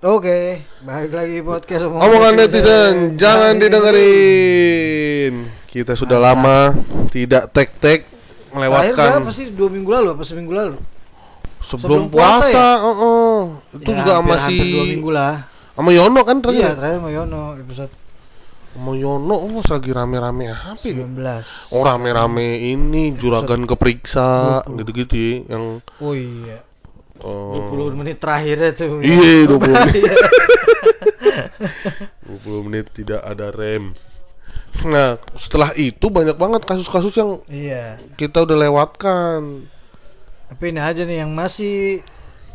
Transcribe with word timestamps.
Oke, 0.00 0.64
balik 0.80 1.12
lagi 1.12 1.44
podcast 1.44 1.84
Omongan 1.84 2.32
netizen, 2.34 3.20
jangan 3.20 3.60
didengerin. 3.60 5.34
Kita 5.68 5.92
sudah 5.92 6.16
lama 6.16 6.72
tidak 7.12 7.52
tek-tek 7.52 8.08
Terakhir 8.08 8.48
melewatkan 8.50 9.08
berapa 9.20 9.30
sih? 9.30 9.52
Dua 9.52 9.68
minggu 9.68 9.92
lalu 9.92 10.08
apa 10.10 10.24
seminggu 10.24 10.52
lalu? 10.52 10.76
sebelum 11.60 12.08
sebelum, 12.08 12.08
puasa 12.08 12.48
puasa. 12.48 12.66
oh, 12.80 12.96
oh. 12.96 13.38
Itu 13.76 13.92
Ya, 13.92 13.96
juga 14.00 14.12
hampir- 14.16 14.40
hampir 14.40 14.66
dua 14.72 14.84
minggu 14.88 15.10
lah. 15.12 15.34
sama 15.76 15.90
Yono 15.92 16.20
kan 16.22 16.36
Iya, 16.36 16.42
terakhir. 16.42 16.72
terakhir 16.74 16.96
sama 16.96 17.10
Yono 17.12 17.42
episode 17.56 17.92
Sama 18.70 18.92
Yono 18.94 19.36
oh, 19.36 19.60
lagi 19.60 19.90
rame-rame 19.90 20.44
apa 20.48 20.48
ya? 20.48 20.56
19. 20.74 21.76
Oh 21.76 21.84
rame-rame 21.84 22.48
ini 22.64 23.12
juragan 23.12 23.68
keperiksa 23.68 24.64
gitu-gitu 24.72 25.12
ya, 25.12 25.36
yang 25.52 25.64
Oh 26.00 26.16
iya. 26.16 26.64
Oh, 27.22 27.72
20 27.72 27.96
menit 27.96 28.16
terakhirnya 28.18 28.72
tuh. 28.72 29.00
Iya, 29.00 29.46
20 29.48 29.60
menit. 29.60 29.94
Iya. 29.96 30.14
20 32.46 32.66
menit 32.66 32.86
tidak 32.92 33.20
ada 33.22 33.50
rem. 33.50 33.92
Nah, 34.86 35.18
setelah 35.34 35.74
itu 35.74 36.06
banyak 36.08 36.34
banget 36.34 36.62
kasus-kasus 36.62 37.14
yang 37.18 37.42
Iya. 37.46 37.98
kita 38.14 38.42
udah 38.42 38.56
lewatkan. 38.56 39.66
Tapi 40.48 40.64
ini 40.70 40.80
aja 40.80 41.02
nih 41.02 41.22
yang 41.22 41.30
masih 41.30 42.00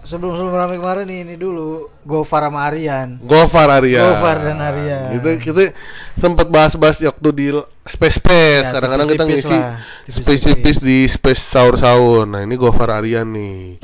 sebelum 0.01 0.37
sebelum 0.37 0.53
rame 0.53 0.75
kemarin 0.77 1.05
nih 1.07 1.20
ini 1.25 1.35
dulu 1.35 1.87
Gofar 2.03 2.47
sama 2.47 2.67
Aryan. 2.67 3.20
Gofar 3.21 3.67
Arya. 3.71 4.01
Gofar 4.05 4.37
dan 4.41 4.57
Arya. 4.59 4.99
Itu 5.15 5.27
kita 5.39 5.71
sempat 6.15 6.47
bahas-bahas 6.47 6.99
waktu 7.01 7.29
di 7.31 7.45
space 7.84 8.17
space. 8.20 8.67
Ya, 8.70 8.73
Kadang-kadang 8.79 9.07
kita 9.11 9.23
ngisi 9.23 9.51
lah. 9.51 9.79
space-tipis 10.07 10.77
di 10.79 11.05
space 11.05 11.41
sahur-sahur. 11.41 12.23
Nah, 12.25 12.43
ini 12.43 12.55
Gofar 12.55 12.95
Arya 12.95 13.23
nih. 13.23 13.79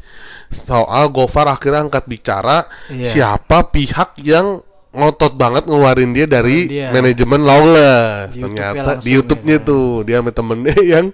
Soal 0.51 1.07
Gofar 1.09 1.47
akhirnya 1.47 1.81
angkat 1.81 2.05
bicara 2.05 2.67
Iya. 2.87 3.07
siapa 3.07 3.67
pihak 3.67 4.19
yang 4.21 4.59
ngotot 4.91 5.33
banget 5.33 5.63
ngeluarin 5.63 6.11
dia 6.11 6.27
dari 6.27 6.67
Dia. 6.67 6.91
manajemen 6.91 7.41
lawless. 7.41 8.35
Di 8.35 8.43
Ternyata 8.43 8.99
di 8.99 9.09
YouTube-nya 9.09 9.57
ya 9.57 9.63
tuh 9.63 10.03
dia 10.03 10.19
sama 10.19 10.31
temennya 10.31 10.75
yang 10.93 11.05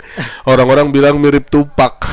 orang-orang 0.44 0.90
bilang 0.90 1.16
mirip 1.18 1.46
Tupac. 1.48 2.02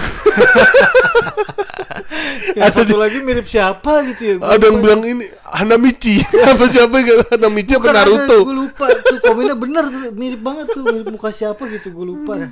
Yang 2.54 2.72
satu 2.76 2.94
lagi 2.94 3.18
mirip 3.18 3.46
siapa 3.46 4.06
gitu 4.06 4.22
ya? 4.22 4.34
Gua 4.38 4.54
Ada 4.54 4.64
yang 4.68 4.78
bilang 4.78 5.02
ini 5.02 5.26
Hanamichi. 5.44 6.22
apa 6.50 6.64
siapa 6.68 7.02
yang 7.02 7.26
Hanamichi 7.26 7.74
apa 7.74 7.88
ada, 7.90 8.04
Naruto? 8.04 8.36
Gue 8.44 8.56
lupa 8.60 8.86
tuh 8.94 9.18
komennya 9.20 9.56
bener 9.56 9.84
mirip 10.12 10.38
banget 10.38 10.66
tuh 10.70 10.82
mirip 10.84 11.06
muka 11.08 11.30
siapa 11.30 11.66
gitu 11.66 11.90
gue 11.90 12.06
lupa 12.06 12.32
dah. 12.38 12.50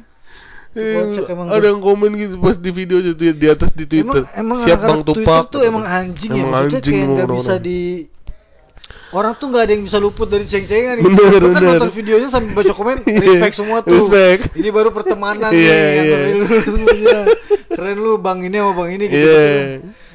Eh, 0.73 0.97
Kocak 0.97 1.29
emang 1.29 1.47
ada 1.49 1.67
yang 1.67 1.79
komen 1.79 2.11
gitu 2.15 2.35
pas 2.39 2.57
di 2.57 2.71
video 2.71 2.97
itu 2.97 3.13
di 3.13 3.47
atas 3.47 3.71
di 3.71 3.85
Twitter. 3.85 4.25
Emang, 4.33 4.57
emang 4.57 4.59
Siap 4.65 4.81
Bang 4.81 5.01
Tupak. 5.03 5.43
tuh 5.51 5.61
emang 5.61 5.85
anjing 5.85 6.33
ya 6.33 6.41
Emang 6.43 6.53
maksudnya 6.65 6.81
anjing 6.81 6.93
kayak 6.93 7.05
emang 7.05 7.15
nggak 7.15 7.29
bisa 7.37 7.55
di 7.59 7.81
orang 9.13 9.33
tuh 9.37 9.47
nggak 9.47 9.63
ada 9.63 9.73
yang 9.77 9.85
bisa 9.85 9.99
luput 9.99 10.25
dari 10.25 10.45
ceng-cengan 10.45 10.97
gitu. 10.97 11.13
Bener, 11.13 11.37
Lu 11.39 11.49
kan 11.51 11.61
bener. 11.61 11.77
nonton 11.77 11.93
videonya 11.93 12.29
sambil 12.29 12.57
baca 12.57 12.73
komen 12.73 12.97
Iya, 13.05 13.21
respect 13.37 13.55
semua 13.55 13.79
tuh. 13.81 13.93
respect. 13.93 14.43
Ini 14.55 14.69
baru 14.71 14.89
pertemanan 14.89 15.53
nih 15.53 15.61
Iya, 15.61 15.77
yang 15.77 16.07
iya. 16.09 16.17
semuanya. 16.65 17.19
Keren 17.69 17.99
lu 17.99 18.13
bang 18.17 18.39
ini 18.41 18.57
sama 18.57 18.73
bang 18.75 18.91
ini 18.91 19.05
gitu. 19.07 19.29
Iya. 19.29 19.53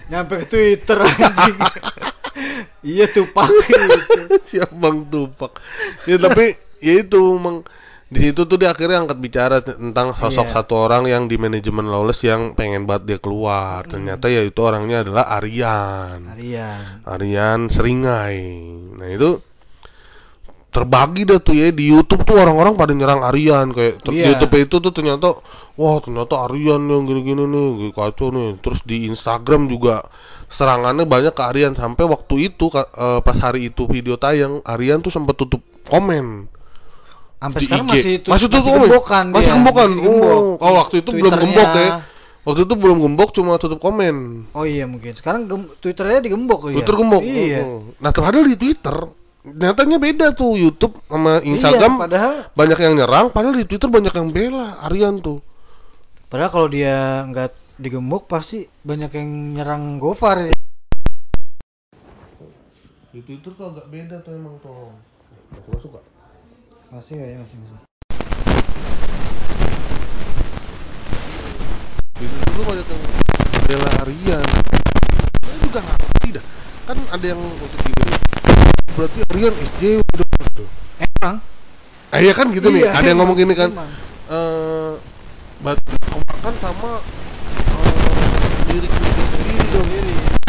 Nyampe 0.07 0.33
ke 0.35 0.45
Twitter 0.47 0.97
anjing. 0.97 1.57
iya 2.91 3.05
tuh 3.05 3.29
pak 3.29 3.45
gitu. 3.45 3.85
Siap 4.43 4.71
Bang 4.73 5.05
Tupak. 5.05 5.61
Ya 6.05 6.17
tapi 6.17 6.57
ya 6.79 6.93
itu 6.97 7.21
emang 7.35 7.61
di 8.07 8.19
situ 8.23 8.47
tuh 8.47 8.55
dia 8.55 8.71
akhirnya 8.71 9.03
angkat 9.03 9.19
bicara 9.19 9.59
tentang 9.59 10.15
sosok 10.15 10.47
Iya. 10.47 10.53
satu 10.55 10.73
orang 10.79 11.11
yang 11.11 11.27
di 11.27 11.35
manajemen 11.35 11.91
lawless 11.91 12.23
yang 12.23 12.55
pengen 12.55 12.87
banget 12.87 13.03
dia 13.03 13.19
keluar. 13.19 13.83
Hmm. 13.83 13.91
Ternyata 13.99 14.31
ya 14.31 14.47
itu 14.47 14.59
orangnya 14.63 15.03
adalah 15.03 15.27
Aryan. 15.35 16.23
Aryan. 16.31 17.03
Aryan 17.03 17.59
Seringai. 17.67 18.39
Nah 18.95 19.07
itu 19.11 19.43
terbagi 20.71 21.27
dah 21.27 21.39
tuh 21.43 21.55
ya 21.57 21.67
di 21.75 21.91
YouTube 21.91 22.23
tuh 22.23 22.39
orang-orang 22.39 22.79
pada 22.79 22.95
nyerang 22.95 23.27
Aryan 23.27 23.75
kayak 23.75 23.99
ter- 23.99 24.15
di. 24.15 24.23
YouTube 24.23 24.55
itu 24.55 24.75
tuh 24.79 24.91
ternyata 24.95 25.27
wah 25.75 25.97
ternyata 25.99 26.47
Aryan 26.47 26.87
yang 26.87 27.03
gini-gini 27.03 27.43
nih 27.43 27.91
kacau 27.91 28.31
nih. 28.31 28.55
Terus 28.63 28.87
di 28.87 29.03
Instagram 29.11 29.67
juga 29.67 30.07
serangannya 30.47 31.03
banyak 31.03 31.35
ke 31.35 31.43
Aryan 31.43 31.75
sampai 31.75 32.07
waktu 32.07 32.55
itu 32.55 32.71
eh, 32.71 33.19
pas 33.19 33.35
hari 33.35 33.67
itu 33.67 33.83
video 33.83 34.15
tayang 34.15 34.63
Aryan 34.63 35.03
tuh 35.03 35.11
sempat 35.11 35.35
tutup 35.35 35.59
komen 35.91 36.47
Sampai 37.37 37.59
sekarang 37.61 37.85
IG. 37.85 37.93
masih 37.93 38.11
itu 38.17 38.27
masih 38.33 38.47
gembokan 38.49 39.25
masih 39.29 39.51
gembokan. 39.53 39.89
masih 39.93 40.03
gembok. 40.03 40.39
Oh, 40.41 40.55
kalau 40.57 40.75
waktu 40.81 40.95
itu 41.05 41.09
belum 41.13 41.33
gembok 41.37 41.69
ya. 41.77 41.89
Waktu 42.47 42.61
itu 42.63 42.73
belum 42.79 42.97
gembok 43.03 43.29
cuma 43.35 43.51
tutup 43.59 43.77
komen. 43.77 44.15
Oh 44.55 44.63
iya 44.63 44.87
mungkin. 44.87 45.11
Sekarang 45.13 45.45
gem- 45.45 45.69
Twitternya 45.77 46.23
digembok 46.23 46.71
dia. 46.71 46.79
Twitter 46.79 46.95
gembok. 46.95 47.21
Iya. 47.21 47.59
Oh. 47.61 47.91
Nah, 47.99 48.09
padahal 48.09 48.47
di 48.47 48.55
Twitter 48.55 48.95
nyatanya 49.47 49.95
beda 49.95 50.25
tuh 50.31 50.59
YouTube 50.59 50.99
sama 51.07 51.39
Instagram 51.39 51.93
Iya, 51.95 52.03
padahal 52.03 52.33
banyak 52.51 52.79
yang 52.83 52.93
nyerang, 52.99 53.25
padahal 53.31 53.55
di 53.55 53.63
Twitter 53.63 53.87
banyak 53.87 54.11
yang 54.11 54.27
bela 54.27 54.83
Aryan 54.83 55.23
tuh. 55.23 55.39
padahal 56.27 56.51
kalau 56.51 56.67
dia 56.67 57.23
nggak 57.23 57.79
digembok 57.79 58.27
pasti 58.27 58.67
banyak 58.83 59.07
yang 59.15 59.29
nyerang 59.55 60.03
Gofar 60.03 60.51
ya. 60.51 60.55
Di 63.15 63.23
Twitter 63.23 63.55
tuh 63.55 63.71
agak 63.71 63.87
beda 63.87 64.19
tuh 64.19 64.35
emang 64.35 64.59
tuh. 64.59 64.91
Masuk 65.71 65.95
gak? 65.95 66.03
Masih 66.87 67.19
ya 67.19 67.35
masih 67.35 67.59
masih. 67.59 67.77
Di 72.15 72.23
Twitter 72.23 72.47
tuh 72.55 72.63
banyak 72.63 72.87
yang 72.87 73.03
bela 73.67 73.89
Aryan. 74.07 74.45
Saya 75.43 75.57
juga 75.59 75.79
ngerti 75.83 76.27
dah. 76.39 76.45
Kan 76.87 76.97
ada 77.11 77.25
yang 77.27 77.41
untuk 77.43 77.79
gini. 77.83 78.15
Berarti 78.95 79.19
Aryan 79.35 79.53
SJW 79.67 79.99
dong. 80.15 80.31
tuh. 80.55 80.67
Emang? 81.03 81.43
Ah, 82.07 82.19
iya 82.23 82.31
kan 82.31 82.47
gitu 82.55 82.71
nih. 82.71 82.87
Iya, 82.87 82.95
Ada 82.95 83.11
yang 83.11 83.19
emang, 83.19 83.35
ngomong 83.35 83.35
gini 83.35 83.51
kan. 83.51 83.69
Eh 84.31 84.91
batu 85.59 85.91
kemakan 86.07 86.53
sama 86.63 86.91
eh 87.67 88.71
lirik 88.71 88.91
lirik 88.95 89.27
sendiri 89.35 89.65
dong. 89.75 89.87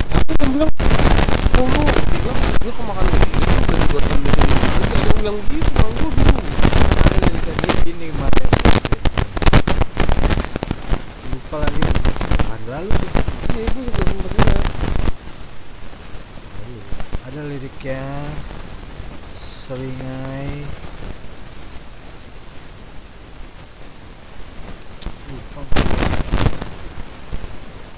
Tapi 0.07 0.33
yang 0.39 0.51
bilang, 0.55 0.71
lu 0.71 1.67
bilang 2.15 2.39
dia 2.63 2.73
kemakan 2.79 3.05
lirik 3.11 3.48
itu 3.89 3.97
dibuat 3.97 4.05
sendiri. 4.05 4.45
Terus 4.53 4.85
ada 4.85 5.01
yang 5.01 5.17
bilang 5.17 5.39
gitu, 5.49 5.71
bang 5.73 5.93
gue 5.97 6.11
bingung. 6.13 6.49
Ada 7.09 7.17
dari 7.25 7.41
tadi 7.41 7.69
gini 7.89 8.07
kemarin. 8.13 8.51
Lupa 11.33 11.57
lagi. 11.65 11.81
Hari 12.53 12.67
lalu. 12.69 12.93
Iya, 13.57 13.67
gue 13.73 13.83
juga 13.89 14.03
sempet 14.05 14.33
lihat. 14.37 14.67
ada 17.29 17.41
liriknya 17.45 18.05
seringai 19.37 20.65
lupa 25.29 26.18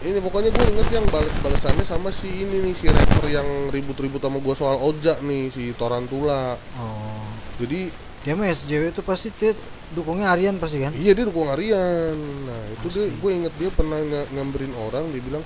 Ini 0.00 0.16
pokoknya 0.16 0.48
gue 0.48 0.64
inget 0.64 0.88
yang 0.96 1.04
balas 1.12 1.34
balasannya 1.36 1.84
sama 1.84 2.08
si 2.08 2.40
ini 2.40 2.64
nih 2.64 2.72
si 2.72 2.88
rapper 2.88 3.28
yang 3.28 3.68
ribut-ribut 3.68 4.16
sama 4.16 4.40
gue 4.40 4.54
soal 4.56 4.80
ojak 4.80 5.20
nih 5.20 5.52
si 5.52 5.76
Torantula. 5.76 6.56
oh 6.80 7.20
Jadi 7.60 7.92
dia 8.24 8.32
mah 8.32 8.48
SJW 8.48 8.96
itu 8.96 9.02
pasti 9.04 9.28
dia 9.36 9.52
dukungnya 9.92 10.32
Aryan 10.32 10.56
pasti 10.56 10.80
kan 10.80 10.96
iya 10.96 11.12
dia 11.12 11.28
dukung 11.28 11.52
Aryan. 11.52 12.16
Nah 12.16 12.60
itu 12.72 12.86
dia 12.88 13.12
gue 13.12 13.30
inget 13.30 13.52
dia 13.60 13.68
pernah 13.68 14.00
ny- 14.00 14.28
nyamberin 14.32 14.72
orang 14.72 15.04
dia 15.12 15.20
bilang 15.20 15.44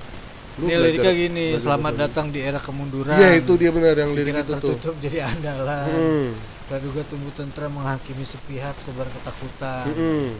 lu 0.54 0.70
ini 0.70 0.70
belajar- 0.70 0.86
liriknya 0.86 1.12
gini 1.18 1.46
belajar 1.50 1.64
selamat 1.66 1.90
bahasa 1.90 2.02
datang 2.06 2.26
di 2.30 2.38
era 2.38 2.60
kemunduran 2.62 3.18
Iya 3.18 3.28
itu 3.34 3.52
dia 3.58 3.70
benar 3.74 3.94
yang 3.98 4.10
lirik 4.14 4.34
itu 4.38 4.42
tuh. 4.46 4.54
tertutup 4.54 4.94
jadi 5.02 5.18
andalan 5.26 5.90
Hmm. 5.90 6.30
praduga 6.70 7.02
tumbuh 7.02 7.34
tentram 7.34 7.74
menghakimi 7.74 8.22
sepihak 8.22 8.78
sebar 8.78 9.10
ketakutan 9.10 9.90
Mm-mm. 9.90 10.30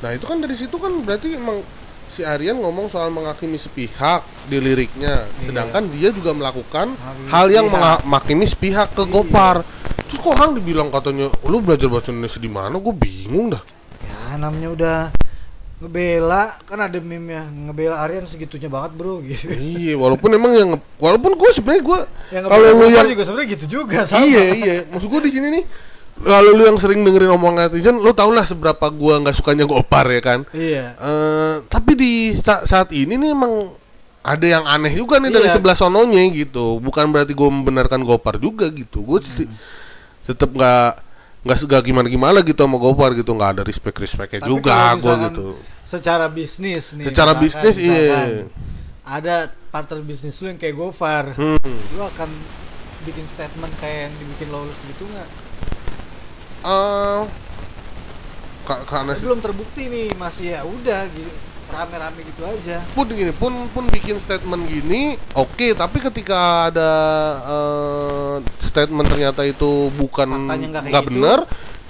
Nah 0.00 0.10
itu 0.14 0.22
kan 0.22 0.38
dari 0.38 0.54
situ 0.54 0.76
kan 0.78 0.94
berarti 1.02 1.34
emang 1.34 1.58
si 2.10 2.20
Aryan 2.20 2.58
ngomong 2.58 2.86
soal 2.86 3.08
menghakimi 3.08 3.54
sepihak 3.54 4.20
di 4.44 4.58
liriknya, 4.58 5.24
Iya. 5.24 5.46
sedangkan 5.46 5.82
dia 5.88 6.10
juga 6.10 6.30
melakukan 6.30 6.90
Menghakimi 6.90 7.28
hal 7.28 7.46
yang 7.48 7.66
sepihak. 7.66 7.98
menghakimi 8.02 8.44
sepihak 8.44 8.88
ke 8.90 9.02
Iya. 9.02 9.12
Gopar. 9.12 9.56
Terus 10.04 10.18
kok 10.18 10.32
orang 10.32 10.52
dibilang 10.52 10.88
katanya 10.88 11.30
lu 11.44 11.58
belajar 11.58 11.86
bahasa 11.86 12.10
Indonesia 12.10 12.38
di 12.38 12.50
mana? 12.50 12.74
Gue 12.76 12.92
bingung 12.92 13.48
dah. 13.48 13.62
ya 14.00 14.34
namanya 14.36 14.68
udah 14.70 14.98
ngebela 15.78 16.60
kan 16.62 16.76
ada 16.78 16.98
meme 16.98 17.30
ya 17.30 17.44
ngebela 17.46 17.96
Aryan 18.00 18.24
segitunya 18.24 18.68
banget 18.68 18.92
bro 18.92 19.20
gitu 19.24 19.48
iya, 19.50 19.96
walaupun 19.96 20.28
emang 20.30 20.52
yang 20.52 20.70
walaupun 20.96 21.32
gue 21.34 21.50
sebenarnya 21.50 21.80
gue 21.80 22.00
yang 22.30 22.44
kalau 22.44 22.68
lu 22.76 22.84
yang 22.86 23.08
juga 23.08 23.24
sebenarnya 23.24 23.48
gitu 23.54 23.66
juga 23.80 23.98
sama 24.04 24.20
iya 24.20 24.42
iya, 24.52 24.74
maksud 24.84 25.08
gue 25.08 25.20
di 25.24 25.32
sini 25.32 25.46
nih 25.50 25.64
kalau 26.20 26.50
lu 26.50 26.62
yang 26.62 26.76
sering 26.76 27.00
dengerin 27.00 27.30
omongan 27.30 27.66
netizen, 27.66 27.96
lu 27.96 28.10
tau 28.10 28.28
lah 28.28 28.42
seberapa 28.42 28.86
gua 28.88 29.18
nggak 29.18 29.34
sukanya 29.34 29.64
Gopar 29.64 30.04
ya 30.06 30.20
kan. 30.20 30.40
iya 30.50 30.94
Eh, 30.94 31.54
tapi 31.66 31.92
di 31.94 32.12
sa- 32.34 32.62
saat 32.62 32.90
ini 32.90 33.14
nih 33.14 33.30
emang 33.30 33.72
ada 34.20 34.44
yang 34.44 34.64
aneh 34.64 34.92
juga 34.92 35.16
nih 35.16 35.30
dari 35.30 35.46
Iya. 35.46 35.56
sebelah 35.56 35.72
sononya 35.72 36.20
gitu. 36.30 36.76
Bukan 36.78 37.08
berarti 37.08 37.32
gue 37.32 37.48
membenarkan 37.48 38.00
Gopar 38.00 38.36
juga 38.36 38.68
gitu. 38.68 39.00
Gue 39.00 39.16
Hmm. 39.18 39.48
tetap 40.22 40.50
nggak 40.50 41.08
nggak 41.40 41.56
segala 41.58 41.80
gimana 41.80 42.04
gimana 42.06 42.38
gitu 42.40 42.60
sama 42.60 42.76
Gopar 42.76 43.12
gitu. 43.12 43.32
Nggak 43.32 43.50
ada 43.50 43.62
respect 43.62 43.96
respectnya 43.96 44.44
Tapi 44.44 44.50
juga 44.50 44.76
gue 44.92 44.96
misalkan 45.00 45.32
gitu. 45.32 45.46
secara 45.82 46.28
bisnis 46.28 46.92
nih 46.92 47.06
Secara 47.06 47.32
misalkan- 47.32 47.42
bisnis 47.42 47.76
iya. 47.76 47.88
misalkan 47.88 48.28
ada 49.02 49.36
partner 49.66 49.98
bisnis 50.00 50.36
lu 50.38 50.46
yang 50.46 50.58
kayak 50.58 50.76
Gofar 50.76 51.24
Hmm. 51.32 51.56
lu 51.90 52.02
akan 52.04 52.28
bikin 53.00 53.24
statement 53.24 53.72
kayak 53.80 54.04
yang 54.04 54.14
dibikin 54.14 54.52
Lawless 54.52 54.76
gitu 54.84 55.08
nggak 55.08 55.28
Eh, 56.60 57.20
ka- 58.68 58.84
karena 58.84 59.16
Tapi 59.16 59.24
belum 59.24 59.40
terbukti 59.40 59.82
nih 59.88 60.06
masih 60.14 60.52
ya 60.52 60.60
udah 60.60 61.08
gitu 61.08 61.32
rame-rame 61.70 62.20
gitu 62.26 62.42
aja. 62.44 62.82
Pun 62.92 63.06
gini 63.08 63.30
pun 63.32 63.52
pun 63.70 63.86
bikin 63.88 64.18
statement 64.18 64.66
gini 64.66 65.14
oke 65.32 65.72
tapi 65.72 66.02
ketika 66.02 66.68
ada 66.68 66.90
eh, 67.46 68.34
statement 68.60 69.06
ternyata 69.08 69.46
itu 69.46 69.88
bukan 69.94 70.28
nggak 70.50 70.84
gitu, 70.90 71.06
bener 71.08 71.38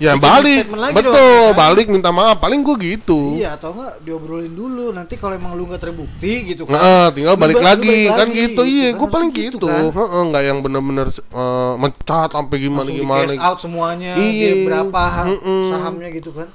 ya 0.01 0.17
bikin 0.17 0.25
balik. 0.25 0.65
lagi 0.73 0.95
betul 0.97 1.13
dong, 1.13 1.45
kan? 1.47 1.61
balik 1.61 1.87
minta 1.87 2.09
maaf. 2.09 2.37
Paling 2.37 2.61
gue 2.61 2.77
gitu. 2.81 3.37
Iya 3.37 3.55
atau 3.55 3.71
enggak 3.71 4.01
diobrolin 4.01 4.49
dulu. 4.51 4.91
Nanti 4.91 5.15
kalau 5.15 5.37
emang 5.37 5.53
lu 5.53 5.69
nggak 5.69 5.79
terbukti 5.79 6.49
gitu 6.49 6.65
kan 6.65 6.75
Nah, 6.75 7.07
tinggal 7.13 7.37
balik 7.37 7.55
ba- 7.55 7.63
lu 7.63 7.69
lagi 7.71 8.09
kan 8.09 8.27
gitu. 8.27 8.63
Iya 8.63 8.89
kan, 8.89 8.97
gue 8.97 9.09
paling 9.09 9.31
harusnya 9.31 9.49
gitu, 9.53 9.67
kan. 9.67 9.85
Heeh, 9.93 10.23
nggak 10.27 10.43
yang 10.43 10.59
bener-bener 10.59 11.07
eh, 11.13 11.73
mencat 11.77 12.29
sampai 12.31 12.57
gimana 12.59 12.79
langsung 12.81 12.97
di 12.97 13.01
gimana. 13.01 13.29
cash 13.29 13.39
out 13.39 13.59
semuanya 13.61 14.13
Iya. 14.17 14.51
berapa 14.65 15.03
Mm-mm. 15.29 15.63
sahamnya 15.69 16.09
gitu 16.11 16.33
kan. 16.33 16.49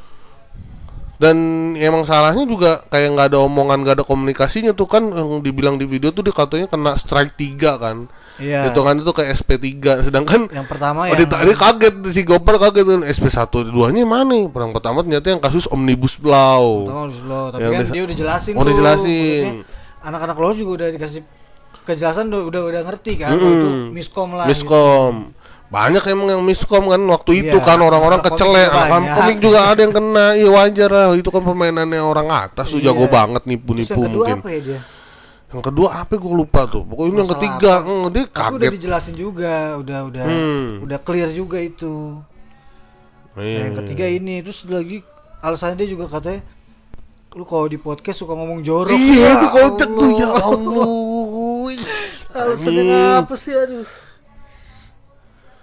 Dan 1.15 1.37
emang 1.75 2.03
salahnya 2.03 2.43
juga 2.43 2.83
kayak 2.85 3.07
nggak 3.13 3.27
ada 3.29 3.39
omongan 3.39 3.79
nggak 3.79 3.95
ada 3.95 4.05
komunikasinya 4.05 4.73
tuh 4.73 4.83
kan 4.83 5.07
yang 5.07 5.39
dibilang 5.39 5.79
di 5.79 5.87
video 5.87 6.11
tuh 6.11 6.19
dia 6.21 6.35
katanya 6.35 6.67
kena 6.67 6.91
strike 6.95 7.39
3 7.39 7.55
kan 7.77 7.97
iya 8.37 8.67
itu 8.67 8.79
kan 8.79 8.95
itu 8.95 9.07
kayak 9.07 9.31
SP3 9.33 9.63
sedangkan 10.03 10.47
yang 10.49 10.65
pertama 10.65 11.03
Oh, 11.03 11.07
yang 11.07 11.17
dia, 11.17 11.39
dia 11.45 11.55
kaget 11.55 11.95
si 12.09 12.21
Gopar 12.21 12.59
kaget 12.59 12.85
kan 12.85 13.01
SP1 13.05 13.43
2 13.69 13.73
nya 13.91 14.03
mana? 14.03 14.35
Yang 14.45 14.73
pertama 14.73 14.97
ternyata 14.99 15.27
yang 15.27 15.39
kasus 15.39 15.65
Omnibus 15.65 16.19
Law. 16.19 16.83
pertama 16.83 17.01
harus 17.03 17.19
lo 17.21 17.41
tapi 17.49 17.61
Yang 17.61 17.71
kan 17.71 17.85
dia 17.87 18.03
udah 18.03 18.15
jelasin 18.17 18.53
Oh, 18.53 18.61
udah 18.61 18.67
tuh. 18.67 18.77
jelasin. 18.77 19.43
Anak-anak 20.01 20.35
lo 20.35 20.49
juga 20.51 20.71
udah 20.75 20.87
dikasih 20.91 21.21
kejelasan 21.83 22.25
udah 22.27 22.41
udah, 22.43 22.61
udah 22.65 22.81
ngerti 22.83 23.13
kan 23.15 23.29
kalau 23.31 23.53
itu 23.53 23.67
Mm-mm. 23.67 23.87
miskom 23.91 24.29
lah 24.31 24.45
gitu. 24.45 24.51
Miskom. 24.57 25.13
Banyak 25.65 26.03
emang 26.07 26.27
yang 26.29 26.41
miskom 26.41 26.85
kan 26.85 27.01
waktu 27.05 27.31
itu 27.41 27.57
Iya, 27.57 27.65
kan 27.65 27.79
orang-orang 27.79 28.21
kecelek, 28.21 28.69
banyak. 28.69 29.13
komik 29.13 29.37
juga 29.39 29.59
ada 29.65 29.79
yang 29.79 29.89
kena. 29.91 30.27
Iya 30.33 30.49
wajar 30.51 30.89
lah, 30.89 31.07
itu 31.13 31.25
kan 31.27 31.41
permainannya 31.41 31.97
orang 31.97 32.27
atas 32.29 32.69
tuh 32.69 32.77
Iya. 32.77 32.89
jago 32.91 33.05
banget 33.07 33.43
nipu-nipu 33.43 33.97
mungkin. 33.97 34.39
apa 34.39 34.49
ya 34.51 34.59
dia 34.61 34.79
Yang 35.55 35.63
kedua 35.65 35.87
apa 35.95 36.13
gue 36.13 36.33
lupa 36.35 36.67
tuh. 36.67 36.83
Pokoknya 36.83 37.07
ini 37.07 37.17
yang 37.17 37.31
ketiga, 37.31 37.73
apa? 37.73 37.87
hmm, 37.87 38.05
dia 38.09 38.23
tapi 38.25 38.35
udah 38.51 38.59
kaget. 38.59 38.73
dijelasin 38.75 39.15
juga 39.15 39.53
udah 39.77 39.99
udah 40.05 40.23
Hmm. 40.25 40.69
udah 40.83 40.99
clear 40.99 41.29
juga 41.31 41.57
itu 41.57 42.19
Nah, 43.31 43.39
Iya, 43.39 43.57
yang 43.61 43.71
iya. 43.71 43.79
ketiga 43.79 44.05
ini 44.05 44.35
terus 44.39 44.63
lagi 44.65 45.03
alasannya 45.39 45.75
dia 45.77 45.89
juga 45.89 46.07
katanya 46.09 46.39
lu 47.31 47.43
kalau 47.43 47.67
di 47.67 47.75
podcast 47.75 48.15
suka 48.17 48.31
ngomong 48.31 48.59
jorok 48.61 48.91
Iya, 48.91 49.15
Ya 49.17 49.29
itu 49.33 49.47
kocak 49.49 49.89
tuh 49.89 50.09
ya 50.13 50.29
Allah. 50.31 50.87
Alasannya 52.33 52.99
apa 53.17 53.35
sih 53.35 53.51
aduh 53.51 53.87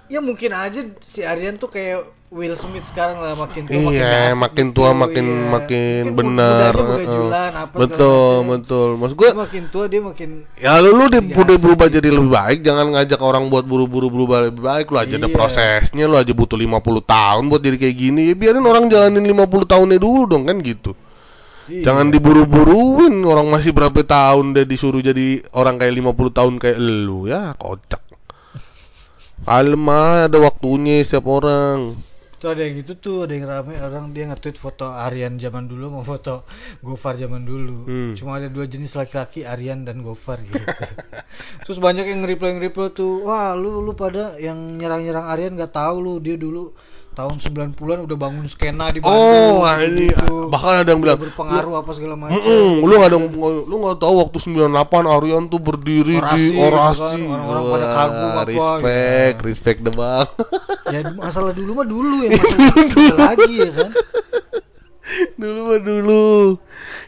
ya 0.07 0.21
mungkin 0.21 0.51
aja 0.51 0.81
si 1.01 1.21
Aryan 1.21 1.57
tuh 1.57 1.69
kayak 1.69 2.05
Will 2.33 2.57
Smith 2.57 2.89
sekarang 2.89 3.21
lah 3.21 3.37
makin 3.37 3.69
tua 3.69 3.77
makin 3.77 3.93
Iya, 3.93 4.09
asik 4.33 4.41
makin 4.41 4.67
gitu, 4.73 4.77
tua 4.81 4.91
makin 4.97 5.27
iya. 5.29 5.49
makin 5.53 6.03
Mungkin 6.09 6.17
benar. 6.17 6.73
segala 6.73 7.43
Betul, 7.77 8.37
betul. 8.49 8.89
Maksud 8.97 9.17
gue 9.21 9.29
Dia 9.29 9.37
makin 9.37 9.63
tua 9.69 9.85
dia 9.85 10.01
makin 10.01 10.29
Ya 10.57 10.73
lu, 10.81 10.97
lu 10.97 11.13
udah 11.13 11.21
berubah 11.61 11.93
jadi 11.93 12.09
lebih 12.09 12.33
baik 12.33 12.65
Jangan 12.65 12.89
ngajak 12.97 13.21
orang 13.21 13.53
buat 13.53 13.69
buru-buru 13.69 14.09
berubah 14.09 14.49
lebih 14.49 14.65
baik 14.65 14.89
Lu 14.89 14.97
aja 14.97 15.21
ada 15.21 15.29
Iya. 15.29 15.37
prosesnya 15.37 16.09
Lu 16.09 16.17
aja 16.17 16.33
butuh 16.33 16.57
50 16.57 17.05
tahun 17.05 17.43
buat 17.53 17.61
jadi 17.61 17.77
kayak 17.77 17.97
gini 18.01 18.23
ya, 18.33 18.35
Biarin 18.35 18.65
orang 18.65 18.89
jalanin 18.89 19.29
50 19.29 19.69
tahunnya 19.69 19.99
dulu 20.01 20.25
dong 20.25 20.49
kan 20.49 20.57
gitu 20.65 20.97
Iya. 21.69 21.85
Jangan 21.85 22.09
diburu-buruin 22.09 23.13
Orang 23.29 23.53
masih 23.53 23.77
berapa 23.77 24.01
tahun 24.01 24.57
Udah 24.57 24.65
disuruh 24.65 25.05
jadi 25.05 25.45
orang 25.53 25.77
kayak 25.77 26.01
50 26.01 26.33
tahun 26.33 26.55
kayak 26.57 26.81
lu 26.81 27.29
Ya 27.29 27.53
kocak 27.61 28.01
Kalem 29.45 29.85
ah, 29.93 30.33
ada 30.33 30.39
waktunya 30.41 31.05
setiap 31.05 31.29
orang 31.29 31.93
tuh 32.43 32.51
ada 32.51 32.67
yang 32.67 32.75
gitu 32.83 32.99
tuh 32.99 33.17
ada 33.23 33.39
yang 33.39 33.47
rame 33.47 33.79
orang 33.79 34.11
dia 34.11 34.27
nge-tweet 34.27 34.59
foto 34.59 34.91
Aryan 34.91 35.39
zaman 35.39 35.71
dulu 35.71 35.95
mau 35.95 36.03
foto 36.03 36.43
Gofar 36.83 37.15
zaman 37.15 37.47
dulu 37.47 37.87
Hmm. 37.87 38.13
cuma 38.19 38.43
ada 38.43 38.51
dua 38.51 38.67
jenis 38.67 38.99
laki-laki 38.99 39.47
Aryan 39.47 39.87
dan 39.87 40.03
Gofar 40.03 40.43
gitu 40.43 40.59
terus 41.63 41.79
banyak 41.79 42.11
yang 42.11 42.27
nge-reply 42.27 42.59
nge-reply 42.59 42.91
tuh 42.91 43.23
wah 43.23 43.55
lu 43.55 43.79
lu 43.79 43.95
pada 43.95 44.35
yang 44.43 44.59
nyerang-nyerang 44.75 45.31
Aryan 45.31 45.55
nggak 45.55 45.71
tahu 45.71 45.97
lu 46.03 46.15
dia 46.19 46.35
dulu 46.35 46.75
tahun 47.13 47.37
90-an 47.37 48.09
udah 48.09 48.17
bangun 48.17 48.45
skena 48.49 48.89
di 48.89 49.05
Bandung 49.05 49.61
Oh 49.61 49.69
ini 49.79 50.09
gitu. 50.09 50.49
Bahkan 50.49 50.73
ada 50.83 50.89
yang 50.89 51.01
bilang 51.05 51.21
berpengaruh 51.21 51.75
apa 51.77 51.91
segala 51.93 52.15
macam 52.17 52.41
Mm-mm, 52.41 52.81
lu 52.81 52.93
gak 52.97 53.09
ada 53.13 53.19
lu 53.69 53.75
gak 53.85 53.99
tahu 54.01 54.15
waktu 54.25 54.37
98 54.41 55.17
Aryan 55.21 55.43
tuh 55.47 55.61
berdiri 55.61 56.17
Orasi 56.17 56.37
di 56.37 56.45
gitu 56.57 56.65
orasi. 56.65 57.21
kan, 57.23 57.37
orang-orang 57.37 57.65
pada 57.69 57.87
kagum 57.93 58.31
apa, 58.33 58.43
Respect, 58.49 59.35
gitu. 59.37 59.47
respect 59.47 59.79
debang. 59.85 60.27
ya 60.89 61.01
masalah 61.21 61.53
dulu 61.53 61.71
mah 61.77 61.87
dulu 61.87 62.17
ya 62.25 62.31
masalah 62.33 62.87
dulu 62.89 63.15
lagi 63.15 63.55
ya 63.61 63.71
kan 63.71 63.91
dulu 65.37 65.61
mah 65.69 65.81
dulu. 65.83 66.27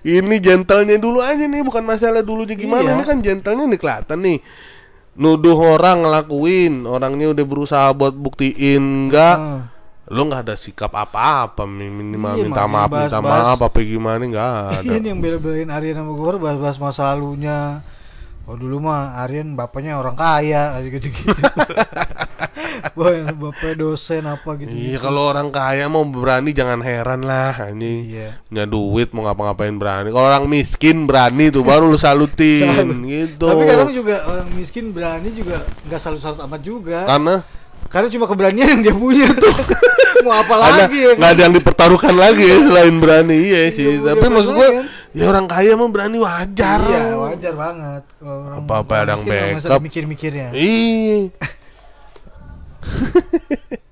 Ini 0.04 0.36
gentlenya 0.36 1.00
dulu 1.00 1.24
aja 1.24 1.48
nih, 1.48 1.64
bukan 1.64 1.80
masalah 1.80 2.20
dulunya 2.20 2.52
gimana. 2.52 2.92
Iya. 2.92 2.96
Ini 3.00 3.04
kan 3.08 3.18
gentlenya 3.24 3.64
nih 3.64 3.80
kelihatan 3.80 4.18
nih. 4.20 4.38
Nuduh 5.14 5.56
orang 5.56 6.04
ngelakuin, 6.04 6.84
orangnya 6.84 7.32
udah 7.32 7.44
berusaha 7.46 7.88
buat 7.96 8.12
buktiin 8.12 9.08
enggak. 9.08 9.38
Ah. 9.40 9.73
Lu 10.06 10.24
nggak 10.24 10.42
ada 10.44 10.54
sikap 10.54 10.92
apa-apa 10.92 11.64
minimal 11.64 12.36
Iya, 12.36 12.44
minta 12.44 12.64
maaf, 12.64 12.88
minta 12.88 13.18
bahas-bahas. 13.18 13.44
maaf 13.46 13.58
apa 13.62 13.78
gimana 13.80 14.20
nggak 14.20 14.50
ada. 14.78 14.92
Ini 14.94 15.06
yang 15.08 15.18
bela-belain 15.18 15.68
Aryan 15.68 15.96
sama 15.98 16.12
Gofar 16.12 16.36
bahas-bahas 16.36 16.76
masa 16.76 17.02
lalunya. 17.08 17.80
Oh 18.44 18.52
dulu 18.54 18.76
mah 18.78 19.16
Aryan 19.18 19.54
bapaknya 19.54 19.96
orang 19.96 20.12
kaya 20.14 20.76
kayak 20.76 20.92
gitu-gitu. 20.92 21.32
Boy, 22.94 23.24
bapaknya 23.24 23.74
dosen 23.74 24.22
apa 24.22 24.50
gitu. 24.54 24.68
Iya 24.70 25.00
kalau 25.00 25.26
orang 25.26 25.48
kaya 25.48 25.88
mau 25.88 26.04
berani 26.04 26.52
jangan 26.52 26.78
heran 26.78 27.24
lah 27.24 27.72
ini 27.72 28.12
Iya. 28.12 28.38
punya 28.44 28.64
duit 28.66 29.08
mau 29.10 29.24
ngapa-ngapain 29.24 29.72
berani. 29.74 30.08
Kalau 30.10 30.26
orang 30.26 30.44
miskin 30.46 31.02
berani 31.04 31.48
tuh 31.48 31.64
baru 31.64 31.88
lu 31.88 31.96
salutin 31.96 32.84
gitu. 33.08 33.48
Tapi 33.48 33.64
kadang 33.64 33.90
juga 33.90 34.20
orang 34.28 34.48
miskin 34.52 34.92
berani 34.92 35.32
juga 35.32 35.64
nggak 35.82 35.96
salut-salut 35.98 36.44
amat 36.44 36.60
juga. 36.60 37.08
karena 37.08 37.40
Karena 37.86 38.08
cuma 38.08 38.24
keberanian 38.24 38.68
yang 38.68 38.82
dia 38.82 38.94
punya 38.94 39.28
tuh. 39.30 39.54
Mau 40.24 40.32
apa 40.32 40.54
ada 40.56 40.88
lagi 40.88 40.98
ya? 40.98 41.12
nggak 41.14 41.30
ada 41.30 41.42
yang 41.42 41.54
dipertaruhkan 41.54 42.14
lagi 42.14 42.42
ya 42.42 42.56
selain 42.58 42.96
berani 42.96 43.36
iya 43.36 43.68
sih. 43.68 44.00
Iya, 44.00 44.14
Tapi 44.14 44.24
iya, 44.24 44.32
maksud 44.32 44.52
gua 44.52 44.68
kan? 44.72 44.84
ya 45.12 45.24
orang 45.26 45.46
kaya 45.46 45.72
mah 45.74 45.88
berani 45.88 46.16
wajar. 46.16 46.80
Iya, 46.80 47.04
wajar 47.14 47.52
banget. 47.52 48.02
Kalau 48.16 48.38
orang 48.42 48.58
Apa-apa 48.62 48.94
ada 48.96 49.12
yang 49.14 49.22
backup. 49.22 49.80
mikir-mikirnya. 49.80 50.48
Iya. 50.50 51.28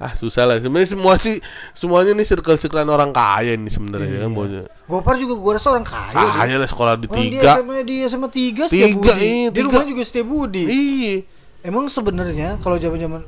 ah 0.00 0.16
susah 0.16 0.48
lah 0.48 0.56
sebenarnya 0.56 0.96
semua 0.96 1.20
sih 1.20 1.44
semuanya 1.76 2.16
nih 2.16 2.24
circle 2.24 2.56
circlean 2.56 2.88
orang 2.88 3.12
kaya 3.12 3.52
nih 3.52 3.68
sebenarnya 3.68 4.24
kan 4.24 4.32
bosnya 4.32 4.64
Gopar 4.88 5.20
juga 5.20 5.36
gua 5.36 5.52
rasa 5.60 5.68
orang 5.70 5.84
kaya. 5.84 6.24
kaya 6.40 6.56
lah 6.56 6.64
sekolah 6.64 6.94
di 6.96 7.04
Orang 7.04 7.20
tiga 7.20 7.36
Dia 7.36 7.52
SMA, 7.54 7.76
dia 7.84 8.04
SMA 8.08 8.28
tiga 8.32 8.64
Tiga, 8.64 8.86
Tiga, 8.88 8.96
Budi. 8.96 9.20
iya, 9.20 9.48
Di 9.52 9.60
rumah 9.60 9.84
juga 9.84 10.02
setia 10.02 10.24
Budi. 10.24 10.64
iya 10.64 11.16
Emang 11.60 11.86
sebenarnya 11.86 12.56
kalau 12.58 12.76
zaman-zaman 12.76 13.20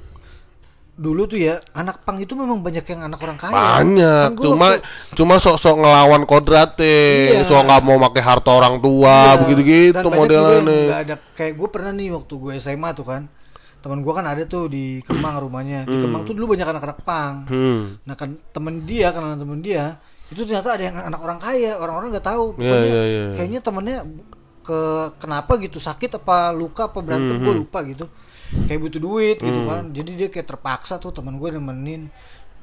dulu 0.92 1.24
tuh 1.24 1.36
ya 1.36 1.56
anak 1.72 2.00
pang 2.02 2.16
itu 2.16 2.32
memang 2.32 2.60
banyak 2.60 2.84
yang 2.84 3.00
anak 3.02 3.16
orang 3.18 3.36
kaya. 3.36 3.80
banyak 3.80 4.28
Kan 4.30 4.36
cuma 4.38 4.66
waktu- 4.70 4.84
cuma 5.14 5.34
sok-sok 5.36 5.76
ngelawan 5.78 6.22
kodrate 6.22 6.84
Iya. 7.32 7.44
sok 7.44 7.64
nggak 7.64 7.80
mau 7.80 7.96
pakai 8.02 8.22
harta 8.22 8.50
orang 8.50 8.76
tua 8.78 9.16
Iya, 9.26 9.40
begitu 9.40 9.56
dan 9.56 9.64
gitu 9.64 10.06
banyak 10.06 10.12
juga 10.12 10.12
yang 10.12 10.20
modelannya 10.20 10.80
nggak 10.86 11.00
ada 11.02 11.14
kayak 11.32 11.52
gue 11.54 11.68
pernah 11.70 11.92
nih 11.92 12.08
waktu 12.12 12.34
gue 12.34 12.52
SMA 12.56 12.90
tuh 12.92 13.06
kan 13.06 13.22
teman 13.80 13.98
gue 13.98 14.12
kan 14.12 14.22
ada 14.22 14.42
tuh 14.44 14.68
di 14.68 14.84
Kemang 15.02 15.42
rumahnya 15.42 15.80
di 15.82 15.96
Kemang 15.96 16.22
tuh 16.22 16.32
dulu 16.32 16.52
banyak 16.52 16.68
anak-anak 16.68 16.98
pang 17.02 17.34
hmm. 17.48 17.80
nah 18.04 18.14
kan 18.14 18.36
temen 18.50 18.84
dia 18.84 19.10
kenalan 19.10 19.38
temen 19.38 19.58
dia 19.58 19.96
itu 20.28 20.44
ternyata 20.44 20.68
ada 20.70 20.84
yang 20.84 20.96
anak 21.02 21.20
orang 21.20 21.38
kaya 21.38 21.72
orang-orang 21.74 22.08
nggak 22.10 22.26
tahu 22.26 22.52
Iya, 22.54 22.68
Pokoknya 22.68 22.86
iya, 22.86 23.02
iya. 23.02 23.24
kayaknya 23.34 23.60
temennya 23.60 23.98
ke 24.62 24.80
kenapa 25.18 25.52
gitu 25.58 25.76
sakit 25.76 26.10
apa 26.14 26.52
luka 26.52 26.86
apa 26.86 27.00
berantem 27.00 27.34
Hmm, 27.34 27.42
gue 27.42 27.54
lupa 27.58 27.80
gitu 27.82 28.06
kayak 28.68 28.80
butuh 28.80 29.00
duit 29.00 29.37
gitu 29.38 29.61
kan. 29.66 29.85
Jadi 29.90 30.11
dia 30.16 30.28
kayak 30.28 30.47
terpaksa 30.49 30.97
tuh 30.97 31.11
teman 31.11 31.37
gue 31.37 31.49
nemenin 31.52 32.12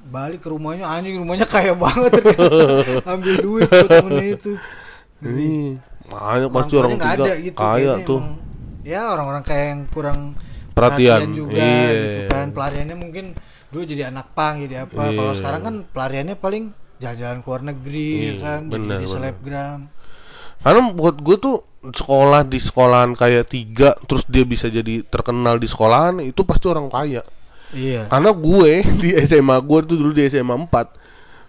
balik 0.07 0.45
ke 0.45 0.49
rumahnya. 0.49 0.85
Anjing 0.87 1.19
rumahnya 1.19 1.45
kaya 1.49 1.73
banget 1.75 2.21
ambil 3.11 3.35
duit 3.41 3.67
tuh 3.67 3.89
temennya 3.89 4.27
itu. 4.37 4.51
Ini 5.19 5.51
banyak 6.09 6.49
pasti 6.49 6.73
orang 6.79 6.91
tiga 6.97 7.11
ada 7.13 7.31
gitu, 7.37 7.57
kaya 7.59 7.93
tuh. 8.01 8.19
emang, 8.23 8.33
ya 8.81 9.01
orang-orang 9.13 9.43
kayak 9.45 9.65
yang 9.69 9.81
kurang 9.91 10.19
Perhatian, 10.73 11.35
juga 11.35 11.59
iya. 11.59 11.91
gitu 11.91 12.21
kan. 12.31 12.45
Pelariannya 12.55 12.95
mungkin 12.95 13.25
dulu 13.69 13.83
jadi 13.83 14.09
anak 14.09 14.31
pang 14.33 14.63
jadi 14.63 14.87
apa? 14.87 15.11
Kalau 15.11 15.33
Iya. 15.35 15.37
sekarang 15.37 15.61
kan 15.61 15.75
pelariannya 15.91 16.35
paling 16.39 16.71
jalan-jalan 16.99 17.39
ke 17.39 17.47
luar 17.47 17.63
negeri 17.63 18.11
Iya, 18.15 18.33
kan 18.39 18.61
benar, 18.67 18.99
jadi 18.99 19.05
selebgram 19.07 19.79
karena 20.59 20.91
buat 20.91 21.15
gue 21.17 21.35
tuh 21.35 21.55
sekolah 21.79 22.43
di 22.43 22.59
sekolahan 22.59 23.15
kayak 23.15 23.47
tiga 23.47 23.95
terus 24.03 24.27
dia 24.27 24.43
bisa 24.43 24.67
jadi 24.67 25.01
terkenal 25.03 25.55
di 25.55 25.65
sekolahan 25.65 26.19
itu 26.19 26.43
pasti 26.43 26.67
orang 26.67 26.91
kaya 26.91 27.23
iya 27.71 28.03
karena 28.07 28.35
gue 28.35 28.71
di 29.01 29.09
SMA 29.23 29.55
gue 29.63 29.79
tuh 29.87 29.95
dulu 29.95 30.11
di 30.11 30.27
SMA 30.27 30.55
4 30.67 30.99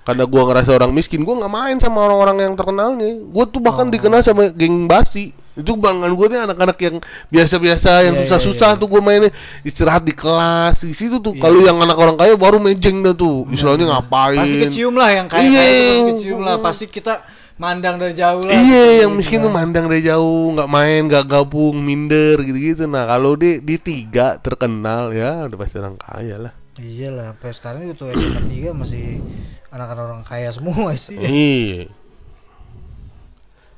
karena 0.00 0.25
gue 0.25 0.43
ngerasa 0.43 0.71
orang 0.73 0.90
miskin 0.90 1.23
gue 1.23 1.35
nggak 1.35 1.50
main 1.50 1.76
sama 1.76 2.07
orang-orang 2.07 2.47
yang 2.47 2.55
terkenalnya 2.55 3.21
gue 3.21 3.45
tuh 3.47 3.61
bahkan 3.61 3.87
Oh. 3.87 3.93
dikenal 3.93 4.23
sama 4.23 4.49
geng 4.50 4.87
basi 4.87 5.35
Itu 5.50 5.76
banggaan 5.76 6.14
gue 6.14 6.26
nih 6.31 6.40
anak-anak 6.47 6.79
yang 6.79 6.97
biasa-biasa 7.29 8.07
yang 8.07 8.14
Iya, 8.17 8.23
susah-susah 8.25 8.69
iya, 8.71 8.75
iya. 8.79 8.81
tuh 8.81 8.88
gue 8.88 9.02
mainnya 9.02 9.31
istirahat 9.61 10.07
di 10.07 10.14
kelas 10.14 10.87
di 10.87 10.95
situ 10.95 11.19
tuh. 11.21 11.37
Iya. 11.37 11.43
Kalau 11.43 11.59
yang 11.61 11.76
anak 11.76 11.99
orang 11.99 12.17
kaya 12.17 12.33
baru 12.38 12.57
mejeng 12.57 13.02
dah 13.02 13.12
tuh. 13.12 13.45
Istilahnya 13.50 13.93
ngapain? 13.93 14.40
Pasti 14.40 14.57
kecium 14.62 14.95
lah 14.97 15.11
yang 15.11 15.26
kayak 15.29 15.43
Iya. 15.43 15.59
kayak 15.61 15.75
itu 15.75 15.85
pasti 15.85 16.00
kecium 16.14 16.40
lah. 16.40 16.57
Pasti 16.62 16.85
kita 16.88 17.14
mandang 17.61 18.00
dari 18.00 18.17
jauh 18.17 18.40
lah. 18.40 18.57
Iya, 18.57 18.64
Gitu 18.88 19.00
yang 19.05 19.12
miskin 19.12 19.45
tuh 19.45 19.52
mandang 19.52 19.85
dari 19.85 20.00
jauh, 20.00 20.57
nggak 20.57 20.71
main, 20.73 21.05
nggak 21.05 21.29
gabung, 21.29 21.76
minder 21.85 22.40
gitu-gitu. 22.40 22.88
Nah, 22.88 23.05
kalau 23.05 23.37
di 23.37 23.61
di 23.61 23.76
tiga 23.76 24.40
terkenal 24.40 25.12
ya 25.12 25.45
udah 25.45 25.59
pasti 25.61 25.76
orang 25.76 26.00
kaya 26.00 26.40
lah. 26.40 26.52
Iya 26.81 27.12
lah, 27.12 27.37
sampai 27.37 27.52
sekarang 27.52 27.83
itu 27.93 28.09
SMA 28.09 28.40
3 28.40 28.73
masih 28.73 29.21
anak-anak 29.69 30.05
orang 30.09 30.23
kaya 30.25 30.49
semua 30.49 30.97
sih. 30.97 31.21
Iya. 31.21 31.93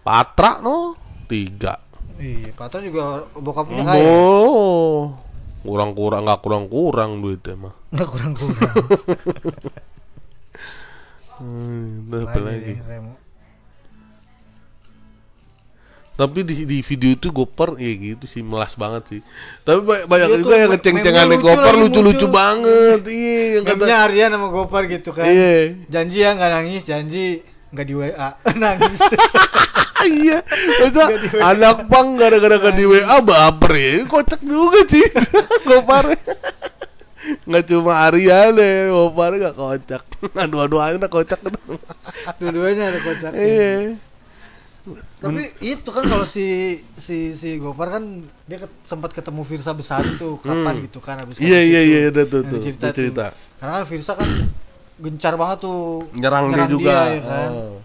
Patra 0.06 0.62
no 0.62 0.94
tiga. 1.26 1.82
Iya, 2.22 2.54
Patra 2.54 2.78
juga 2.78 3.26
bokapnya 3.34 3.82
kaya. 3.82 4.06
Oh, 4.06 5.18
kurang-kurang 5.66 6.22
nggak 6.30 6.38
kurang-kurang 6.38 7.18
duitnya 7.18 7.58
mah. 7.58 7.74
Enggak 7.90 8.08
kurang-kurang. 8.14 8.74
Hmm, 11.42 12.06
apa 12.06 12.38
lagi? 12.38 12.78
deh, 12.78 12.86
Remo. 12.86 13.18
Tapi 16.12 16.44
di, 16.44 16.68
di 16.68 16.78
video 16.84 17.16
itu 17.16 17.32
Gopar 17.32 17.80
ya 17.80 17.92
gitu 17.96 18.28
sih 18.28 18.44
melas 18.44 18.76
banget 18.76 19.02
sih. 19.08 19.20
Tapi 19.64 19.80
ba- 19.80 20.04
banyak 20.04 20.28
Iya 20.28 20.38
juga 20.44 20.54
yang 20.60 20.70
Gopar 21.40 21.72
lagi 21.72 21.82
lucu-lucu 21.88 22.26
banget. 22.28 23.00
Iya, 23.08 23.40
yang 23.56 23.64
kata 23.64 23.74
Meme-nya 23.80 23.96
Aryan 24.04 24.30
sama 24.36 24.48
Gopar 24.52 24.82
gitu 24.92 25.10
kan. 25.16 25.24
Iya. 25.24 25.72
Janji 25.88 26.16
ya 26.20 26.36
nggak 26.36 26.50
nangis, 26.52 26.82
janji 26.84 27.24
nggak 27.72 27.86
di 27.88 27.94
WA. 27.96 28.28
nangis. 28.60 29.00
iya. 30.20 30.38
Masa 30.84 31.04
anak 31.40 31.88
pang 31.88 32.20
gara-gara 32.20 32.60
gak 32.60 32.76
di 32.76 32.84
WA 32.84 33.16
baper 33.24 33.72
ya. 33.72 33.92
Kocak 34.04 34.44
juga 34.44 34.84
sih 34.84 35.06
Gopar. 35.68 36.12
Nggak 37.48 37.64
cuma 37.72 38.04
Aryan 38.04 38.52
ya, 38.60 38.92
Gopar 38.92 39.32
gak 39.40 39.56
kocak. 39.56 40.02
Nah, 40.36 40.44
dua-duanya 40.44 41.08
kocak 41.08 41.40
tuh. 41.40 41.80
Dua-duanya 42.36 42.92
ada 42.92 43.00
kocak. 43.00 43.32
Iya. 43.32 43.96
Tapi 45.22 45.42
itu 45.62 45.88
kan 45.88 46.02
kalau 46.02 46.26
si 46.26 46.46
si 46.96 47.16
si 47.32 47.56
Gopar 47.56 47.88
kan 47.92 48.02
dia 48.44 48.58
ket- 48.58 48.82
sempat 48.82 49.10
ketemu 49.10 49.40
Firsa 49.42 49.70
besar 49.72 50.02
tuh 50.16 50.36
kapan 50.38 50.82
gitu 50.82 50.98
kan 50.98 51.16
habis 51.16 51.38
Hmm. 51.38 51.46
Iya 51.46 51.60
iya 51.62 51.80
itu. 51.80 51.88
iya 51.88 51.98
udah 52.10 52.24
tuh 52.26 52.40
Dia 52.42 52.50
tuh. 52.50 52.90
cerita. 52.92 53.24
Karena 53.56 53.72
kan 53.72 53.84
Firsa 53.86 54.12
kan 54.12 54.28
gencar 54.98 55.34
banget 55.34 55.58
tuh 55.60 56.10
Nyerang, 56.12 56.50
dia 56.50 56.66
juga. 56.66 56.96
ya 57.08 57.20
kan. 57.20 57.50
Oh. 57.50 57.76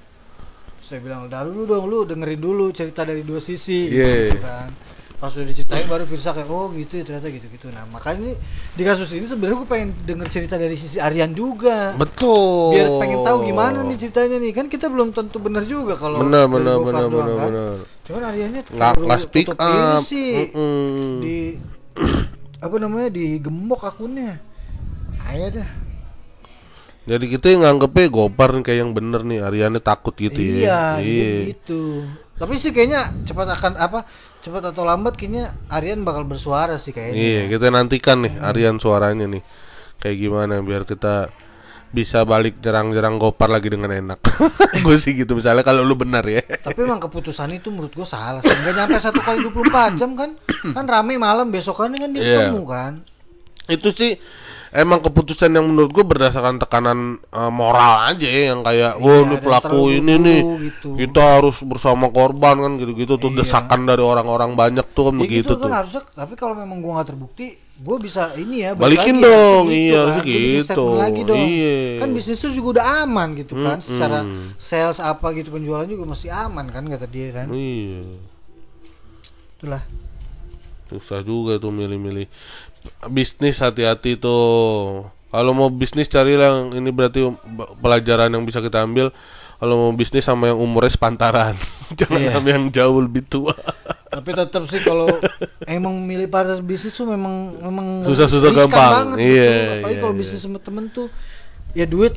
Terus 0.78 0.88
dia 0.90 1.00
bilang, 1.00 1.22
"Udah 1.24 1.40
dulu 1.44 1.62
dong 1.64 1.86
lu 1.86 2.00
dengerin 2.04 2.40
dulu 2.40 2.66
cerita 2.72 3.02
dari 3.02 3.22
dua 3.22 3.38
sisi." 3.38 3.86
Iya. 3.88 4.12
Gitu 4.28 4.40
kan. 4.40 4.70
Pas 5.18 5.34
udah 5.34 5.50
diceritain 5.50 5.90
baru 5.90 6.06
Firsa 6.06 6.30
kayak, 6.30 6.46
"Oh, 6.46 6.70
gitu 6.78 7.02
ya 7.02 7.04
ternyata 7.10 7.34
gitu-gitu." 7.34 7.74
Nah, 7.74 7.90
makanya 7.90 8.22
ini 8.22 8.34
di 8.78 8.84
kasus 8.86 9.10
ini 9.18 9.26
sebenarnya 9.26 9.66
gue 9.66 9.70
pengen 9.70 9.90
denger 10.06 10.28
cerita 10.30 10.62
dari 10.62 10.78
sisi 10.78 11.02
Aryan 11.02 11.34
juga. 11.34 11.98
Betul. 11.98 12.78
Biar 12.78 12.88
pengen 13.02 13.26
tahu 13.26 13.38
gimana 13.50 13.82
nih 13.82 13.98
ceritanya 13.98 14.38
nih. 14.38 14.52
Kan 14.54 14.70
kita 14.70 14.86
belum 14.94 15.18
tentu 15.18 15.42
benar 15.42 15.66
juga 15.66 15.98
kalau 15.98 16.22
Benar 16.22 16.46
benar 16.46 16.78
benar 16.86 17.08
benar 17.10 17.34
kan. 17.34 17.50
benar. 17.50 17.76
Cuman 18.06 18.22
Aryannya 18.30 18.62
Nggak 18.70 18.94
ini 18.94 19.82
up. 19.98 20.02
sih 20.06 20.30
di 21.18 21.38
apa 22.66 22.76
namanya 22.78 23.10
di 23.10 23.42
gembok 23.42 23.90
akunnya. 23.90 24.38
Ayah 25.26 25.50
dah. 25.50 25.70
Jadi 27.08 27.26
kita 27.32 27.46
yang 27.56 27.64
nganggepnya 27.66 28.06
Gopar 28.12 28.52
nih 28.54 28.64
kayak 28.68 28.80
yang 28.84 28.92
bener 28.92 29.24
nih, 29.24 29.40
Ariane 29.40 29.80
takut 29.80 30.12
gitu 30.14 30.36
iya, 30.36 31.00
ya. 31.00 31.02
dia 31.02 31.56
gitu. 31.56 32.04
Tapi 32.38 32.54
sih 32.56 32.70
kayaknya 32.70 33.12
cepat 33.26 33.50
akan 33.50 33.74
apa? 33.76 34.06
Cepat 34.40 34.70
atau 34.70 34.86
lambat 34.86 35.18
kayaknya 35.18 35.58
Aryan 35.68 36.06
bakal 36.06 36.22
bersuara 36.24 36.78
sih 36.78 36.94
kayaknya. 36.94 37.18
Iya, 37.18 37.42
kita 37.50 37.74
nantikan 37.74 38.22
nih 38.22 38.38
Aryan 38.38 38.78
suaranya 38.78 39.26
nih. 39.26 39.42
Kayak 39.98 40.18
gimana 40.22 40.62
biar 40.62 40.86
kita 40.86 41.34
bisa 41.88 42.22
balik 42.22 42.62
jerang-jerang 42.62 43.18
Gopar 43.18 43.50
lagi 43.50 43.74
dengan 43.74 43.90
enak. 43.90 44.20
Gue 44.86 45.02
sih 45.02 45.18
gitu 45.18 45.34
misalnya 45.34 45.66
kalau 45.66 45.82
lu 45.82 45.98
benar 45.98 46.22
ya. 46.24 46.46
Tapi 46.46 46.78
emang 46.78 47.02
keputusan 47.02 47.58
itu 47.58 47.74
menurut 47.74 47.90
gua 47.92 48.06
salah. 48.06 48.46
sih. 48.46 48.54
Nyampe 48.54 49.02
satu 49.02 49.18
kali 49.18 49.42
24 49.42 49.98
jam 49.98 50.14
kan? 50.14 50.38
Kan 50.76 50.86
rame 50.86 51.18
malam 51.18 51.50
besokannya 51.50 51.98
kan 51.98 52.10
dia 52.14 52.22
Iya. 52.22 52.30
ketemu 52.46 52.62
kan. 52.70 52.94
Itu 53.66 53.90
sih 53.90 54.14
emang 54.78 55.02
keputusan 55.02 55.50
yang 55.50 55.66
menurut 55.66 55.90
gue 55.90 56.06
berdasarkan 56.06 56.62
tekanan 56.62 57.00
eh, 57.20 57.50
moral 57.50 58.14
aja 58.14 58.24
ya 58.24 58.54
yang 58.54 58.62
kayak 58.62 58.92
Iya, 58.94 59.02
wah 59.02 59.20
ini 59.24 59.36
pelaku 59.38 59.80
ini 59.92 60.14
nih 60.16 60.40
gitu. 60.70 60.90
kita 60.94 61.22
harus 61.36 61.58
bersama 61.62 62.08
korban 62.08 62.56
kan 62.58 62.72
gitu-gitu 62.78 63.18
tuh 63.18 63.34
Iya. 63.34 63.42
desakan 63.42 63.84
dari 63.84 64.00
orang-orang 64.00 64.54
banyak 64.54 64.86
tuh 64.92 65.10
kan 65.10 65.16
Ya 65.18 65.22
begitu 65.26 65.50
gitu 65.50 65.54
tuh. 65.58 65.66
kan 65.66 65.74
harusnya 65.76 66.02
tapi 66.08 66.34
kalau 66.34 66.54
memang 66.54 66.78
gua 66.78 67.02
nggak 67.02 67.10
terbukti 67.10 67.46
gua 67.78 67.98
bisa 67.98 68.34
ini 68.36 68.62
ya 68.62 68.72
balik 68.72 69.02
Balikin 69.02 69.18
lagi, 69.18 69.26
dong, 69.26 69.64
harusnya 69.66 69.82
iya, 69.82 70.02
kan. 70.06 70.26
gitu. 70.26 70.86
lagi 70.94 71.22
dong 71.24 71.42
Iya. 71.42 71.78
kan 71.98 72.10
bisnis 72.12 72.40
lu 72.40 72.52
juga 72.54 72.68
udah 72.78 72.86
aman 73.02 73.28
gitu 73.36 73.54
kan 73.56 73.78
secara 73.80 74.20
sales 74.56 75.00
apa 75.00 75.28
gitu 75.34 75.50
penjualan 75.50 75.86
juga 75.86 76.04
masih 76.06 76.30
aman 76.30 76.66
kan 76.68 76.86
kata 76.86 77.06
dia 77.06 77.34
kan 77.34 77.50
Iya. 77.50 78.06
itulah 79.58 79.82
Susah 80.88 81.20
juga 81.20 81.60
tuh 81.60 81.68
milih-milih 81.70 82.32
bisnis 83.08 83.58
hati-hati 83.58 84.16
tuh. 84.16 85.06
Kalau 85.28 85.52
mau 85.52 85.68
bisnis 85.68 86.08
carilah 86.08 86.50
yang 86.66 86.78
ini 86.78 86.90
berarti 86.90 87.28
pelajaran 87.78 88.30
yang 88.30 88.44
bisa 88.44 88.58
kita 88.58 88.82
ambil. 88.82 89.12
Kalau 89.58 89.76
mau 89.76 89.92
bisnis 89.92 90.22
sama 90.22 90.48
yang 90.48 90.58
umurnya 90.58 90.92
sepantaran, 90.92 91.58
jangan 92.00 92.20
Iya. 92.20 92.32
sama 92.32 92.48
yang 92.48 92.64
jauh 92.70 93.00
lebih 93.00 93.24
tua. 93.24 93.58
tapi 94.08 94.30
tetap 94.32 94.64
sih 94.66 94.80
kalau 94.80 95.10
emang 95.68 95.98
milih 96.00 96.26
partner 96.28 96.62
bisnis 96.62 96.94
tuh 96.94 97.06
memang 97.06 97.58
memang 97.60 97.88
Susah-susah 98.04 98.54
gampang. 98.56 98.92
banget 99.12 99.18
Iya, 99.20 99.50
gitu. 99.50 99.74
apalagi 99.74 99.92
iya, 99.92 100.00
kalau 100.00 100.14
iya. 100.14 100.20
bisnis 100.22 100.40
sama 100.40 100.58
temen 100.58 100.84
tuh 100.88 101.08
ya 101.74 101.86
duit 101.86 102.14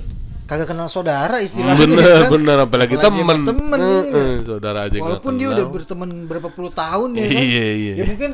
kagak 0.47 0.69
kenal 0.69 0.87
saudara 0.87 1.39
istilahnya 1.39 1.81
bener 1.81 2.05
kan. 2.21 2.31
bener 2.31 2.57
apalagi 2.61 2.95
Apalagi 2.95 3.05
temen, 3.25 3.39
temen, 3.43 3.81
iya. 3.81 4.17
eh, 4.17 4.35
saudara 4.45 4.79
aja 4.83 4.97
Walaupun 4.99 5.33
dia 5.35 5.41
kenal. 5.43 5.57
udah 5.57 5.67
berteman 5.67 6.09
berapa 6.27 6.49
puluh 6.49 6.71
tahun 6.71 7.09
ya 7.13 7.25
kan. 7.25 7.41
Iya, 7.41 7.67
iya. 7.75 7.93
Ya 7.97 8.05
mungkin 8.07 8.31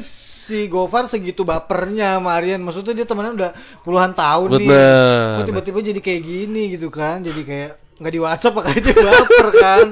si 0.46 0.70
Gofar 0.70 1.10
segitu 1.10 1.42
bapernya 1.42 2.22
sama 2.22 2.38
Aryan. 2.38 2.62
Maksudnya 2.62 2.94
dia 2.94 3.06
temenan 3.06 3.34
udah 3.34 3.50
puluhan 3.82 4.14
tahun 4.14 4.62
nih. 4.62 4.68
Bener. 4.70 5.42
Kok 5.42 5.46
tiba-tiba 5.50 5.78
jadi 5.82 6.00
kayak 6.00 6.22
gini 6.22 6.62
gitu 6.78 6.88
kan. 6.94 7.26
Jadi 7.26 7.42
kayak 7.42 7.70
nggak 7.98 8.12
di 8.14 8.20
WhatsApp 8.22 8.54
pakai 8.62 8.74
dia 8.78 8.94
baper 9.10 9.48
kan. 9.58 9.86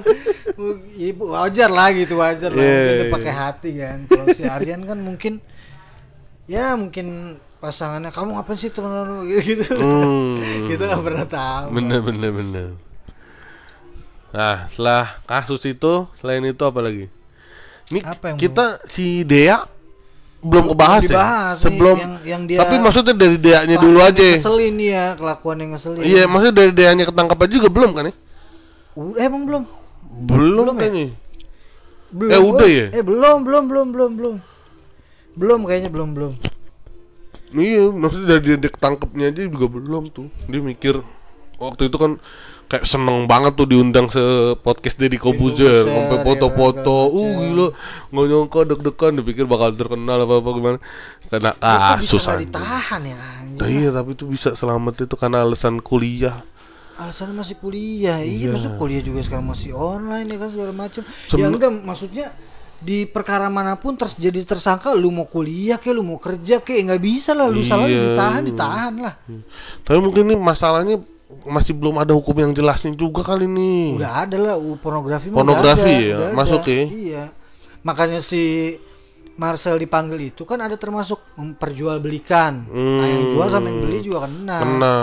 Ya, 0.94 1.10
wajar 1.18 1.70
lah 1.74 1.88
gitu 1.90 2.14
wajar 2.22 2.54
lah. 2.54 2.62
Iya, 2.62 2.70
Mungkin 2.70 2.94
dia 2.94 3.02
iya. 3.02 3.14
pakai 3.18 3.32
hati 3.34 3.70
kan. 3.74 3.98
Kalau 4.06 4.26
si 4.30 4.42
Aryan 4.46 4.80
kan 4.86 4.98
mungkin 5.02 5.32
ya 6.46 6.78
mungkin 6.78 7.40
pasangannya 7.58 8.12
kamu 8.12 8.36
ngapain 8.36 8.60
sih 8.60 8.70
temenan 8.70 9.08
lu?" 9.08 9.26
gitu. 9.42 9.66
Hmm. 9.74 10.70
Kita 10.70 10.82
nggak 10.86 11.02
pernah 11.02 11.26
tahu. 11.26 11.66
bener 11.74 12.00
bener 12.04 12.30
bener 12.30 12.68
nah 14.34 14.66
setelah 14.66 15.22
kasus 15.30 15.62
itu 15.62 16.10
selain 16.18 16.42
itu 16.42 16.58
apa 16.66 16.82
lagi 16.82 17.06
ini 17.94 18.02
Apa 18.02 18.34
yang 18.34 18.36
kita 18.42 18.82
si 18.90 19.22
Dea 19.22 19.62
belum 20.44 20.64
kebahas 20.70 21.00
ya 21.00 21.08
dibahas 21.08 21.56
nih, 21.56 21.62
sebelum 21.64 21.96
yang- 21.96 22.18
yang 22.22 22.42
dia- 22.44 22.60
tapi 22.60 22.74
maksudnya 22.76 23.14
dari 23.14 23.36
Deanya 23.36 23.76
dulu 23.80 23.98
aja 23.98 24.28
Ngeselin 24.30 24.76
ya, 24.76 25.04
kelakuan 25.14 25.56
yang 25.58 25.70
ngeselin. 25.72 26.04
iya 26.04 26.22
maksudnya 26.24 26.54
dari 26.54 26.72
Deanya 26.72 27.04
ketangkap 27.04 27.38
aja 27.40 27.52
juga 27.54 27.68
belum 27.68 27.90
kan 27.92 28.04
ya 28.06 28.14
Udah, 28.94 29.18
emang 29.18 29.42
belum? 29.42 29.62
belum, 30.22 30.62
Belum 30.62 30.66
ya? 30.70 30.80
kayaknya 30.80 31.06
Belum. 32.08 32.30
Eh, 32.30 32.38
udah 32.38 32.68
ya? 32.68 32.86
Eh, 32.92 33.02
belum, 33.02 33.38
belum, 33.42 33.64
belum, 33.66 33.86
belum, 33.90 34.10
belum. 34.14 34.36
Belum 35.34 35.60
kayaknya 35.64 35.90
belum, 35.90 36.14
belum. 36.14 36.32
iya 37.54 37.82
maksudnya 37.86 38.38
dari 38.38 38.54
dia 38.56 38.68
ketangkepnya 38.68 39.30
aja 39.30 39.42
juga 39.44 39.66
belum 39.68 40.10
tuh 40.10 40.26
dia 40.44 40.58
mikir 40.58 41.02
waktu 41.56 41.86
itu 41.86 41.96
kan 41.96 42.18
kayak 42.64 42.84
seneng 42.84 43.24
banget 43.24 43.52
tuh 43.54 43.66
diundang 43.66 44.08
se 44.08 44.20
podcast 44.58 44.96
Deddy 44.96 45.16
Kobuzer 45.16 45.84
Kobuzer, 45.84 45.84
sampai 45.86 46.16
ya, 46.16 46.24
foto-foto 46.24 46.96
uh 47.08 47.32
gila 47.36 47.66
nggak 48.08 48.24
nyangka 48.26 48.60
deg-degan 48.66 49.12
dipikir 49.18 49.44
bakal 49.44 49.70
terkenal 49.72 50.18
apa 50.20 50.34
apa 50.38 50.50
gimana 50.50 50.78
karena 51.26 51.50
nggak 51.54 52.00
anjing. 52.00 52.20
ditahan 52.42 53.02
ya. 53.04 53.16
Nah, 53.54 53.68
iya 53.68 53.88
tapi 53.88 54.12
itu 54.12 54.24
bisa 54.24 54.52
selamat 54.52 55.04
itu 55.04 55.14
karena 55.14 55.40
alasan 55.40 55.78
kuliah 55.78 56.40
Alasannya 56.94 57.34
masih 57.34 57.58
kuliah. 57.58 58.22
Iya, 58.22 58.46
Iya. 58.46 58.54
masuk 58.54 58.78
kuliah 58.78 59.02
juga 59.02 59.18
sekarang 59.18 59.50
masih 59.50 59.74
online 59.74 60.30
ya 60.30 60.38
kan 60.38 60.48
segala 60.48 60.70
macam. 60.70 61.02
Sem- 61.26 61.42
Ya 61.42 61.50
enggak 61.50 61.74
maksudnya 61.82 62.30
di 62.78 63.02
perkara 63.02 63.48
mana 63.48 63.74
pun 63.74 63.96
terus 63.96 64.14
jadi 64.14 64.38
tersangka 64.44 64.94
lu 64.94 65.10
mau 65.10 65.26
kuliah 65.26 65.74
kayak 65.74 65.90
lu 65.90 66.04
mau 66.04 66.18
kerja 66.18 66.60
kayak 66.60 66.80
nggak 66.86 67.02
bisa 67.02 67.32
lah 67.32 67.48
lu 67.48 67.64
salah 67.64 67.88
Iya. 67.88 68.12
ditahan 68.12 68.42
ditahan 68.44 68.94
lah 69.00 69.14
tapi 69.80 69.98
mungkin 69.98 70.28
ini 70.28 70.36
masalahnya 70.36 71.00
masih 71.48 71.72
belum 71.72 71.96
ada 71.98 72.12
hukum 72.12 72.36
yang 72.36 72.52
jelasnya 72.52 72.92
juga 72.92 73.24
kali 73.24 73.48
ini 73.48 73.96
udah 73.96 74.12
ada 74.28 74.36
lah 74.36 74.54
uh, 74.60 74.76
pornografi 74.76 75.32
Pornografi 75.32 75.92
ada, 75.92 76.04
ya, 76.04 76.16
udah 76.20 76.28
ada. 76.30 76.36
masuk 76.36 76.62
ya? 76.68 76.82
iya. 76.84 77.24
Makanya 77.84 78.20
si 78.24 78.74
Marcel 79.34 79.76
dipanggil 79.76 80.30
itu 80.30 80.46
kan 80.46 80.62
ada 80.62 80.78
termasuk 80.78 81.18
memperjualbelikan. 81.34 82.70
Nah 82.70 83.06
yang 83.08 83.34
jual 83.34 83.48
sama 83.50 83.66
yang 83.66 83.82
beli 83.82 83.98
juga 83.98 84.30
kena. 84.30 84.58
Kena. 84.62 84.96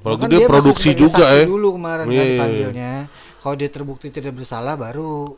Apalagi 0.00 0.24
dia, 0.32 0.38
masih 0.42 0.48
produksi 0.48 0.90
juga 0.96 1.26
ya. 1.28 1.44
dulu 1.44 1.76
kemarin 1.76 2.08
kan 2.08 2.14
Iya. 2.16 2.24
dipanggilnya. 2.34 2.92
Kalau 3.38 3.54
dia 3.60 3.68
terbukti 3.68 4.08
tidak 4.08 4.32
bersalah 4.40 4.74
baru 4.80 5.36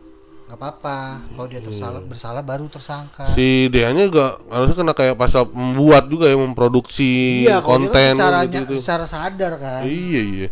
nggak 0.53 0.61
apa-apa 0.61 0.99
kalau 1.33 1.49
dia 1.49 1.65
tersalah 1.65 2.05
bersalah 2.05 2.45
baru 2.45 2.69
tersangka 2.69 3.33
Si 3.33 3.73
Deanya 3.73 4.05
juga 4.05 4.37
harusnya 4.47 4.77
kena 4.77 4.93
kayak 4.93 5.17
pasal 5.17 5.49
membuat 5.49 6.13
juga 6.13 6.29
ya 6.29 6.37
memproduksi 6.37 7.41
iya 7.41 7.57
dia 7.57 7.57
kan 7.57 7.65
konten 7.65 8.13
secara, 8.13 8.39
gitu, 8.45 8.75
secara 8.77 9.05
sadar 9.09 9.53
kan 9.57 9.81
Iya 9.81 10.21
iya. 10.23 10.49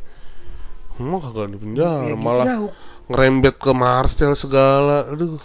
Emang 0.97 1.21
kagak 1.21 1.53
di 1.53 1.59
penjara 1.59 2.01
Ya 2.03 2.13
gitu 2.13 2.17
malah 2.17 2.45
Hu. 2.57 2.69
ngerembet 3.09 3.57
ke 3.57 3.73
Marcel 3.73 4.33
segala. 4.33 5.05
Aduh. 5.05 5.37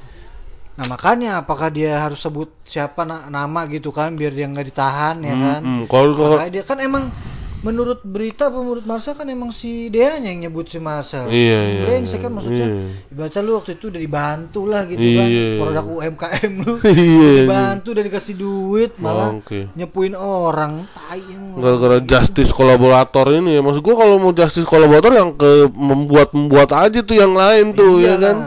nah 0.76 0.86
makanya 0.86 1.40
apakah 1.40 1.68
dia 1.68 2.00
harus 2.00 2.20
sebut 2.20 2.48
siapa 2.64 3.04
na- 3.04 3.28
nama 3.28 3.64
gitu 3.66 3.92
kan 3.92 4.12
biar 4.12 4.32
dia 4.32 4.44
nggak 4.46 4.68
ditahan 4.68 5.20
ya 5.20 5.36
kan 5.36 5.62
Hmm, 5.64 5.84
kalau 5.88 6.40
dia 6.48 6.64
kan 6.64 6.80
emang 6.80 7.12
menurut 7.66 8.00
berita 8.06 8.54
apa 8.54 8.62
menurut 8.62 8.86
Marcel 8.86 9.18
kan 9.18 9.26
emang 9.26 9.50
si 9.50 9.90
Deanya 9.90 10.30
yang 10.30 10.46
nyebut 10.46 10.70
si 10.70 10.78
Marcel. 10.78 11.26
Iya, 11.34 11.60
iya, 11.66 11.84
brengsek 11.90 12.22
kan 12.22 12.30
iya, 12.30 12.38
maksudnya. 12.38 12.68
Iya. 12.70 12.86
ibaratnya 13.10 13.42
lu 13.42 13.52
waktu 13.58 13.72
itu 13.74 13.86
udah 13.90 14.02
dibantu 14.06 14.62
lah 14.70 14.82
gitu 14.86 15.02
kan. 15.02 15.28
Iya. 15.28 15.48
produk 15.58 15.86
UMKM 15.90 16.54
lu. 16.62 16.74
Iya, 17.06 17.34
dibantu 17.50 17.90
dan 17.98 18.04
dikasih 18.06 18.36
duit 18.38 18.92
malah 19.02 19.34
Oke. 19.34 19.74
nyepuin 19.74 20.14
orang. 20.14 20.86
Tai 20.94 21.26
gara-gara 21.58 21.98
justice 22.06 22.54
kolaborator 22.54 23.26
ini 23.34 23.58
ya. 23.58 23.62
Maksud 23.66 23.82
gua 23.82 23.96
kalau 23.98 24.16
mau 24.22 24.32
justice 24.32 24.70
kolaborator 24.70 25.12
yang 25.18 25.34
ke 25.34 25.66
membuat 25.74 26.30
membuat 26.38 26.70
aja 26.78 27.02
tuh 27.02 27.18
yang 27.18 27.34
lain 27.34 27.74
tuh 27.74 27.98
Iya 27.98 28.14
ya 28.14 28.16
kan? 28.22 28.38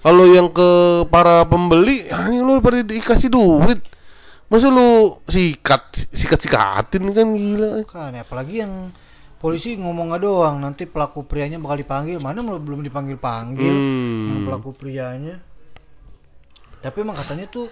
Kalau 0.00 0.24
yang 0.26 0.48
ke 0.48 0.70
para 1.12 1.44
pembeli 1.44 2.08
hanya 2.08 2.40
lu 2.40 2.58
pada 2.58 2.80
dikasih 2.80 3.30
duit 3.30 3.78
masa 4.50 4.66
lu 4.66 5.14
sikat 5.30 6.10
sikat 6.10 6.40
sikatin 6.42 7.14
kan 7.14 7.26
gila. 7.30 7.86
Kan 7.86 8.18
apalagi 8.18 8.60
yang 8.60 8.90
polisi 9.38 9.78
ngomong 9.78 10.10
doang. 10.18 10.58
Nanti 10.58 10.84
pelaku 10.84 11.22
prianya 11.22 11.56
bakal 11.56 11.78
dipanggil. 11.78 12.18
Mana 12.18 12.42
belum 12.42 12.82
dipanggil 12.82 13.14
panggil 13.14 13.70
Hmm. 13.70 14.26
yang 14.26 14.40
pelaku 14.44 14.74
prianya. 14.74 15.38
Tapi 16.82 16.96
emang 16.98 17.14
katanya 17.14 17.46
tuh 17.46 17.70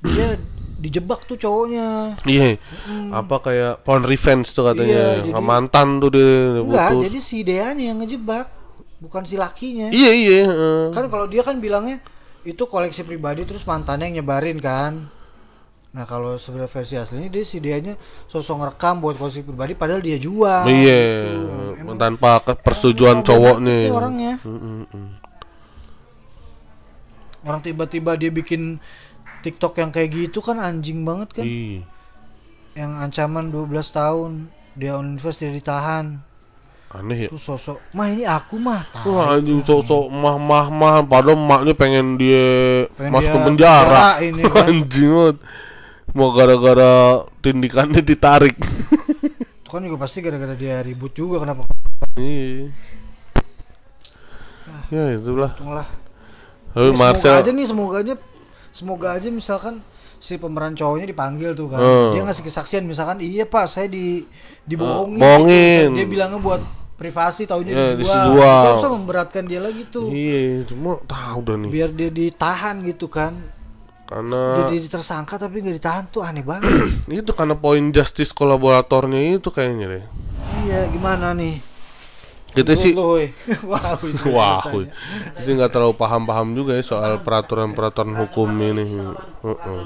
dia 0.00 0.38
dijebak 0.78 1.26
tuh 1.26 1.34
cowoknya. 1.34 2.14
Iya. 2.22 2.56
Apa 3.10 3.42
kayak 3.42 3.82
porn 3.82 4.06
revenge 4.06 4.54
tuh 4.54 4.64
katanya. 4.64 5.20
Iya, 5.20 5.26
jadi- 5.28 5.42
mantan 5.42 5.98
tuh 5.98 6.10
dia 6.14 6.30
enggak 6.62 6.88
putus. 6.94 7.04
jadi 7.04 7.18
si 7.18 7.36
Deanya 7.42 7.84
yang 7.84 7.98
ngejebak 7.98 8.46
bukan 8.98 9.22
si 9.26 9.34
lakinya. 9.34 9.90
Iya 9.90 10.10
iya 10.10 10.38
heeh. 10.46 10.82
kan 10.90 11.04
kalau 11.10 11.26
dia 11.26 11.42
kan 11.42 11.58
bilangnya 11.58 11.98
itu 12.46 12.62
koleksi 12.64 13.02
pribadi 13.02 13.42
terus 13.42 13.66
mantannya 13.66 14.08
yang 14.08 14.22
nyebarin 14.22 14.56
kan 14.56 15.10
nah 15.88 16.04
kalau 16.04 16.36
sebenarnya 16.36 16.68
versi 16.70 16.94
aslinya 16.94 17.28
dia 17.28 17.42
si 17.42 17.58
Deanya 17.58 17.96
sosok 18.26 18.60
ngerekam 18.60 19.00
buat 19.00 19.16
koleksi 19.16 19.40
pribadi 19.40 19.72
padahal 19.72 19.98
dia 19.98 20.16
jual 20.16 20.68
iya 20.68 21.00
gitu. 21.72 21.96
Tanpa 21.96 22.38
persetujuan 22.44 23.24
cowok 23.24 23.56
nih 23.58 23.84
orangnya 23.88 24.34
Mm, 24.44 24.52
mm, 24.54 24.84
mm. 24.86 25.08
orang 27.42 27.60
tiba-tiba 27.62 28.14
dia 28.14 28.28
bikin 28.28 28.76
TikTok 29.40 29.78
yang 29.78 29.88
kayak 29.88 30.10
gitu 30.12 30.38
kan 30.38 30.58
anjing 30.58 31.02
banget 31.02 31.32
kan 31.32 31.44
Iya. 31.46 31.86
yang 32.76 32.92
ancaman 32.98 33.48
12 33.48 33.70
tahun 33.88 34.30
dia 34.74 34.94
on 34.94 35.16
invest 35.16 35.40
dia 35.40 35.48
ditahan 35.48 36.20
aneh 36.88 37.26
ya 37.26 37.28
terus 37.28 37.44
sosok 37.44 37.78
mah 37.92 38.08
ini 38.08 38.24
aku 38.24 38.56
mah 38.56 38.80
tai." 38.88 39.04
Wah 39.04 39.36
anjing 39.36 39.60
sok-sok 39.60 40.08
mah-mah 40.08 40.66
mah 40.70 40.94
padahal 41.02 41.36
emaknya 41.36 41.74
pengen 41.74 42.16
dia 42.16 42.44
Pengen 42.92 43.12
masuk 43.12 43.28
dia 43.28 43.34
ke 43.34 43.38
penjara. 43.44 43.88
penjara 43.88 44.08
ini 44.20 44.42
kan. 44.42 44.64
anjing 44.68 45.10
banget. 45.10 45.36
Mau 46.10 46.30
gara-gara 46.30 46.94
tindikannya 47.38 48.00
ditarik. 48.00 48.56
itu 49.58 49.68
kan 49.68 49.80
juga 49.80 49.98
pasti 49.98 50.18
gara-gara 50.18 50.52
dia 50.52 50.80
ribut 50.80 51.12
juga 51.12 51.40
kenapa 51.40 51.68
Iya. 52.14 52.72
Ya 54.88 55.04
itulah. 55.14 55.52
Untunglah. 55.54 55.88
Tapi 56.68 56.78
Ya, 56.78 56.84
semoga 56.86 57.00
Marcel 57.02 57.34
aja 57.34 57.50
nih 57.50 57.66
semoga 57.66 57.96
aja 57.98 58.14
semoga 58.70 59.08
aja 59.12 59.28
misalkan 59.28 59.74
si 60.16 60.36
pemeran 60.36 60.72
cowoknya 60.72 61.06
dipanggil 61.06 61.50
tuh 61.52 61.68
kan 61.68 61.78
Hmm. 61.78 62.12
dia 62.12 62.22
ngasih 62.22 62.44
kesaksian 62.44 62.84
misalkan 62.84 63.18
iya 63.18 63.44
pak 63.44 63.66
saya 63.66 63.86
di 63.86 64.22
dibohongin 64.62 65.16
bohongin. 65.16 65.88
dia 65.92 66.06
bilangnya 66.06 66.38
buat 66.38 66.60
privasi 66.94 67.44
taunya 67.44 67.72
Ya, 67.72 67.94
dijual 67.94 68.36
itu 68.36 68.72
bisa 68.76 68.88
memberatkan 68.90 69.42
dia 69.44 69.58
lagi 69.58 69.86
tuh 69.86 70.08
Iya, 70.08 70.66
cuma 70.66 70.98
tahu 71.02 71.38
dah 71.42 71.56
nih. 71.56 71.70
biar 71.70 71.90
dia 71.90 72.10
ditahan 72.10 72.82
gitu 72.84 73.06
kan 73.06 73.32
Karena 74.08 74.72
jadi 74.72 74.88
tersangka 74.88 75.36
tapi 75.36 75.60
nggak 75.60 75.76
ditahan 75.76 76.04
tuh 76.08 76.24
aneh 76.24 76.40
banget 76.40 76.72
itu 77.12 77.32
karena 77.36 77.52
poin 77.52 77.92
justice 77.92 78.32
kolaboratornya 78.32 79.36
itu 79.36 79.52
kayaknya 79.52 79.86
deh. 80.00 80.04
iya 80.64 80.88
gimana 80.88 81.36
nih 81.36 81.60
Kita 82.56 82.72
sih 82.72 82.96
wow 82.96 83.20
itu 84.08 84.24
Wah, 84.32 84.64
jadi 85.36 85.50
nggak 85.60 85.72
terlalu 85.76 85.94
paham-paham 86.00 86.56
juga 86.56 86.72
ya 86.72 86.80
soal 86.80 87.20
peraturan-peraturan 87.20 88.16
hukum 88.16 88.48
ini. 88.64 89.12
Heeh. 89.44 89.80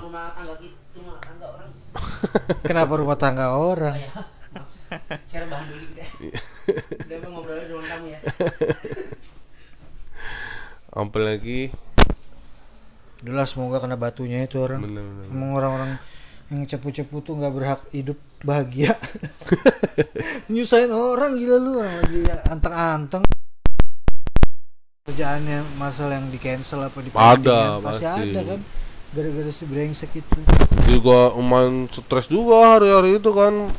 kenapa 2.68 2.92
rumah 2.94 3.18
tangga 3.18 3.58
orang 3.58 3.98
Share 5.32 5.48
bahan 5.48 5.66
dulu. 5.72 5.84
Udah 5.88 7.16
emang 7.16 7.32
ngobrolnya 7.32 7.64
cuma 7.64 7.82
kamu 7.88 8.06
ya. 8.12 8.20
Apalagi 10.92 11.72
Udah 13.22 13.34
lah, 13.34 13.46
semoga 13.46 13.78
kena 13.78 13.94
batunya 13.94 14.42
itu 14.42 14.58
orang 14.58 14.82
bener-bener. 14.82 15.30
Emang 15.30 15.50
orang-orang 15.54 15.90
yang 16.50 16.66
cepu-cepu 16.66 17.22
tuh 17.22 17.38
nggak 17.38 17.54
berhak 17.54 17.80
hidup 17.90 18.18
bahagia. 18.42 18.98
Nyusahin 20.52 20.90
orang 20.90 21.38
gila 21.38 21.56
lu 21.56 21.72
orang 21.78 22.02
lagi 22.02 22.18
anteng-anteng. 22.44 23.22
Kerjaannya 25.02 25.66
masalah 25.76 26.18
yang 26.18 26.30
di 26.30 26.38
cancel 26.38 26.82
apa 26.82 26.98
di 26.98 27.10
Ada, 27.10 27.78
pasti, 27.78 28.04
pasti. 28.06 28.26
ada 28.28 28.40
kan. 28.44 28.60
Gara-gara 29.12 29.50
si 29.50 29.64
brengsek 29.66 30.12
itu. 30.16 30.38
juga 30.82 31.30
lumayan 31.32 31.84
stres 31.86 32.26
juga 32.26 32.76
hari-hari 32.76 33.16
itu 33.16 33.30
kan 33.30 33.70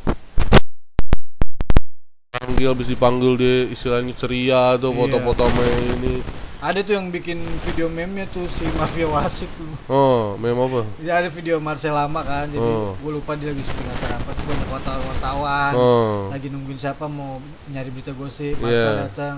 panggil 2.32 2.70
habis 2.70 2.86
dipanggil 2.86 3.34
dia 3.36 3.66
istilahnya 3.66 4.14
ceria 4.14 4.74
tuh 4.74 4.90
Iya. 4.90 4.98
foto-foto 4.98 5.42
sama 5.44 5.62
ini 5.94 6.18
Ada 6.64 6.80
tuh 6.80 6.96
yang 6.96 7.12
bikin 7.12 7.36
video 7.62 7.86
meme-nya 7.86 8.24
tuh 8.26 8.48
si 8.48 8.64
Mafia 8.72 9.04
Wasit 9.04 9.52
tuh. 9.52 9.68
oh 9.86 10.32
meme 10.34 10.56
apa 10.58 10.80
Ya 10.98 11.20
ada 11.20 11.28
video 11.28 11.60
Marcel 11.60 11.92
lama 11.92 12.20
kan, 12.20 12.48
jadi 12.48 12.56
Oh. 12.56 12.96
gue 12.96 13.10
lupa 13.12 13.36
dia 13.36 13.52
lagi 13.52 13.60
syuting 13.60 13.84
acara 13.86 14.16
apa 14.16 14.30
tuh 14.32 14.44
banyak 14.44 14.68
wartawan-wartawan. 14.70 15.72
oh 15.74 16.18
lagi 16.30 16.48
nungguin 16.48 16.78
siapa 16.78 17.04
mau 17.06 17.36
nyari 17.68 17.90
berita 17.90 18.10
gosip 18.10 18.56
Marcel 18.56 18.80
Iya. 18.90 19.04
datang 19.04 19.36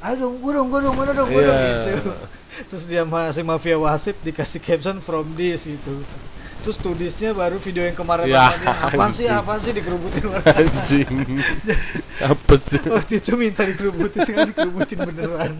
ayo 0.00 0.14
dong 0.18 0.34
gue 0.38 0.50
dong 0.50 0.66
gue 0.66 0.80
dong 0.80 0.96
mana 0.96 1.12
dong 1.12 1.28
gue 1.28 1.42
dong 1.42 1.52
Iya. 1.54 1.72
gitu 1.84 1.92
terus 2.72 2.84
dia 2.86 3.02
masih 3.04 3.44
mafia 3.44 3.76
wasit 3.76 4.16
dikasih 4.18 4.58
caption 4.58 4.96
from 4.98 5.28
this 5.34 5.68
gitu 5.68 6.00
terus 6.62 6.76
tudisnya 6.76 7.30
baru 7.32 7.58
video 7.58 7.82
yang 7.82 7.92
kemarin 7.92 8.24
Ya, 8.24 8.54
apaan 8.80 9.10
sih 9.10 9.26
apaan 9.26 9.58
sih 9.58 9.70
dikerubutin? 9.70 10.22
Orang 10.24 10.46
anjing. 10.46 11.10
Apa 12.18 12.54
sih? 12.54 12.78
Waktu 12.80 13.18
itu 13.18 13.34
minta 13.34 13.62
dikerubutin 13.62 14.22
sekarang 14.22 14.50
dikerubutin 14.50 14.98
beneran. 15.02 15.52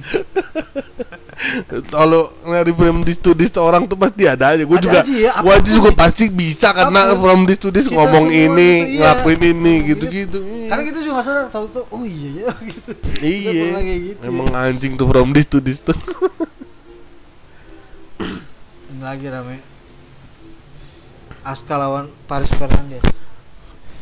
Kalau 1.85 2.31
nyari 2.41 2.71
from 2.71 3.03
this 3.03 3.19
to 3.19 3.35
this 3.35 3.51
orang 3.57 3.85
tuh 3.85 3.99
pasti 3.99 4.25
ada 4.25 4.55
aja. 4.55 4.63
Gue 4.63 4.79
juga 4.79 5.03
ya, 5.03 5.35
gue 5.37 5.53
aja 5.53 5.67
juga 5.69 5.91
di- 5.91 5.99
pasti 5.99 6.25
bisa 6.27 6.71
karena 6.71 7.03
apa 7.05 7.13
pun. 7.13 7.21
from 7.21 7.41
this 7.45 7.59
to 7.59 7.69
this 7.69 7.85
Kita 7.85 7.99
ngomong 7.99 8.31
ini 8.31 8.47
gitu, 8.47 8.63
iya. 8.87 8.95
ngelakuin 9.03 9.41
ini 9.43 9.75
gitu-gitu. 9.85 10.39
Karena 10.71 10.83
kita 10.87 11.01
juga 11.03 11.21
sadar 11.21 11.51
tahu 11.51 11.67
tuh 11.69 11.85
oh 11.89 12.03
iya 12.03 12.47
ya 12.47 12.53
gitu. 12.71 12.91
Iya 13.19 13.51
gitu 13.83 14.23
emang 14.23 14.49
anjing 14.51 14.95
tuh 14.95 15.05
from 15.05 15.31
this 15.31 15.45
to 15.45 15.59
this 15.59 15.79
tuh 15.79 15.99
lagi 19.03 19.27
rame 19.27 19.59
Aska 21.43 21.75
lawan 21.75 22.07
Paris 22.25 22.51
Fernandes. 22.51 23.03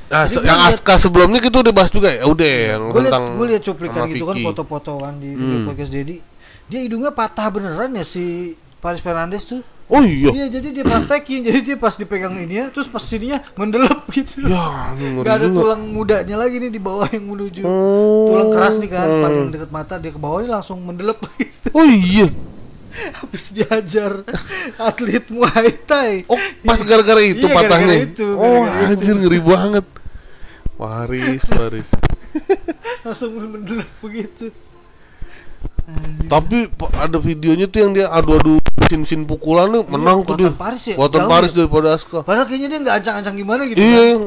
Nah, 0.07 0.27
Jadi 0.27 0.37
gua 0.37 0.45
yang 0.45 0.61
liat- 0.61 0.75
Aska 0.75 0.95
sebelumnya 0.97 1.39
gitu 1.39 1.57
udah 1.59 1.71
bahas 1.71 1.89
juga 1.89 2.11
ya? 2.11 2.23
Udah 2.25 2.51
yang 2.69 2.83
gue 2.85 2.99
liat 2.99 3.05
tentang 3.09 3.25
gue 3.33 3.47
liat 3.49 3.63
cuplikan 3.63 4.01
gitu 4.07 4.25
kan 4.25 4.37
foto-fotoan 4.43 5.13
di 5.17 5.29
video 5.31 5.57
Hmm. 5.57 5.67
podcast 5.67 5.91
Dedi 5.91 6.17
dia 6.67 6.81
hidungnya 6.81 7.11
patah 7.11 7.47
beneran 7.49 7.91
ya 7.93 8.03
si 8.03 8.55
Paris 8.77 8.99
Fernandes 8.99 9.43
tuh. 9.45 9.63
Oh 9.87 9.99
iya. 10.01 10.31
Iya 10.31 10.47
jadi 10.53 10.69
dia 10.73 10.85
praktekin 10.85 11.43
jadi 11.43 11.59
dia 11.61 11.77
pas 11.77 11.91
dipegang 11.93 12.35
ini 12.37 12.55
ya 12.57 12.67
terus 12.69 12.87
pas 12.87 12.99
sininya 13.01 13.43
mendelep 13.55 14.07
gitu. 14.13 14.47
Ya 14.47 14.95
Gak 15.21 15.35
ada 15.37 15.47
juga. 15.47 15.57
tulang 15.57 15.83
mudanya 15.85 16.37
lagi 16.37 16.59
nih 16.59 16.71
di 16.71 16.79
bawah 16.79 17.07
yang 17.09 17.27
menuju 17.27 17.63
Oh. 17.63 18.31
tulang 18.31 18.51
keras 18.53 18.75
nih 18.77 18.87
kan 18.89 19.03
Hmm. 19.05 19.19
paling 19.21 19.47
dekat 19.49 19.71
mata. 19.71 19.95
Dia 19.97 20.11
ke 20.11 20.19
bawah 20.19 20.39
ini 20.39 20.49
langsung 20.49 20.79
mendelep. 20.81 21.19
Gitu 21.37 21.69
oh 21.73 21.83
iya 21.85 22.27
habis 22.91 23.55
diajar 23.55 24.27
atlet 24.79 25.25
Muay 25.31 25.71
Thai 25.87 26.27
oh 26.27 26.39
pas 26.67 26.81
gara-gara 26.83 27.23
itu 27.23 27.47
Iya, 27.47 27.55
patahnya 27.55 27.95
itu, 28.03 28.27
oh 28.35 28.67
gara-gara 28.67 28.95
anjir 28.95 29.15
ngeri 29.17 29.41
banget 29.41 29.87
Paris 30.75 31.43
Paris 31.47 31.89
langsung 33.05 33.37
mendelep 33.37 33.91
begitu 34.01 34.51
Tapi 36.31 36.71
ada 36.95 37.19
videonya 37.19 37.67
tuh 37.67 37.83
yang 37.83 37.91
dia 37.91 38.07
adu-adu 38.07 38.63
mesin-mesin 38.79 39.27
pukulan 39.27 39.71
tuh 39.71 39.83
menang 39.91 40.23
tuh 40.23 40.39
dia. 40.39 40.51
Paris 40.55 40.83
ya? 40.87 40.95
Jauh 40.95 41.27
Paris 41.27 41.51
ya? 41.51 41.63
daripada 41.63 41.89
Aska. 41.95 42.19
Padahal 42.23 42.47
kayaknya 42.47 42.69
dia 42.71 42.79
nggak 42.83 42.97
ancang-ancang 43.03 43.35
gimana 43.35 43.63
gitu. 43.67 43.79
Iya. 43.79 44.15
kan. 44.15 44.19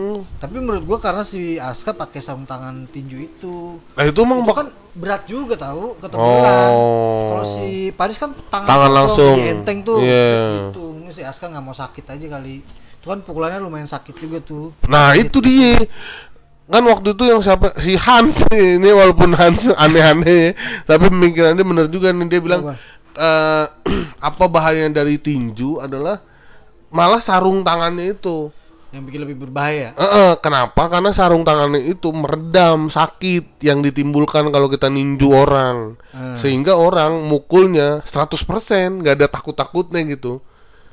Tapi 0.43 0.56
menurut 0.60 0.84
gua 0.84 0.99
karena 0.99 1.23
si 1.23 1.56
Aska 1.56 1.95
pakai 1.95 2.19
sarung 2.19 2.43
tangan 2.43 2.88
tinju 2.88 3.15
itu. 3.15 3.80
Nah 3.95 4.04
itu 4.04 4.19
emang 4.19 4.43
Itu 4.43 4.47
bak- 4.52 4.58
kan 4.60 4.67
berat 4.93 5.25
juga 5.25 5.58
tahu 5.58 5.97
ketemuan. 5.97 6.69
Oh. 6.69 7.25
Kalau 7.34 7.45
si 7.58 7.89
Paris 7.91 8.17
kan 8.17 8.32
tangan, 8.47 8.67
Tangan 8.69 8.91
langsung. 8.93 9.36
jadi 9.36 9.58
enteng 9.58 9.82
tuh. 9.82 9.97
Iya. 9.99 10.69
Itu 10.69 10.84
Ini 11.01 11.12
si 11.12 11.21
Aska 11.21 11.49
nggak 11.49 11.63
mau 11.65 11.73
sakit 11.73 12.06
aja 12.08 12.25
kali. 12.29 12.62
Itu 13.01 13.06
kan 13.06 13.19
pukulannya 13.19 13.58
lumayan 13.60 13.89
sakit 13.89 14.15
juga 14.15 14.38
tuh. 14.39 14.71
Nah 14.88 15.17
itu 15.17 15.41
dia 15.41 15.82
kan 16.63 16.79
waktu 16.88 17.12
itu 17.12 17.23
yang 17.27 17.43
siapa 17.43 17.75
si 17.77 17.99
Hans 17.99 18.47
ini 18.56 18.88
walaupun 18.88 19.36
Hans 19.36 19.67
aneh-aneh 19.75 20.56
tapi 20.88 21.12
pemikirannya 21.12 21.60
bener 21.60 21.86
juga 21.91 22.15
nih 22.15 22.23
dia 22.32 22.39
bilang 22.39 22.63
Apa? 22.63 22.73
eh, 23.19 23.65
apa 24.32 24.43
bahayanya 24.47 25.03
dari 25.03 25.19
tinju 25.19 25.84
adalah 25.84 26.23
malah 26.88 27.19
sarung 27.19 27.67
tangannya 27.67 28.15
itu 28.15 28.47
Yang 28.93 29.03
bikin 29.10 29.21
lebih 29.25 29.38
berbahaya. 29.49 29.97
Eh, 29.97 30.06
eh, 30.06 30.32
kenapa? 30.38 30.86
Karena 30.86 31.10
sarung 31.10 31.41
tangannya 31.41 31.82
itu 31.82 32.13
meredam 32.13 32.93
sakit 32.93 33.58
yang 33.65 33.82
ditimbulkan 33.82 34.53
kalau 34.53 34.69
kita 34.69 34.86
ninju 34.88 35.34
orang. 35.34 35.97
Hmm. 36.13 36.38
sehingga 36.38 36.77
orang 36.77 37.25
mukulnya 37.25 38.06
100% 38.06 39.01
nggak 39.01 39.17
ada 39.17 39.27
takut-takutnya 39.34 40.06
gitu. 40.13 40.38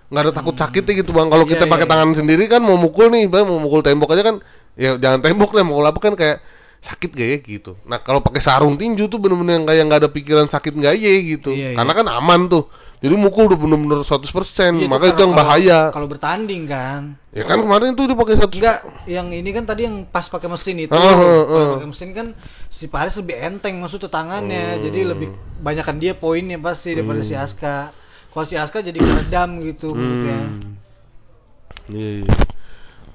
Nggak 0.08 0.22
ada 0.24 0.32
takut 0.32 0.56
sakitnya 0.56 1.04
gitu 1.04 1.12
bang. 1.12 1.28
Kalau 1.28 1.44
Iya, 1.44 1.52
kita 1.52 1.64
iya, 1.68 1.72
pakai 1.76 1.86
iya. 1.86 1.92
tangan 1.92 2.10
sendiri 2.16 2.44
kan 2.48 2.64
mau 2.64 2.80
mukul 2.80 3.12
nih 3.12 3.28
bang. 3.28 3.44
Mau 3.44 3.60
mukul 3.60 3.84
tembok 3.84 4.16
aja 4.16 4.24
kan 4.24 4.40
ya 4.80 4.96
jangan 4.96 5.20
tembok 5.20 5.52
deh 5.52 5.60
mukul 5.60 5.84
apa 5.84 6.00
kan 6.00 6.16
kayak 6.16 6.40
sakit 6.80 7.12
gak 7.12 7.28
ya 7.28 7.38
gitu. 7.44 7.76
Nah 7.84 8.00
kalau 8.00 8.24
pakai 8.24 8.40
sarung 8.40 8.80
tinju 8.80 9.12
tuh 9.12 9.20
bener-bener 9.20 9.60
yang 9.60 9.66
kayak 9.68 9.82
nggak 9.84 10.00
ada 10.00 10.10
pikiran 10.10 10.48
sakit 10.48 10.72
nggak 10.72 10.94
ya 10.96 11.12
gitu. 11.36 11.52
Iya, 11.52 11.68
iya. 11.72 11.76
karena 11.76 11.92
kan 11.92 12.06
aman 12.08 12.40
tuh 12.48 12.64
jadi 13.00 13.16
mukul 13.16 13.48
udah 13.48 13.56
bener-bener 13.56 14.04
100% 14.04 14.28
Iya, 14.76 14.84
makanya 14.84 15.12
itu 15.16 15.22
yang 15.24 15.32
kalau- 15.32 15.40
bahaya 15.40 15.78
Kalau 15.88 16.04
bertanding 16.04 16.68
kan. 16.68 17.16
ya 17.32 17.48
kan 17.48 17.56
kemarin 17.64 17.96
tuh 17.96 18.04
dia 18.04 18.12
pakai 18.12 18.36
satu 18.36 18.60
Enggak, 18.60 18.84
yang 19.08 19.32
ini 19.32 19.50
kan 19.56 19.64
tadi 19.64 19.88
yang 19.88 20.04
pas 20.04 20.28
pakai 20.28 20.52
mesin 20.52 20.84
itu. 20.84 20.92
Oh, 20.92 21.00
Kalau 21.00 21.40
oh. 21.48 21.70
pakai 21.80 21.88
mesin 21.88 22.12
kan 22.12 22.26
si 22.68 22.92
Paris 22.92 23.16
lebih 23.16 23.40
enteng 23.40 23.80
maksudnya 23.80 24.12
tangannya. 24.12 24.84
Jadi 24.84 25.00
lebih 25.08 25.32
banyakan 25.64 25.96
dia 25.96 26.12
poinnya 26.12 26.60
pasti 26.60 26.92
daripada 26.92 27.24
si 27.24 27.32
Aska. 27.32 27.88
Kalau 28.28 28.44
si 28.44 28.60
Aska 28.60 28.84
jadi 28.84 29.00
meredam 29.00 29.64
gitu 29.64 29.96
menurutnya. 29.96 30.40
Iya, 31.88 32.10
iya. 32.20 32.26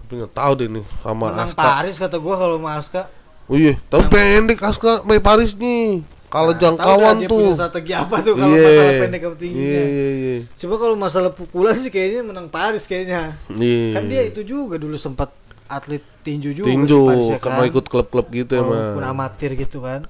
Tapi 0.01 0.11
nggak 0.17 0.33
tahu 0.33 0.51
deh 0.57 0.67
nih 0.69 0.85
sama 1.05 1.25
Menang 1.29 1.49
Aska. 1.53 1.61
Paris 1.61 1.95
kata 2.01 2.17
gua 2.17 2.35
kalau 2.41 2.57
sama 2.57 2.71
Aska. 2.73 3.01
Oh 3.45 3.53
iya, 3.53 3.77
tapi 3.87 4.09
pendek 4.09 4.57
Aska 4.65 5.05
Paris 5.21 5.53
nih. 5.53 6.01
Kalau 6.25 6.51
Nah, 6.51 6.57
jangkauan 6.57 7.15
tuh. 7.21 7.29
punya 7.31 7.51
strategi 7.55 7.93
apa 7.93 8.15
tuh 8.19 8.33
kalau 8.33 8.51
Iya. 8.51 8.65
masalah 8.65 8.93
pendek 8.99 9.21
sama 9.21 9.35
tingginya. 9.35 9.65
Iya, 9.71 9.83
iya, 9.85 10.09
iya. 10.11 10.35
Coba 10.55 10.75
kalau 10.75 10.95
masalah 10.95 11.31
pukulan 11.31 11.75
sih 11.75 11.87
kayaknya 11.87 12.21
menang 12.23 12.47
Paris 12.47 12.83
kayaknya. 12.83 13.37
Iya. 13.47 13.93
Kan 13.93 14.03
dia 14.05 14.21
itu 14.23 14.41
juga 14.41 14.75
dulu 14.75 14.95
sempat 14.95 15.31
atlet 15.65 16.03
tinju 16.21 16.53
juga 16.53 16.67
tinju, 16.67 17.01
Paris 17.05 17.25
ya 17.27 17.37
kan 17.39 17.51
kan. 17.55 17.65
ikut 17.65 17.85
klub-klub 17.85 18.27
gitu 18.29 18.53
Walaupun 18.53 18.99
emang. 18.99 19.13
amatir 19.15 19.53
gitu 19.53 19.79
kan. 19.79 20.05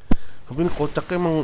Tapi 0.46 0.60
ini 0.60 0.72
kocaknya 0.72 1.16
emang 1.16 1.36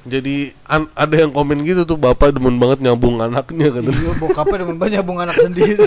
jadi 0.00 0.36
an- 0.64 0.92
ada 0.94 1.14
yang 1.14 1.28
komen 1.28 1.60
gitu 1.62 1.84
tuh 1.84 1.94
bapak 1.94 2.32
demen 2.32 2.56
banget 2.56 2.80
nyambung 2.80 3.18
anaknya 3.18 3.68
kan. 3.70 3.84
Iya, 3.84 4.12
bokapnya 4.16 4.56
demen 4.60 4.76
banget 4.76 4.92
nyambung 4.96 5.18
anak 5.18 5.36
sendiri. 5.36 5.86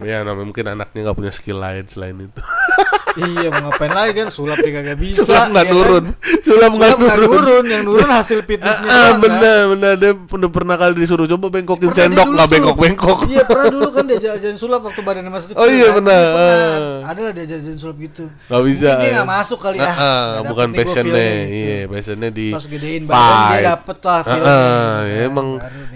ya 0.00 0.22
namanya 0.22 0.46
mungkin 0.46 0.66
anaknya 0.68 1.00
nggak 1.04 1.16
punya 1.16 1.32
skill 1.32 1.58
lain 1.58 1.84
selain 1.84 2.16
itu. 2.18 2.40
iya, 3.20 3.48
mau 3.52 3.68
ngapain 3.68 3.92
lagi 3.92 4.12
kan 4.16 4.28
sulap 4.32 4.58
dia 4.60 4.72
kagak 4.80 4.98
bisa. 4.98 5.24
Sulap 5.26 5.52
nggak 5.52 5.66
ya 5.66 5.70
kan? 5.70 5.76
nurun. 5.76 6.04
Sulap 6.42 6.70
nggak 6.72 6.90
nggak 6.96 7.18
nurun. 7.18 7.42
nurun, 7.42 7.64
yang 7.68 7.82
nurun 7.84 8.10
hasil 8.10 8.38
fitnessnya. 8.48 8.88
Ah, 8.88 9.16
kan? 9.16 9.22
bener 9.22 9.60
bener 9.76 9.92
dia 10.00 10.12
udah 10.16 10.50
pernah 10.50 10.76
kali 10.80 10.92
disuruh 10.96 11.26
coba 11.28 11.46
bengkokin 11.52 11.90
Pernah 11.92 12.08
sendok 12.08 12.28
nggak 12.32 12.48
bengkok 12.48 12.76
bengkok. 12.78 13.18
Iya, 13.28 13.42
pernah 13.44 13.66
dulu 13.68 13.88
kan 13.92 14.04
dia 14.08 14.18
jajan 14.20 14.56
sulap 14.56 14.80
waktu 14.86 15.00
badannya 15.04 15.30
masih 15.32 15.46
kecil. 15.52 15.60
Oh 15.60 15.68
iya, 15.68 15.88
kan? 15.88 15.96
benar. 16.00 16.22
Iya, 16.22 16.32
pernah. 16.32 16.60
Ah. 16.62 17.10
Ada 17.12 17.20
lah 17.20 17.32
dia 17.32 17.46
jajan 17.48 17.76
sulap 17.76 17.96
gitu. 18.00 18.24
Gak 18.48 18.62
bisa. 18.64 18.86
Mungkin 18.88 19.02
dia 19.02 19.08
ya. 19.08 19.14
nggak 19.20 19.30
masuk 19.30 19.58
kali 19.60 19.78
ya. 19.78 19.84
Ah, 19.86 19.96
ah, 19.96 20.24
Nggak 20.32 20.44
bukan 20.52 20.68
passionnya. 20.72 21.12
feel-nya 21.12 21.32
gitu. 21.32 21.52
Iya, 21.52 21.78
passionnya 21.88 22.30
di 22.32 22.46
Pas 22.52 22.66
gedein 22.68 23.02
badan 23.06 23.36
dia 23.52 23.60
dapet 23.74 23.98
lah 24.02 24.20
Ah, 24.22 24.96
ya 25.06 25.20
emang 25.28 25.48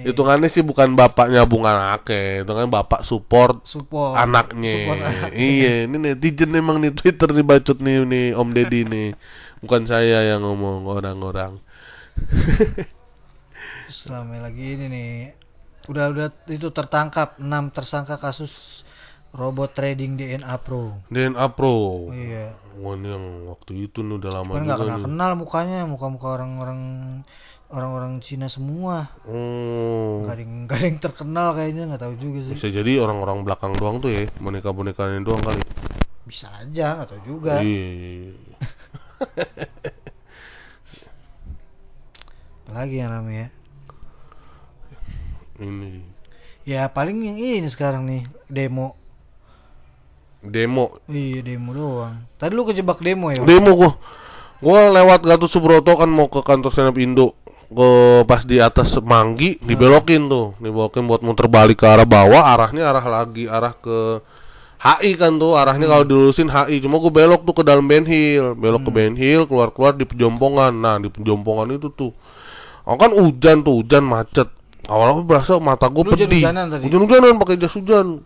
hitungannya 0.05 0.49
sih 0.49 0.63
bukan 0.63 0.89
bapak 0.95 1.27
nyambung 1.33 1.65
anaknya, 1.67 2.45
itu 2.45 2.53
kan 2.53 2.67
bapak 2.71 3.01
support 3.03 3.65
support 3.67 4.15
anaknya. 4.15 4.75
Support 4.87 4.99
anaknya. 5.03 5.39
Iya, 5.39 5.73
ini 5.89 5.97
netizen 5.97 6.51
emang 6.55 6.79
nih 6.79 6.93
Twitter 7.07 7.31
nih 7.31 7.47
bacot 7.47 7.79
nih 7.79 8.03
nih 8.03 8.27
Om 8.35 8.49
Deddy 8.51 8.83
nih. 8.83 9.09
Bukan 9.63 9.87
saya 9.87 10.27
yang 10.27 10.43
ngomong 10.43 10.91
orang-orang. 10.91 11.63
Selama 13.95 14.43
lagi 14.43 14.75
ini 14.75 14.91
nih 14.91 15.11
udah 15.87 16.11
udah 16.11 16.29
itu 16.51 16.67
tertangkap 16.75 17.39
6 17.39 17.47
tersangka 17.71 18.19
kasus 18.19 18.83
robot 19.31 19.71
trading 19.71 20.19
DNA 20.19 20.51
Pro. 20.67 20.99
DNA 21.07 21.47
Pro. 21.55 22.11
Iya. 22.11 22.59
Wah, 22.83 22.99
ini 22.99 23.07
yang 23.07 23.55
waktu 23.55 23.87
itu 23.87 24.03
nih 24.03 24.19
udah 24.19 24.31
lama 24.43 24.51
nggak 24.59 24.67
juga 24.67 24.75
kenal 24.83 24.99
nih. 24.99 25.07
kenal 25.07 25.31
mukanya, 25.39 25.81
muka-muka 25.87 26.27
orang-orang 26.35 26.81
orang-orang 27.71 28.19
Cina 28.19 28.51
semua. 28.51 29.15
Oh. 29.31 30.27
Gak 30.27 30.35
ada 30.35 30.43
yang, 30.43 30.55
nggak 30.67 30.75
ada 30.75 30.87
yang 30.91 30.99
terkenal 30.99 31.49
kayaknya 31.55 31.83
nggak 31.87 32.03
tahu 32.03 32.15
juga 32.19 32.39
sih. 32.51 32.55
Bisa 32.59 32.67
jadi 32.75 32.99
orang-orang 32.99 33.47
belakang 33.47 33.79
doang 33.79 34.03
tuh 34.03 34.11
ya, 34.11 34.27
boneka-bonekanya 34.43 35.23
doang 35.23 35.39
kali. 35.39 35.63
Bisa 36.27 36.51
aja 36.59 36.99
nggak 36.99 37.09
tahu 37.15 37.23
juga. 37.23 37.63
Iya, 37.63 37.87
iya, 37.95 38.11
iya. 38.19 38.35
Apalagi 42.67 42.97
yang 42.99 43.15
namanya. 43.15 43.47
Ini 45.57 46.03
Ya 46.67 46.91
paling 46.91 47.23
yang 47.23 47.39
ini 47.39 47.71
sekarang 47.71 48.11
nih 48.11 48.27
demo. 48.51 48.99
demo 50.43 50.99
Iya 51.07 51.47
demo 51.47 51.71
doang. 51.71 52.27
Tadi 52.43 52.53
lu 52.59 52.67
kejebak 52.67 52.99
demo 52.99 53.31
ya? 53.31 53.47
demo 53.47 53.71
gua 53.79 53.95
gua 54.59 54.91
lewat 54.91 55.23
Gatot 55.23 55.47
Subroto 55.47 55.95
kan 55.95 56.11
mau 56.11 56.27
ke 56.27 56.43
kantor 56.43 56.75
senap 56.75 56.99
Indo 56.99 57.39
ke 57.71 57.89
pas 58.27 58.43
di 58.43 58.63
atas 58.63 58.95
Manggi 59.03 59.59
dibelokin 59.63 60.31
tuh 60.31 60.55
dibelokin 60.63 61.07
buat 61.07 61.23
muter 61.23 61.51
balik 61.51 61.83
ke 61.83 61.87
arah 61.87 62.07
bawah 62.07 62.47
arahnya 62.55 62.87
arah 62.87 63.03
lagi 63.03 63.51
arah 63.51 63.75
ke 63.75 64.23
HI 64.77 65.17
kan 65.17 65.33
tuh 65.37 65.57
arahnya 65.57 65.89
kalau 65.89 66.05
dilurusin 66.05 66.47
HI 66.47 66.79
cuma 66.79 67.01
gua 67.01 67.09
belok 67.09 67.43
tuh 67.43 67.55
ke 67.57 67.63
dalam 67.63 67.85
Ben 67.85 68.05
Hill. 68.05 68.53
Belok 68.53 68.87
ke 68.87 68.91
Ben 68.93 69.17
Hill 69.17 69.49
keluar 69.49 69.73
keluar 69.73 69.93
di 69.93 70.05
Pejompongan 70.05 70.73
nah 70.73 70.97
di 70.97 71.09
Pejompongan 71.09 71.73
itu 71.73 71.89
tuh. 71.89 72.13
Oh 72.85 72.95
kan 72.95 73.11
hujan 73.11 73.65
tuh 73.65 73.81
hujan 73.81 74.05
macet. 74.05 74.47
Awalnya 74.87 75.27
berasa 75.27 75.59
mata 75.59 75.91
Lu 75.91 76.07
pedih. 76.07 76.29
hujan-hujanan 76.47 76.65
tadi? 76.71 76.83
hujan-hujanan 76.87 77.35
pakai 77.37 77.57
jas 77.59 77.75
hujan. 77.75 78.23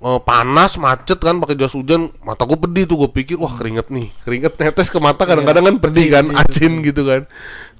Eh, 0.00 0.20
panas 0.24 0.76
macet 0.76 1.16
kan 1.16 1.40
pakai 1.40 1.56
jas 1.56 1.72
hujan. 1.72 2.12
Mata 2.20 2.44
gue 2.44 2.58
pedih 2.58 2.84
tuh 2.84 3.00
gue 3.00 3.10
pikir 3.12 3.40
wah 3.40 3.52
keringet 3.54 3.88
nih. 3.88 4.12
Keringet 4.20 4.60
netes 4.60 4.88
ke 4.88 4.98
mata 5.00 5.24
kadang-kadang 5.24 5.64
kan 5.64 5.76
pedih 5.78 6.06
kan 6.10 6.24
Iya, 6.28 6.44
asin 6.44 6.84
gitu 6.84 7.08
kan. 7.08 7.24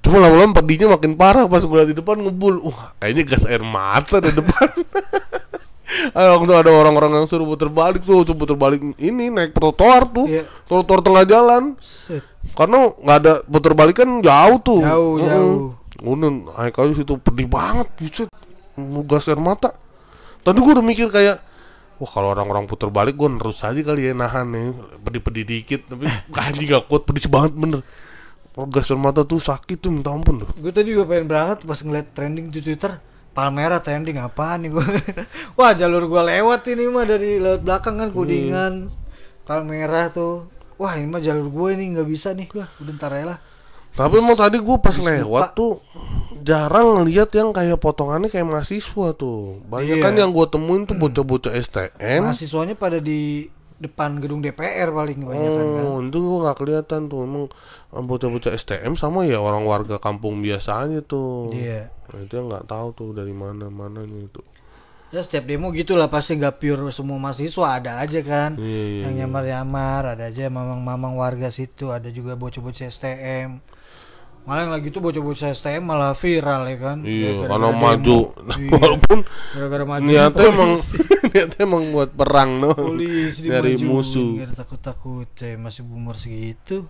Cuma 0.01 0.17
lama-lama 0.17 0.57
pedihnya 0.57 0.89
makin 0.89 1.13
parah 1.13 1.45
pas 1.45 1.61
gue 1.61 1.77
liat 1.77 1.89
di 1.91 1.97
depan 1.97 2.17
ngebul. 2.17 2.65
Wah 2.65 2.97
kayaknya 2.97 3.23
gas 3.27 3.45
air 3.45 3.61
mata 3.61 4.17
di 4.17 4.33
depan 4.33 4.69
Ayo, 5.91 6.39
waktu 6.39 6.53
ada 6.55 6.71
orang-orang 6.71 7.11
yang 7.19 7.27
suruh 7.27 7.43
puter 7.43 7.67
balik 7.67 8.01
tuh, 8.01 8.23
coba 8.23 8.37
puter 8.39 8.57
balik 8.57 8.79
ini 8.95 9.27
naik 9.27 9.51
trotoar 9.51 10.07
tuh, 10.07 10.23
Iya. 10.23 10.47
trotoar 10.65 11.03
tengah 11.03 11.23
jalan, 11.27 11.63
Set. 11.83 12.23
karena 12.55 12.95
nggak 12.95 13.17
ada 13.19 13.33
puter 13.43 13.73
balik 13.75 13.99
kan 13.99 14.09
jauh 14.23 14.57
tuh. 14.63 14.79
Jauh, 14.79 15.13
Heeh. 15.19 15.27
jauh. 15.27 15.57
Udah 16.01 16.31
naik 16.31 16.75
aja 16.79 16.93
situ 16.95 17.13
pedih 17.19 17.45
banget, 17.45 17.87
buset, 17.99 18.29
mau 18.79 19.03
gas 19.03 19.27
air 19.27 19.37
mata. 19.37 19.75
Tadi 20.41 20.57
gue 20.57 20.71
udah 20.73 20.81
mikir 20.81 21.11
kayak, 21.11 21.37
wah 21.99 22.09
kalau 22.09 22.33
orang-orang 22.33 22.65
puter 22.65 22.89
balik 22.89 23.13
gue 23.13 23.29
terus 23.37 23.61
aja 23.61 23.77
kali 23.77 24.09
ya 24.09 24.13
nahan 24.15 24.47
nih, 24.47 24.71
pedih-pedih 25.03 25.45
dikit, 25.45 25.81
tapi 25.85 26.07
anjing 26.39 26.71
gak 26.71 26.87
kuat 26.87 27.03
pedih 27.05 27.27
banget 27.27 27.53
bener. 27.53 27.81
Kalau 28.51 28.67
gas 28.67 28.87
air 28.87 28.97
mata 28.97 29.21
tuh 29.27 29.43
sakit 29.43 29.77
tuh 29.77 29.91
minta 29.91 30.09
ampun 30.09 30.41
loh. 30.41 30.49
Gue 30.55 30.71
tadi 30.71 30.95
juga 30.95 31.05
pengen 31.05 31.27
berangkat 31.27 31.67
pas 31.67 31.79
ngeliat 31.83 32.07
trending 32.15 32.47
di 32.47 32.63
Twitter 32.63 32.95
Palmera 33.31 33.79
trending 33.79 34.19
apaan 34.19 34.67
nih 34.67 34.71
gue 34.71 34.85
Wah 35.57 35.71
jalur 35.71 36.05
gue 36.05 36.21
lewat 36.21 36.67
ini 36.67 36.83
mah 36.87 37.07
dari 37.07 37.39
lewat 37.39 37.63
belakang 37.63 37.95
kan 37.97 38.09
Kudingan 38.11 38.91
Palmera 39.43 40.11
tuh 40.11 40.51
Wah 40.75 40.97
ini 40.97 41.07
mah 41.07 41.21
jalur 41.21 41.47
gue 41.47 41.69
nih 41.79 41.87
nggak 41.95 42.07
bisa 42.07 42.35
nih 42.35 42.51
Wah 42.51 42.67
udah 42.77 42.93
ntar 42.95 43.13
lah 43.15 43.39
Tapi 43.91 44.19
emang 44.19 44.35
tadi 44.35 44.55
gue 44.55 44.77
pas 44.79 44.95
lewat 44.95 45.51
lupa. 45.51 45.55
tuh 45.55 45.73
jarang 46.41 46.97
ngeliat 46.97 47.29
yang 47.31 47.51
kayak 47.51 47.77
potongannya 47.77 48.27
kayak 48.27 48.47
mahasiswa 48.47 49.07
tuh. 49.13 49.61
Banyak 49.67 49.99
Iya. 49.99 50.03
kan 50.03 50.13
yang 50.15 50.31
gue 50.31 50.45
temuin 50.47 50.87
tuh 50.87 50.97
bocah-bocah 50.97 51.53
STM. 51.53 52.23
Mahasiswanya 52.25 52.73
pada 52.73 52.97
di 52.97 53.51
depan 53.81 54.21
gedung 54.21 54.39
DPR 54.39 54.89
paling 54.89 55.17
kebanyakan 55.17 55.65
kan 55.73 55.83
Oh, 55.83 55.99
itu 55.99 56.17
gue 56.17 56.37
gak 56.41 56.57
kelihatan 56.57 57.01
tuh 57.05 57.19
emang 57.21 57.43
eh, 57.91 57.99
bocah-bocah 57.99 58.53
STM 58.53 58.93
sama 58.93 59.25
ya 59.25 59.37
orang 59.37 59.65
warga 59.65 59.97
kampung 59.97 60.39
biasa 60.39 60.85
aja 60.85 61.01
tuh. 61.01 61.49
Iya 61.49 61.89
Nah, 62.07 62.19
itu 62.21 62.33
yang 62.35 62.47
nggak 62.47 62.67
tahu 62.67 62.87
tuh 62.91 63.09
dari 63.11 63.31
mana 63.31 63.67
mananya 63.67 64.19
itu. 64.21 64.43
ya 65.09 65.19
setiap 65.19 65.43
demo 65.43 65.71
gitulah 65.71 66.07
pasti 66.07 66.35
nggak 66.35 66.55
pure 66.55 66.87
semua 66.89 67.17
mahasiswa 67.17 67.67
ada 67.73 67.99
aja 67.99 68.19
kan 68.21 68.55
Iya, 68.55 68.63
iya, 68.85 69.01
yang 69.03 69.13
iya. 69.13 69.19
nyamar-nyamar 69.23 70.15
ada 70.15 70.27
aja 70.27 70.47
mamang-mamang 70.47 71.15
warga 71.15 71.47
situ 71.49 71.89
ada 71.89 72.07
juga 72.07 72.35
bocah-bocah 72.35 72.87
STM 72.87 73.59
malah 74.41 74.65
yang 74.65 74.73
lagi 74.73 74.89
tuh 74.89 74.99
bocah-bocah 74.99 75.53
STM 75.53 75.83
malah 75.83 76.11
viral 76.13 76.65
ya 76.65 76.77
kan 76.77 76.97
Ya, 77.01 77.09
Iya, 77.09 77.29
gara-gara 77.39 77.51
karena 77.61 77.69
maju. 77.77 78.19
Iya, 78.57 78.71
Walaupun 78.73 79.17
gara-gara 79.53 79.85
maju 79.85 80.03
niatnya 80.03 80.45
emang 80.47 80.71
niatnya 81.29 81.61
emang 81.61 81.83
buat 81.89 82.09
perang 82.11 82.49
no. 82.57 82.71
polisi 82.73 83.45
dari 83.45 83.77
musuh. 83.77 84.37
biar 84.37 84.51
takut-takut 84.51 85.29
eh, 85.41 85.55
masih 85.55 85.85
umur 85.85 86.17
segitu 86.17 86.89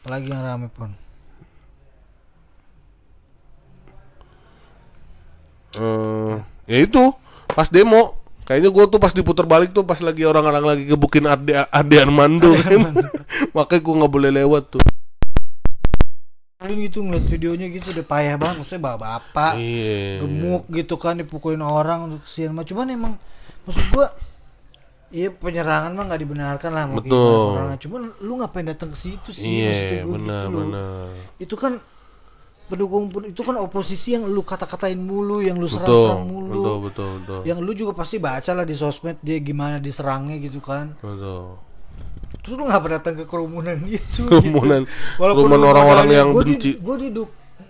apalagi 0.00 0.28
yang 0.28 0.42
rame 0.42 0.68
pun 0.68 0.90
Eh, 5.72 6.34
ya 6.68 6.78
itu 6.78 7.16
pas 7.48 7.64
demo 7.64 8.20
kayaknya 8.42 8.70
gua 8.74 8.84
tuh 8.90 8.98
pas 8.98 9.14
diputar 9.14 9.46
balik 9.46 9.70
tuh 9.70 9.86
pas 9.86 9.98
lagi 10.02 10.26
orang-orang 10.26 10.64
lagi 10.64 10.84
gebukin 10.90 11.26
Ade 11.26 11.62
Ade 11.70 11.96
Armando 11.98 12.52
kan. 12.58 12.94
makanya 13.56 13.80
gua 13.82 13.94
nggak 14.04 14.12
boleh 14.12 14.30
lewat 14.42 14.64
tuh 14.78 14.82
Kalian 16.62 16.78
gitu 16.86 17.02
ngeliat 17.02 17.26
videonya 17.26 17.66
gitu 17.74 17.90
udah 17.90 18.06
payah 18.06 18.38
banget 18.38 18.62
maksudnya 18.62 18.82
bapak 18.86 18.98
bapak 19.02 19.52
iya 19.58 20.22
gemuk 20.22 20.70
gitu 20.70 20.94
kan 20.94 21.18
dipukulin 21.18 21.58
orang 21.58 22.06
untuk 22.06 22.22
kesian 22.22 22.54
mah 22.54 22.62
cuman 22.62 22.86
emang 22.90 23.12
maksud 23.66 23.86
gua 23.90 24.14
Iya 25.12 25.28
penyerangan 25.28 25.92
mah 25.92 26.08
nggak 26.08 26.22
dibenarkan 26.24 26.70
lah 26.72 26.84
mau 26.88 26.96
Betul. 26.96 27.52
orang. 27.52 27.76
Cuman 27.76 28.00
lu 28.24 28.40
ngapain 28.40 28.64
datang 28.64 28.88
ke 28.88 28.96
situ 28.96 29.28
sih 29.28 29.68
maksudnya 29.68 29.92
iya 29.92 30.04
gua 30.08 30.14
benar 30.16 30.40
gitu 30.40 30.48
loh. 30.48 30.60
benar 30.64 31.04
Itu 31.36 31.54
kan 31.60 31.72
pendukung 32.72 33.04
itu 33.22 33.44
kan 33.44 33.60
oposisi 33.60 34.16
yang 34.16 34.24
lu 34.24 34.40
kata-katain 34.40 34.96
mulu, 34.96 35.38
yang 35.38 35.60
lu 35.60 35.68
serang-serang 35.68 36.24
mulu. 36.24 36.48
betul 36.50 36.76
betul 36.80 37.08
betul 37.20 37.40
Yang 37.44 37.58
lu 37.60 37.72
juga 37.76 37.92
pasti 37.92 38.16
baca 38.16 38.50
lah 38.50 38.64
di 38.64 38.72
sosmed 38.72 39.20
dia 39.20 39.36
gimana 39.38 39.76
diserangnya 39.76 40.40
gitu 40.40 40.58
kan. 40.58 40.96
betul 40.96 41.60
Terus 42.40 42.54
lu 42.56 42.64
ngapa 42.64 42.98
datang 42.98 43.14
ke 43.14 43.24
kerumunan 43.28 43.76
gitu? 43.92 44.24
Kerumunan- 44.24 44.88
gitu. 44.88 45.20
Walaupun 45.20 45.46
kerumunan 45.46 45.68
orang-orang 45.68 46.08
yang 46.08 46.28
gua 46.32 46.42
benci. 46.42 46.70
Gua 46.74 46.96
di 46.96 47.12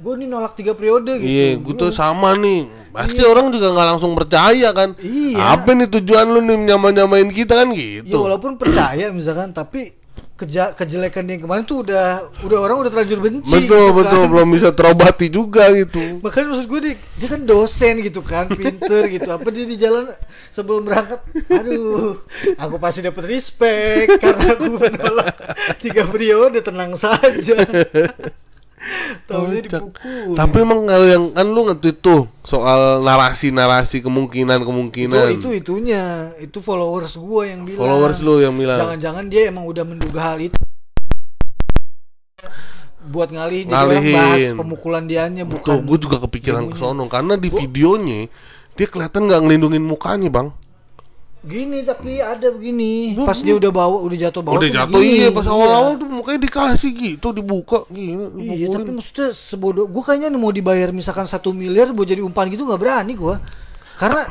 gua 0.03 0.15
nih 0.15 0.27
nolak 0.27 0.55
tiga 0.55 0.73
periode 0.73 1.15
gitu. 1.15 1.27
Iya, 1.27 1.59
gue 1.59 1.75
tuh 1.77 1.91
sama 1.91 2.35
nih. 2.35 2.67
Pasti 2.91 3.23
orang 3.23 3.51
juga 3.51 3.71
nggak 3.71 3.89
langsung 3.89 4.13
percaya 4.13 4.71
kan. 4.71 4.99
Iya. 4.99 5.59
Apa 5.59 5.73
nih 5.73 5.87
tujuan 5.91 6.27
lu 6.27 6.41
nih 6.41 6.59
nyamain-nyamain 6.69 7.29
kita 7.29 7.55
kan 7.55 7.71
gitu. 7.71 8.07
Ya 8.09 8.19
walaupun 8.19 8.55
percaya 8.55 9.11
misalkan 9.11 9.51
tapi 9.51 9.95
keja 10.43 10.75
kejelekan 10.75 11.23
dia 11.23 11.39
yang 11.39 11.47
kemarin 11.47 11.63
tuh 11.63 11.87
udah 11.87 12.35
udah 12.43 12.59
orang 12.59 12.83
udah 12.83 12.91
terlanjur 12.91 13.23
benci. 13.23 13.55
betul 13.55 13.95
gitu 13.95 13.99
betul 14.03 14.23
kan. 14.27 14.31
belum 14.35 14.49
bisa 14.51 14.69
terobati 14.75 15.27
juga 15.31 15.71
gitu. 15.71 16.19
Makanya 16.19 16.47
maksud 16.51 16.67
gue 16.67 16.81
dia, 16.83 16.95
dia 17.23 17.29
kan 17.31 17.41
dosen 17.47 17.95
gitu 18.03 18.21
kan, 18.27 18.51
pinter 18.51 19.07
gitu. 19.07 19.31
Apa 19.31 19.49
dia 19.55 19.65
di 19.65 19.79
jalan 19.79 20.11
sebelum 20.51 20.83
berangkat, 20.83 21.23
aduh, 21.47 22.19
aku 22.59 22.77
pasti 22.83 23.07
dapat 23.07 23.23
respect 23.31 24.19
karena 24.19 24.59
aku 24.59 24.67
menolak 24.75 25.37
tiga 25.79 26.03
periode 26.11 26.59
tenang 26.59 26.99
saja. 26.99 27.63
Tahunya 29.31 29.61
dipukul. 29.67 30.35
Tapi 30.35 30.57
emang 30.63 30.81
kalau 30.87 31.07
yang 31.07 31.25
kan 31.31 31.47
lu 31.47 31.61
nge-tweet 31.71 31.99
tuh 32.03 32.27
soal 32.43 33.03
narasi-narasi 33.03 34.03
kemungkinan-kemungkinan. 34.03 35.19
Gua 35.19 35.33
itu 35.33 35.51
itunya, 35.55 36.35
itu 36.43 36.59
followers 36.59 37.15
gua 37.19 37.47
yang 37.47 37.63
bilang. 37.63 37.81
Followers 37.81 38.19
lu 38.21 38.43
yang 38.43 38.55
bilang. 38.59 38.79
Jangan-jangan 38.83 39.25
dia 39.31 39.49
emang 39.49 39.65
udah 39.67 39.85
menduga 39.87 40.21
hal 40.35 40.39
itu. 40.43 40.59
Buat 43.03 43.35
ngalihin, 43.35 43.67
jadi 43.67 43.83
orang 43.83 44.15
bahas 44.15 44.47
pemukulan 44.55 45.05
dianya 45.11 45.43
bukan. 45.43 45.83
gue 45.83 45.99
juga 45.99 46.23
kepikiran 46.23 46.71
ke 46.71 46.79
sono 46.79 47.11
karena 47.11 47.35
di 47.35 47.51
Gua- 47.51 47.67
videonya 47.67 48.31
dia 48.79 48.87
kelihatan 48.87 49.27
nggak 49.27 49.43
ngelindungin 49.43 49.83
mukanya, 49.83 50.31
Bang. 50.31 50.55
Gini 51.43 51.83
tapi 51.83 52.23
ada 52.23 52.49
begini. 52.49 53.13
Bu- 53.13 53.27
Pas 53.27 53.35
bu- 53.35 53.43
dia 53.43 53.55
udah 53.59 53.71
bawa, 53.71 53.99
udah 54.01 54.19
jatuh 54.21 54.41
bawah. 54.41 54.57
Udah 54.57 54.69
tuh 54.69 54.77
jatuh 54.79 54.95
begini. 54.95 55.19
iya 55.19 55.29
pas 55.29 55.43
Iya. 55.43 55.51
awal-awal 55.51 55.93
tuh 55.99 56.07
mukanya 56.07 56.41
dikasih 56.41 56.91
gitu, 56.95 57.29
dibuka 57.31 57.83
gini, 57.89 58.15
Iya, 58.39 58.71
tapi 58.71 58.91
maksudnya 58.93 59.29
sebodoh. 59.33 59.85
Gue 59.85 60.01
kayaknya 60.01 60.31
mau 60.33 60.49
dibayar 60.49 60.89
misalkan 60.91 61.27
satu 61.27 61.51
miliar 61.51 61.91
buat 61.91 62.07
jadi 62.07 62.23
umpan 62.23 62.47
gitu 62.47 62.63
nggak 62.63 62.79
berani 62.79 63.13
gua. 63.13 63.43
Karena 63.95 64.23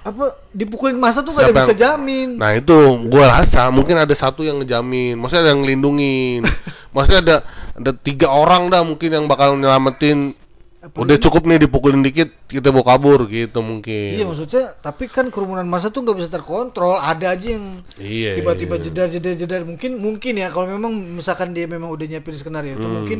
apa 0.00 0.32
dipukulin 0.50 0.96
masa 0.96 1.20
tuh 1.20 1.32
gak 1.32 1.48
ada 1.48 1.56
bisa 1.58 1.72
jamin. 1.72 2.36
Nah 2.36 2.52
itu 2.52 2.72
gua 3.06 3.36
rasa 3.36 3.68
mungkin 3.68 3.96
ada 3.96 4.12
satu 4.12 4.40
yang 4.40 4.56
ngejamin, 4.58 5.16
maksudnya 5.16 5.42
ada 5.42 5.52
yang 5.52 5.60
ngelindungin, 5.60 6.40
maksudnya 6.92 7.20
ada 7.20 7.36
ada 7.74 7.92
tiga 7.94 8.28
orang 8.28 8.68
dah 8.68 8.80
mungkin 8.80 9.08
yang 9.08 9.24
bakal 9.24 9.56
nyelamatin. 9.56 10.36
Udah 10.80 11.20
cukup 11.20 11.44
nih 11.44 11.68
dipukulin 11.68 12.00
dikit, 12.00 12.32
kita 12.48 12.72
mau 12.72 12.80
kabur 12.80 13.28
gitu 13.28 13.60
mungkin. 13.60 14.16
Iya 14.16 14.24
maksudnya, 14.24 14.72
tapi 14.80 15.12
kan 15.12 15.28
kerumunan 15.28 15.68
masa 15.68 15.92
tuh 15.92 16.00
nggak 16.00 16.16
bisa 16.16 16.32
terkontrol. 16.32 16.96
Ada 16.96 17.36
aja 17.36 17.60
yang 17.60 17.84
Iya, 18.00 18.40
tiba-tiba 18.40 18.80
iya. 18.80 18.84
jedar 18.88 19.06
jedar 19.12 19.34
jedar. 19.36 19.60
Mungkin 19.68 20.00
mungkin 20.00 20.40
ya 20.40 20.48
kalau 20.48 20.72
memang 20.72 20.96
misalkan 21.20 21.52
dia 21.52 21.68
memang 21.68 21.92
udah 21.92 22.08
nyiapin 22.08 22.32
skenario 22.32 22.80
itu 22.80 22.86
Hmm. 22.88 22.96
mungkin 22.96 23.18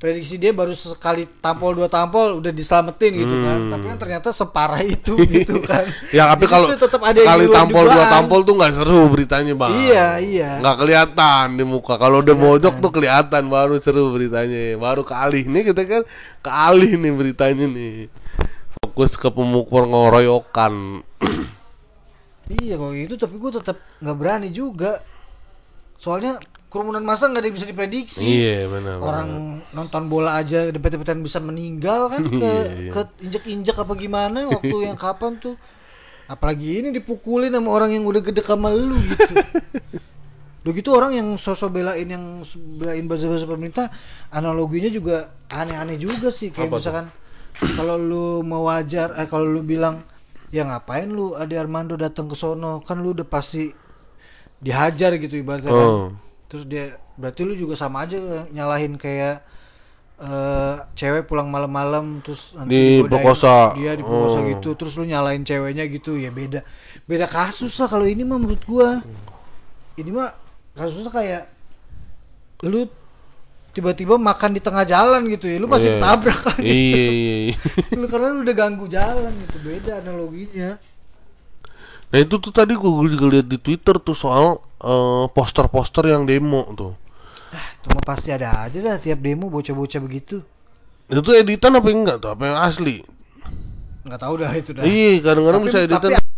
prediksi 0.00 0.40
dia 0.40 0.56
baru 0.56 0.72
sekali 0.72 1.28
tampol 1.44 1.76
dua 1.76 1.88
tampol 1.92 2.40
udah 2.40 2.48
diselamatin 2.48 3.12
gitu 3.20 3.36
kan. 3.44 3.58
Tapi 3.68 3.84
kan 3.84 3.98
ternyata 4.00 4.28
separah 4.32 4.80
itu 4.80 5.12
gitu 5.36 5.60
kan. 5.60 5.84
Hmm. 5.84 6.16
ya 6.16 6.24
tapi 6.32 6.48
Jadi 6.48 6.54
kalau 6.56 6.66
tetap 6.72 7.02
ada 7.04 7.18
yang 7.20 7.28
sekali 7.28 7.44
luar 7.44 7.56
tampol 7.60 7.84
dua 7.84 8.06
tampol 8.08 8.40
tuh 8.40 8.54
nggak 8.56 8.72
seru 8.80 9.00
beritanya 9.12 9.52
bang. 9.52 9.72
Iya 9.76 10.06
iya. 10.24 10.50
Nggak 10.64 10.76
kelihatan 10.80 11.44
di 11.60 11.64
muka. 11.68 11.94
Kalau 12.00 12.24
udah 12.24 12.32
mojok 12.32 12.74
tuh 12.80 12.90
kelihatan 12.96 13.42
baru 13.52 13.76
seru 13.76 14.08
beritanya. 14.16 14.80
Baru 14.80 15.04
kealih 15.04 15.44
nih 15.44 15.62
kita 15.68 15.82
kan 15.84 16.02
kealih 16.40 16.96
nih 16.96 17.12
beritanya 17.12 17.66
nih. 17.68 18.08
Fokus 18.80 19.20
ke 19.20 19.28
pemukul 19.28 19.84
ngoroyokan. 19.84 21.04
Iya 22.50 22.82
kalau 22.82 22.90
gitu 22.98 23.14
tapi 23.14 23.38
gue 23.38 23.62
tetap 23.62 23.78
nggak 24.02 24.16
berani 24.18 24.50
juga. 24.50 24.98
Soalnya 26.02 26.42
kerumunan 26.70 27.02
masa 27.02 27.26
nggak 27.26 27.42
ada 27.42 27.48
yang 27.50 27.56
bisa 27.58 27.66
diprediksi. 27.66 28.22
Iya 28.22 28.70
benar. 28.70 29.02
Orang 29.02 29.28
nonton 29.74 30.06
bola 30.06 30.38
aja 30.38 30.70
dempet-dempetan 30.70 31.18
bisa 31.20 31.42
meninggal 31.42 32.06
kan 32.08 32.22
ke 32.30 32.38
Iya, 32.38 32.62
iya. 32.78 32.90
ke 32.94 33.00
injek-injek 33.26 33.74
apa 33.74 33.92
gimana 33.98 34.46
waktu 34.46 34.86
yang 34.86 34.94
kapan 35.04 35.36
tuh. 35.36 35.58
Apalagi 36.30 36.78
ini 36.78 36.88
dipukulin 36.94 37.50
sama 37.50 37.74
orang 37.74 37.90
yang 37.90 38.06
udah 38.06 38.22
gede 38.22 38.38
sama 38.40 38.70
lu 38.70 38.94
gitu. 39.02 39.34
Udah 40.60 40.76
gitu 40.76 40.92
orang 40.92 41.16
yang 41.16 41.28
sosok 41.40 41.72
belain 41.72 42.04
yang 42.04 42.44
belain 42.76 43.08
bahasa-bahasa 43.08 43.48
pemerintah 43.48 43.88
analoginya 44.28 44.92
juga 44.92 45.32
aneh-aneh 45.48 45.96
juga 45.96 46.28
sih 46.28 46.52
kayak 46.52 46.68
Apa 46.68 46.76
misalkan 46.76 47.06
kalau 47.80 47.96
lu 47.96 48.26
mau 48.44 48.68
wajar 48.68 49.16
eh 49.16 49.24
kalau 49.24 49.48
lu 49.48 49.64
bilang 49.64 50.04
ya 50.52 50.68
ngapain 50.68 51.08
lu 51.08 51.32
Ade 51.32 51.56
Armando 51.56 51.96
datang 51.96 52.28
ke 52.28 52.36
sono 52.36 52.84
kan 52.84 53.00
lu 53.00 53.16
udah 53.16 53.24
pasti 53.24 53.72
dihajar 54.60 55.16
gitu 55.16 55.40
ibaratnya 55.40 55.72
kan. 55.72 55.88
Terus 56.50 56.66
dia 56.66 56.84
berarti 57.14 57.40
lu 57.42 57.54
juga 57.54 57.78
sama 57.78 58.02
aja 58.02 58.18
nyalahin 58.50 58.98
kayak 58.98 59.46
eh 60.20 60.76
cewek 60.92 61.24
pulang 61.24 61.48
malam-malam 61.48 62.20
terus 62.20 62.52
nanti 62.52 63.00
Diperkosa. 63.00 63.72
dia 63.72 63.96
diperkosa 63.96 64.38
Oh. 64.38 64.46
gitu 64.46 64.68
terus 64.74 64.92
lu 64.94 65.08
nyalain 65.08 65.40
ceweknya 65.40 65.88
gitu 65.88 66.12
ya 66.12 66.28
beda 66.28 66.60
beda 67.08 67.24
kasus 67.24 67.72
lah 67.80 67.88
kalau 67.88 68.04
ini 68.04 68.20
mah 68.20 68.36
menurut 68.36 68.60
gua 68.68 69.00
ini 69.96 70.12
mah 70.12 70.36
kasusnya 70.76 71.08
kayak 71.08 71.48
lu 72.60 72.84
tiba-tiba 73.70 74.20
makan 74.20 74.52
di 74.52 74.60
tengah 74.60 74.84
jalan 74.84 75.24
gitu 75.24 75.48
ya 75.48 75.56
lu 75.56 75.64
masih 75.64 75.88
Iya. 75.88 75.96
ketabrak 75.96 76.38
kan 76.44 76.58
Iya 76.60 76.76
iya. 77.08 77.34
iya. 77.48 77.54
lu 77.96 78.04
karena 78.04 78.26
lu 78.28 78.38
udah 78.44 78.56
ganggu 78.58 78.86
jalan 78.86 79.32
gitu 79.40 79.56
beda 79.62 79.92
analoginya 80.04 80.70
Nah 82.10 82.18
itu 82.18 82.34
tuh 82.36 82.50
tadi 82.50 82.74
gue 82.74 82.90
juga 83.08 83.26
lihat 83.30 83.46
di 83.46 83.56
Twitter 83.56 83.96
tuh 83.96 84.12
soal 84.12 84.60
eh, 84.80 85.24
poster-poster 85.30 86.08
yang 86.08 86.24
demo 86.24 86.64
tuh. 86.72 86.92
itu 87.50 87.86
mah 87.90 88.04
pasti 88.04 88.30
ada 88.30 88.62
aja 88.62 88.78
dah 88.78 88.96
tiap 88.96 89.18
demo 89.18 89.50
bocah-bocah 89.50 89.98
begitu 89.98 90.38
Itu 91.10 91.20
tuh 91.20 91.34
editan 91.34 91.74
apa 91.74 91.90
enggak 91.90 92.22
tuh? 92.22 92.30
Apa 92.30 92.42
yang 92.46 92.58
asli? 92.58 93.02
nggak 94.00 94.16
tahu 94.16 94.34
dah 94.38 94.52
itu 94.54 94.70
dah 94.72 94.82
Iya, 94.82 95.20
kadang-kadang 95.20 95.62
bisa 95.62 95.78
editan. 95.82 96.10
tapi- 96.10 96.28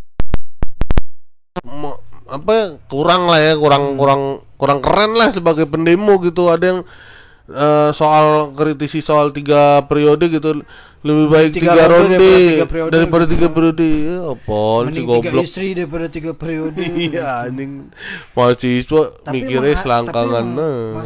apa 2.33 2.51
ya, 2.51 2.67
kurang 2.89 3.29
lah 3.29 3.39
ya, 3.39 3.53
kurang 3.55 3.85
kurang 3.95 4.23
kurang 4.57 4.79
keren 4.81 5.13
lah 5.13 5.29
sebagai 5.29 5.69
pendemo 5.69 6.17
gitu. 6.19 6.49
Ada 6.49 6.65
yang 6.65 6.81
eh, 7.49 7.91
soal 7.95 8.53
kritisi 8.55 9.03
soal 9.03 9.35
tiga 9.35 9.83
periode 9.87 10.29
gitu 10.29 10.63
lebih 11.03 11.27
baik 11.35 11.51
Tiga 11.59 11.75
tiga, 11.75 11.85
ronde 11.91 12.15
ronde, 12.15 12.31
daripada 12.31 12.47
tiga 12.55 12.67
periode 12.71 12.93
daripada 12.95 13.25
tiga 13.27 13.49
periode. 13.51 13.89
Ya, 14.07 14.19
apaan 14.23 14.83
sih 14.87 14.87
mending 14.87 15.03
tiga 15.03 15.19
goblok. 15.19 15.43
istri 15.43 15.69
daripada 15.75 16.07
tiga 16.07 16.31
periode 16.31 16.79
Iya 17.11 17.29
anjing 17.51 17.73
mahasiswa 18.39 19.03
mikirnya 19.35 19.75
selangkangan. 19.75 20.47
nah. 20.47 21.03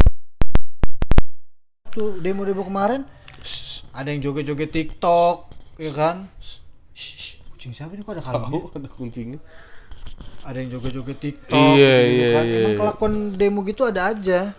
tuh 1.88 2.20
demo-demo 2.20 2.61
kemarin 2.61 3.09
ada 3.96 4.09
yang 4.12 4.20
joget-joget 4.20 4.68
TikTok 4.68 5.49
ya 5.81 5.92
kan 5.96 6.29
kucing 7.57 7.72
siapa 7.72 7.96
ini 7.96 8.05
kok 8.05 8.20
ada 8.20 8.25
kalungnya 8.25 8.68
ada 8.77 8.88
kuncinya. 8.92 9.40
ada 10.44 10.57
yang 10.61 10.77
joget-joget 10.77 11.18
TikTok 11.25 11.57
Iya, 11.57 11.94
iya, 12.05 12.05
iya, 12.05 12.27
emang 12.37 12.46
iya. 12.53 12.77
kelakuan 12.77 13.12
demo 13.33 13.64
gitu 13.64 13.88
ada 13.88 14.12
aja 14.12 14.53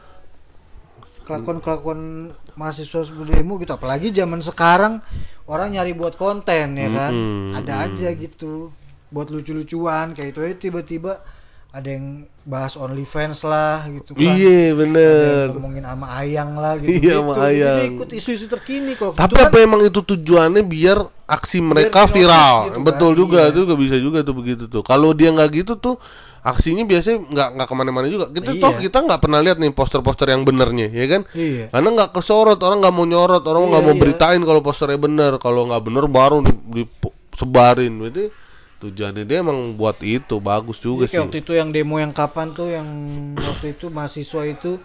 kelakuan-kelakuan 1.27 2.31
mahasiswa 2.55 3.03
demo 3.27 3.59
gitu. 3.59 3.75
Apalagi 3.75 4.09
zaman 4.09 4.39
sekarang 4.39 5.03
orang 5.45 5.75
nyari 5.75 5.91
buat 5.91 6.15
konten 6.15 6.73
ya 6.73 6.87
kan? 6.87 7.11
Mm-mm, 7.11 7.59
ada 7.59 7.83
aja 7.83 8.07
gitu. 8.15 8.71
Buat 9.07 9.29
lucu-lucuan 9.29 10.15
kayak 10.15 10.29
itu 10.31 10.39
aja 10.41 10.55
tiba-tiba 10.57 11.19
ada 11.67 11.93
yang 11.93 12.23
bahas 12.41 12.73
OnlyFans 12.73 13.43
lah 13.43 13.85
gitu 13.85 14.15
kan. 14.15 14.23
Iya 14.23 14.71
Ada 14.71 14.79
bener. 14.79 15.45
yang 15.45 15.53
ngomongin 15.53 15.83
sama 15.85 16.07
Ayang 16.15 16.51
lah 16.55 16.73
gitu. 16.79 16.89
Iya, 16.89 17.13
sama 17.19 17.33
Ayang. 17.43 17.79
ikut 17.93 18.09
isu-isu 18.09 18.45
terkini 18.47 18.95
kok. 18.95 19.13
Tapi 19.13 19.35
Gitu 19.35 19.43
kan? 19.43 19.51
apa 19.51 19.57
emang 19.61 19.81
itu 19.83 19.99
tujuannya 20.01 20.63
biar 20.63 20.97
aksi 21.27 21.59
mereka 21.59 22.07
di-notice 22.07 22.15
viral? 22.15 22.55
gitu 22.65 22.77
kan, 22.79 22.85
Betul 22.87 23.11
juga, 23.13 23.39
iya. 23.43 23.51
itu 23.51 23.59
juga 23.67 23.75
bisa 23.75 23.95
juga 23.99 24.19
tuh 24.23 24.35
begitu 24.35 24.63
tuh. 24.65 24.81
Kalau 24.81 25.11
dia 25.11 25.29
nggak 25.29 25.49
gitu 25.53 25.73
tuh 25.75 25.95
aksinya 26.47 26.83
biasanya 26.83 27.17
nggak 27.23 27.49
nggak 27.53 27.67
ke 27.67 27.75
mana-mana 27.75 28.07
juga. 28.07 28.25
Kita 28.29 28.51
Iya. 28.51 28.61
toh 28.61 28.73
kita 28.79 28.97
nggak 29.03 29.19
pernah 29.19 29.39
lihat 29.39 29.57
nih 29.57 29.69
poster-poster 29.69 30.27
yang 30.27 30.41
benernya, 30.41 30.87
ya 30.87 31.05
kan? 31.05 31.21
Iya. 31.31 31.67
Karena 31.67 31.89
nggak 31.91 32.09
kesorot, 32.11 32.59
orang 32.59 32.79
nggak 32.79 32.95
mau 32.95 33.03
nyorot, 33.03 33.43
orang 33.43 33.67
nggak 33.67 33.81
Iya, 33.83 33.87
mau 33.87 33.95
iya. 33.95 34.01
beritain 34.01 34.41
kalau 34.41 34.61
posternya 34.61 34.95
bener. 34.97 35.31
Kalau 35.37 35.67
nggak 35.67 35.83
bener 35.83 36.05
baru 36.07 36.37
di- 36.39 36.59
disebarin. 36.73 37.93
Berarti 37.99 38.25
tujuannya 38.77 39.25
dia 39.25 39.41
emang 39.41 39.73
buat 39.73 39.97
itu 39.99 40.37
bagus 40.37 40.77
juga 40.77 41.05
Jadi 41.05 41.11
sih. 41.11 41.19
waktu 41.19 41.37
itu 41.41 41.51
yang 41.51 41.69
demo 41.69 41.97
yang 41.97 42.13
kapan 42.13 42.53
tuh 42.53 42.69
yang 42.69 42.85
waktu 43.33 43.73
itu 43.73 43.89
mahasiswa 43.89 44.45
itu 44.45 44.77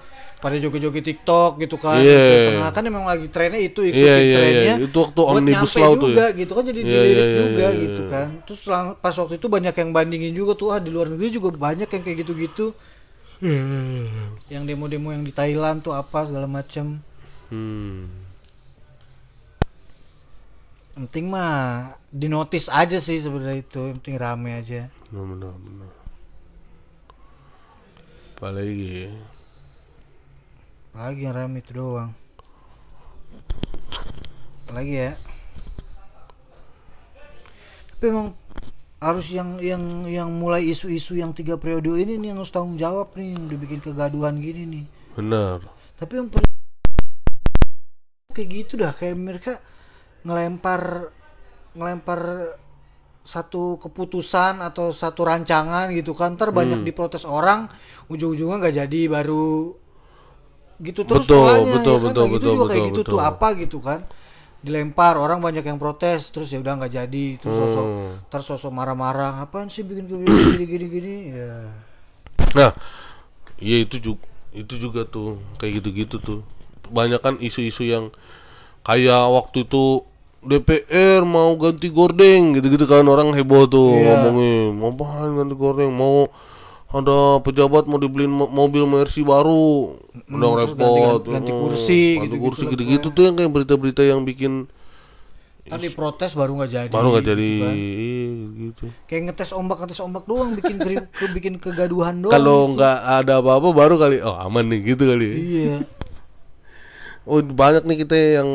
pada 0.42 0.58
joget-joget 0.58 1.06
TikTok 1.06 1.62
gitu 1.62 1.78
kan. 1.78 2.02
Iya. 2.02 2.18
Di 2.26 2.38
tengah 2.50 2.70
kan 2.74 2.82
emang 2.82 3.06
lagi 3.06 3.30
trennya 3.30 3.62
itu 3.62 3.86
ikutin 3.86 4.02
Iya, 4.02 4.14
iya, 4.18 4.36
trennya. 4.36 4.74
iya. 4.74 4.74
Itu 4.90 4.98
waktu 5.06 5.20
buat 5.22 5.38
Omnibus 5.38 5.72
Law 5.78 5.92
tuh 5.94 6.10
juga 6.10 6.26
ya. 6.26 6.38
gitu 6.42 6.52
kan 6.58 6.64
jadi 6.66 6.80
Iya, 6.82 6.90
dilirik 6.90 7.14
iya, 7.14 7.22
iya, 7.22 7.38
juga 7.46 7.62
iya, 7.70 7.80
gitu 7.86 8.02
iya. 8.02 8.10
kan. 8.10 8.28
Terus 8.42 8.62
pas 8.98 9.14
waktu 9.14 9.34
itu 9.38 9.46
banyak 9.46 9.74
yang 9.78 9.90
bandingin 9.94 10.34
juga 10.34 10.52
tuh 10.58 10.68
ah 10.74 10.82
di 10.82 10.90
luar 10.90 11.06
negeri 11.14 11.30
juga 11.30 11.54
banyak 11.54 11.86
yang 11.86 12.02
kayak 12.02 12.18
gitu-gitu. 12.26 12.66
Yang 14.50 14.62
demo-demo 14.66 15.08
yang 15.14 15.22
di 15.22 15.30
Thailand 15.30 15.86
tuh 15.86 15.94
apa 15.94 16.26
segala 16.26 16.50
macam. 16.50 16.98
Hmm. 17.54 18.10
Penting 20.92 21.32
mah 21.32 21.96
dinotis 22.12 22.68
aja 22.68 23.00
sih 23.00 23.16
sebenarnya 23.16 23.64
itu, 23.64 23.80
yang 23.80 23.96
penting 24.02 24.16
rame 24.20 24.50
aja. 24.60 24.92
Benar, 25.08 25.24
benar, 25.24 25.54
benar. 25.56 25.90
Apalagi 28.36 29.08
ya? 29.08 29.10
Lagi 30.92 31.24
yang 31.24 31.34
rame 31.34 31.64
itu 31.64 31.72
doang. 31.72 32.12
Lagi 34.68 34.94
ya. 34.94 35.12
Tapi 37.96 38.04
emang 38.08 38.36
harus 39.02 39.26
yang 39.34 39.58
yang 39.58 40.06
yang 40.06 40.28
mulai 40.30 40.62
isu-isu 40.68 41.18
yang 41.18 41.34
tiga 41.34 41.56
periode 41.56 41.90
ini 41.96 42.20
nih 42.20 42.28
yang 42.34 42.38
harus 42.38 42.54
tanggung 42.54 42.78
jawab 42.78 43.14
nih 43.16 43.34
yang 43.34 43.48
dibikin 43.48 43.80
kegaduhan 43.80 44.36
gini 44.38 44.62
nih. 44.68 44.84
Benar. 45.16 45.64
Tapi 45.96 46.12
yang 46.18 46.28
per- 46.28 46.44
kayak 48.32 48.48
gitu 48.48 48.80
dah 48.80 48.92
kayak 48.96 49.16
mereka 49.16 49.52
ngelempar 50.24 51.12
ngelempar 51.76 52.20
satu 53.22 53.78
keputusan 53.78 54.58
atau 54.58 54.90
satu 54.90 55.22
rancangan 55.22 55.92
gitu 55.94 56.10
kan 56.10 56.34
ntar 56.34 56.50
banyak 56.50 56.82
Hmm. 56.82 56.86
diprotes 56.88 57.22
orang 57.22 57.70
ujung-ujungnya 58.10 58.56
nggak 58.58 58.76
jadi 58.82 59.00
baru 59.06 59.78
gitu 60.82 61.00
terus 61.06 61.24
Betul, 61.26 61.38
polanya, 61.38 61.72
betul, 61.78 61.94
ya 61.94 62.00
kan? 62.02 62.12
betul, 62.12 62.22
Nah, 62.22 62.30
gitu 62.34 62.46
betul, 62.46 62.52
juga 62.58 62.64
kayak 62.68 62.82
betul, 62.82 62.90
gitu 62.90 63.00
tuh 63.06 63.18
betul. 63.18 63.30
apa 63.30 63.48
gitu 63.62 63.78
kan 63.78 64.00
dilempar 64.62 65.14
orang 65.18 65.38
banyak 65.42 65.64
yang 65.66 65.78
protes 65.78 66.30
terus 66.30 66.48
ya 66.54 66.58
udah 66.62 66.74
nggak 66.78 66.92
jadi 66.94 67.26
terus 67.42 67.56
sosok 67.58 67.86
Hmm. 67.86 68.42
sosok 68.42 68.70
marah-marah 68.70 69.42
apaan 69.42 69.66
sih 69.66 69.82
bikin 69.82 70.06
gini 70.06 70.64
gini 70.70 70.86
gini 70.86 71.14
ya 71.34 71.50
Nah, 72.52 72.70
iya 73.56 73.76
itu 73.84 73.96
juga 73.98 74.24
itu 74.52 74.74
juga 74.76 75.02
tuh 75.08 75.40
kayak 75.56 75.80
gitu-gitu 75.80 76.16
tuh. 76.20 76.40
Banyak 76.92 77.20
kan 77.24 77.34
isu-isu 77.40 77.88
yang 77.88 78.12
kayak 78.84 79.22
waktu 79.32 79.64
itu 79.66 80.04
DPR 80.42 81.22
mau 81.22 81.54
ganti 81.54 81.88
gordeng 81.88 82.58
gitu-gitu 82.58 82.84
kan 82.90 83.06
orang 83.06 83.30
heboh 83.32 83.64
tuh 83.70 83.88
Iya. 83.88 84.02
ngomongin 84.10 84.74
mau 84.74 84.90
ganti 85.38 85.54
gordeng 85.54 85.90
mau 85.94 86.26
ada 86.92 87.18
pejabat 87.40 87.84
mau 87.84 87.96
dibeliin 87.96 88.28
mo- 88.28 88.46
mobil 88.46 88.84
Mercy 88.84 89.24
baru. 89.24 89.96
Udah 90.28 90.48
terus 90.54 90.72
repot. 90.72 91.20
ganti- 91.24 91.32
ganti 91.32 91.52
kursi, 91.52 92.00
ganti 92.14 92.24
gitu-gitu 92.28 92.44
kursi 92.44 92.62
lah 92.62 92.70
gitu-gitu 92.70 93.06
tuh 93.10 93.22
yang 93.24 93.34
kayak 93.34 93.50
berita-berita 93.50 94.02
yang 94.04 94.20
bikin 94.22 94.68
ntar 95.62 95.78
diprotes 95.78 96.34
baru 96.34 96.58
nggak 96.58 96.70
jadi 96.70 96.90
baru 96.90 97.06
nggak 97.14 97.22
gitu 97.22 97.30
jadi. 97.32 97.50
kan. 97.56 97.74
gitu. 98.58 98.84
Kayak 99.06 99.22
ngetes 99.30 99.50
ombak 99.54 99.78
ngetes 99.80 100.00
ombak 100.02 100.24
doang 100.26 100.50
bikin 100.52 100.76
keri- 100.76 101.06
ke, 101.16 101.24
bikin 101.32 101.54
kegaduhan 101.56 102.18
doang 102.18 102.34
kalau 102.34 102.74
nggak 102.74 102.96
ada 102.98 103.38
apa-apa 103.40 103.68
baru 103.70 103.94
kali 103.96 104.20
oh 104.20 104.36
aman 104.36 104.68
nih 104.68 104.92
gitu 104.92 105.06
kali 105.08 105.24
ya. 105.24 105.34
iya. 105.38 105.76
Oh 107.22 107.38
banyak 107.38 107.86
nih 107.86 108.02
kita 108.02 108.42
yang 108.42 108.48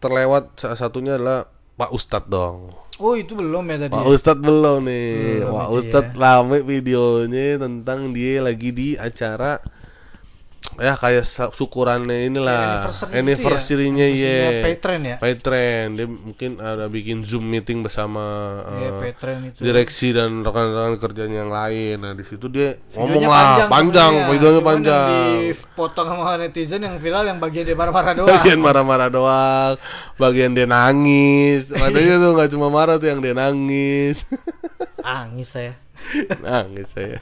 terlewat 0.00 0.56
salah 0.56 0.80
satunya 0.80 1.20
adalah 1.20 1.46
Pak 1.76 1.92
Ustadz 1.92 2.32
dong. 2.32 2.72
Oh 2.98 3.14
itu 3.18 3.32
belum 3.34 3.64
ya 3.70 3.76
tadi 3.86 3.92
Pak 3.94 4.02
ya? 4.02 4.08
Ustadz 4.08 4.42
belum 4.42 4.78
nih. 4.86 5.42
Belum 5.44 5.54
itu 5.54 5.70
Ustadz 5.78 6.14
rame 6.14 6.58
videonya 6.62 7.58
tentang 7.58 8.14
dia 8.14 8.42
lagi 8.44 8.70
di 8.70 8.88
acara 8.98 9.58
ya 10.74 10.96
kayak 10.96 11.22
syukurannya 11.28 12.26
inilah 12.26 12.88
gitu 12.90 13.06
ya? 13.06 13.20
anniversary-nya 13.20 13.20
Anniversary-nya 13.20 14.06
ya. 14.08 14.40
Paytren 14.64 15.00
ya? 15.04 15.16
Dia 15.94 16.06
mungkin 16.08 16.50
ada 16.58 16.88
bikin 16.88 17.20
zoom 17.22 17.46
meeting 17.46 17.84
bersama 17.84 18.24
Iya, 18.74 18.88
eh, 18.88 18.92
Paytren 18.98 19.38
itu. 19.48 19.60
direksi 19.60 20.10
dan 20.10 20.40
rekan-rekan 20.40 20.96
kerjanya 20.96 21.44
yang 21.44 21.52
lain. 21.52 21.96
Nah 22.00 22.12
di 22.12 22.24
situ 22.24 22.48
dia 22.48 22.80
ngomong 22.96 23.22
lah 23.22 23.68
panjang, 23.68 24.12
sebenarnya. 24.12 24.30
videonya 24.32 24.62
panjang. 24.64 25.08
dipotong 25.52 26.06
sama 26.08 26.34
netizen 26.36 26.80
yang 26.80 26.96
viral 26.96 27.24
yang 27.24 27.38
bagian 27.38 27.64
dia 27.64 27.76
marah-marah 27.76 28.14
doang 28.18 28.28
bagian 28.32 28.58
marah-marah 28.58 29.08
doang 29.08 29.74
bagian 30.16 30.50
dia 30.52 30.66
nangis 30.66 31.70
padahal 31.70 32.16
tuh 32.18 32.30
nggak 32.34 32.50
cuma 32.50 32.66
marah 32.68 32.96
tuh 32.96 33.08
yang 33.10 33.20
dia 33.20 33.34
nangis 33.34 34.24
Angis 35.04 35.52
saya 35.52 35.76
nangis 36.44 36.88
saya. 36.94 37.18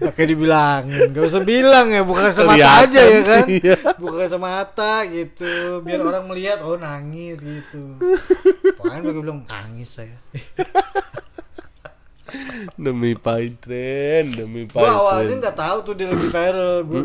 Pakai 0.00 0.24
dibilangin. 0.30 1.10
Gak 1.12 1.24
usah 1.26 1.42
bilang 1.42 1.90
ya 1.90 2.02
Bukan 2.06 2.30
semata 2.32 2.56
Kelihatan, 2.56 2.86
aja 2.86 3.00
ya 3.02 3.20
kan? 3.22 3.44
Iya. 3.50 3.76
Bukan 3.98 4.26
semata 4.26 4.92
gitu 5.08 5.82
Biar 5.82 6.00
orang 6.02 6.24
melihat 6.30 6.58
Oh 6.62 6.78
nangis 6.78 7.38
gitu. 7.42 7.98
Pokoknya 8.78 9.02
pakai 9.02 9.22
bilang 9.22 9.40
Nangis 9.46 10.00
saya. 10.00 10.16
Demi 12.74 13.14
Paytren 13.14 14.34
demi 14.34 14.66
Gue 14.66 14.82
awalnya 14.82 15.46
nggak 15.46 15.56
tahu 15.56 15.78
tuh 15.86 15.94
dia 15.94 16.10
lagi 16.10 16.28
viral. 16.28 16.82
Gue 16.82 17.02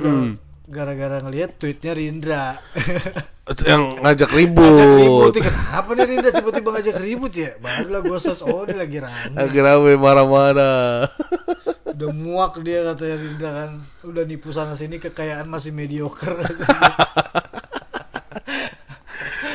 gara-gara 0.71 1.19
ngelihat 1.19 1.59
tweetnya 1.59 1.91
Rindra. 1.91 2.45
Yang 3.67 3.83
ngajak 3.99 4.29
Ngajak 4.31 4.31
ribut. 4.31 4.71
ribut 4.95 5.33
ya, 5.35 5.43
Kenapa 5.51 5.89
nih 5.91 6.05
Rindra? 6.07 6.31
Tiba-tiba 6.31 6.69
ngajak 6.71 6.95
ribut 7.03 7.33
ya? 7.35 7.51
Barulah 7.59 7.99
gue 7.99 8.17
search. 8.23 8.41
Oh 8.47 8.63
dia 8.63 8.79
lagi 8.79 8.97
rame. 9.03 9.35
Lagi 9.35 9.59
rame 9.59 9.91
marah-marah. 9.99 11.11
Udah 11.91 12.09
muak 12.15 12.63
dia 12.63 12.87
katanya 12.87 13.15
Rindra 13.19 13.49
kan. 13.51 13.71
Udah 14.07 14.23
nipu 14.23 14.55
sana 14.55 14.79
sini 14.79 15.03
kekayaan 15.03 15.51
masih 15.51 15.75
mediocre. 15.75 16.39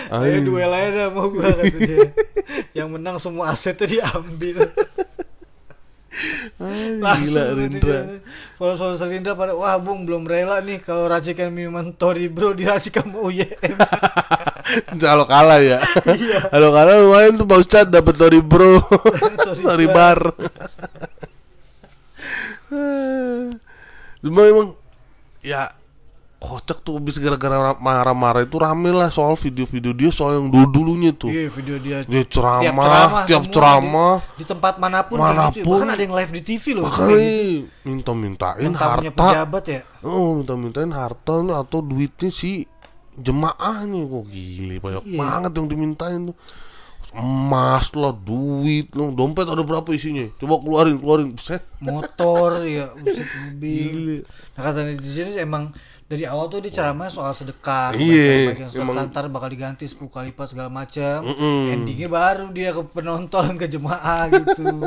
Ayo 0.06 0.38
duel 0.46 0.70
aja 0.70 0.90
dah 0.94 1.08
mau 1.10 1.26
gua 1.26 1.50
kata 1.50 1.66
dia. 1.82 2.06
Yang 2.78 2.88
menang 2.94 3.16
semua 3.18 3.50
asetnya 3.50 3.90
diambil 3.90 4.62
Ah, 7.04 7.20
gila 7.20 7.52
Rindra. 7.52 7.98
soal 8.56 8.96
Rindra 8.96 9.36
pada 9.36 9.52
Wah 9.52 9.76
bung 9.76 10.08
belum 10.08 10.24
rela 10.24 10.64
nih 10.64 10.80
Kalau 10.80 11.04
racikan 11.04 11.52
minuman 11.52 11.92
Tori 11.92 12.32
bro 12.32 12.56
Diracikan 12.56 13.12
sama 13.12 13.20
UYM 13.20 13.76
kalau 14.98 15.24
kalah 15.30 15.60
ya. 15.62 15.78
Iya. 16.06 16.50
kalau 16.50 16.74
kalah. 16.74 16.98
Lumayan 17.02 17.38
tuh 17.38 17.46
Pak 17.46 17.58
Ustadz 17.62 17.90
dapet 17.92 18.14
Tori 18.18 18.40
Bro. 18.42 18.82
Tori 19.46 19.62
Tori 19.62 19.86
Bar. 19.86 20.20
Cuma 24.26 24.42
emang 24.42 24.74
ya 25.38 25.70
kocak 26.46 26.78
tuh 26.86 27.02
habis 27.02 27.18
gara-gara 27.18 27.74
marah-marah 27.82 28.46
itu 28.46 28.54
rame 28.54 28.94
lah 28.94 29.10
soal 29.10 29.34
video-video 29.34 29.90
dia 29.90 30.10
soal 30.14 30.38
yang 30.38 30.46
dulu 30.46 30.66
dulunya 30.70 31.10
tuh. 31.10 31.26
Iya 31.26 31.50
video 31.50 31.76
dia. 31.82 31.96
Dia 32.06 32.22
ceramah 32.22 33.26
tiap 33.26 33.50
ceramah 33.50 34.22
di, 34.38 34.42
di 34.42 34.44
tempat 34.46 34.78
mana 34.78 35.02
pun. 35.02 35.18
Mana 35.18 35.50
pun. 35.50 35.66
Bahkan 35.66 35.88
ada 35.90 36.02
yang 36.06 36.14
live 36.14 36.32
di 36.38 36.42
TV 36.46 36.78
loh. 36.78 36.86
Makanya 36.86 37.26
minta-mintain 37.82 38.70
tamunya 38.70 39.10
harta. 39.10 39.26
pejabat 39.26 39.64
ya. 39.66 39.80
Oh 40.06 40.38
minta-mintain 40.38 40.90
harta 40.94 41.34
atau 41.42 41.78
duitnya 41.82 42.30
si 42.30 42.70
jemaahnya. 43.18 44.06
Kok 44.06 44.24
gile 44.30 44.78
banyak 44.78 45.02
Iya. 45.02 45.18
banget 45.18 45.52
yang 45.58 45.66
dimintain 45.66 46.20
tuh. 46.30 46.38
Emas 47.16 47.90
lah 47.96 48.12
duit 48.12 48.92
lah. 48.92 49.08
Dompet 49.10 49.48
ada 49.48 49.64
berapa 49.64 49.88
isinya? 49.90 50.28
Coba 50.36 50.60
keluarin 50.60 50.96
keluarin. 51.00 51.28
Set. 51.40 51.64
Motor 51.80 52.60
ya 52.62 52.92
buset 52.94 53.24
mobil. 53.24 54.22
Nah 54.54 54.60
kata 54.62 54.78
netizen 54.84 55.34
emang 55.40 55.72
dari 56.06 56.22
awal 56.22 56.46
tuh 56.46 56.60
dia 56.60 56.70
ceramah 56.72 57.08
soal 57.08 57.32
sedekah 57.32 57.90
Iya, 57.92 58.54
bagian 58.54 58.68
sedekah 58.68 58.84
emang- 58.84 59.10
ntar 59.10 59.26
bakal 59.26 59.48
diganti 59.48 59.84
10 59.84 60.06
kali 60.06 60.30
lipat 60.30 60.46
segala 60.48 60.70
macam 60.70 61.18
Mm-mm. 61.24 61.72
endingnya 61.72 62.06
baru 62.06 62.46
dia 62.50 62.70
ke 62.70 62.82
penonton 62.88 63.54
ke 63.54 63.66
jemaah 63.66 64.26
gitu 64.28 64.86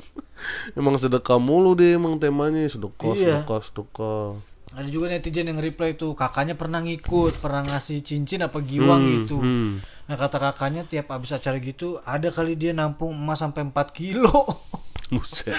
emang 0.78 0.94
sedekah 0.96 1.38
mulu 1.38 1.72
deh 1.72 1.94
emang 1.94 2.14
temanya 2.16 2.62
sedekah 2.64 3.12
Iya. 3.12 3.26
sedekah 3.40 3.60
sedekah 3.60 4.26
ada 4.72 4.88
juga 4.88 5.06
netizen 5.06 5.44
yang 5.46 5.58
reply 5.58 5.92
tuh 5.92 6.14
kakaknya 6.14 6.54
pernah 6.54 6.80
ngikut 6.80 7.38
pernah 7.38 7.60
ngasih 7.62 8.00
cincin 8.00 8.40
apa 8.40 8.58
giwang 8.60 9.02
Hmm, 9.02 9.12
gitu 9.18 9.36
hmm. 9.36 9.70
nah 10.04 10.16
kata 10.16 10.38
kakaknya 10.40 10.82
tiap 10.84 11.10
habis 11.10 11.30
acara 11.30 11.58
gitu 11.58 11.98
ada 12.02 12.28
kali 12.28 12.54
dia 12.54 12.72
nampung 12.72 13.12
emas 13.12 13.38
sampai 13.38 13.62
4 13.64 13.74
kilo 13.92 14.30
Buset. 15.12 15.52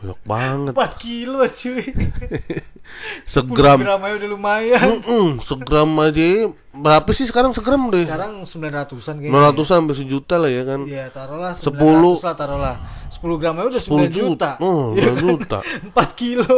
Banyak 0.00 0.20
banget. 0.24 0.72
4 0.72 0.96
kilo 0.96 1.44
cuy 1.44 1.84
10 1.84 3.28
Segram. 3.28 3.78
gram 3.78 4.00
aja 4.00 4.14
udah 4.16 4.30
lumayan 4.30 4.80
Mm-mm, 4.98 5.26
segram 5.40 5.92
aja. 6.00 6.48
Berapa 6.72 7.10
sih 7.10 7.24
sekarang 7.24 7.52
segram 7.52 7.86
deh? 7.88 8.02
sekarang 8.02 8.42
900an 8.42 9.14
kayaknya 9.20 9.52
900 9.52 9.68
sampai 9.68 9.94
sejuta 9.94 10.34
lah 10.36 10.48
ya 10.48 10.62
kan. 10.64 10.80
Iya 10.84 11.06
taruhlah 11.08 11.52
900 11.52 11.62
Sepuluh. 11.62 12.16
lah 12.18 12.34
taruhlah 12.34 12.76
10 13.12 13.20
gram 13.36 13.54
aja 13.54 13.66
udah 13.68 13.82
10 13.82 13.90
9 14.08 14.10
juta, 14.10 14.50
Oh, 14.58 14.90
Iya 14.92 15.12
9 15.12 15.22
juta. 15.28 15.58
4 15.60 15.92
kilo 16.16 16.48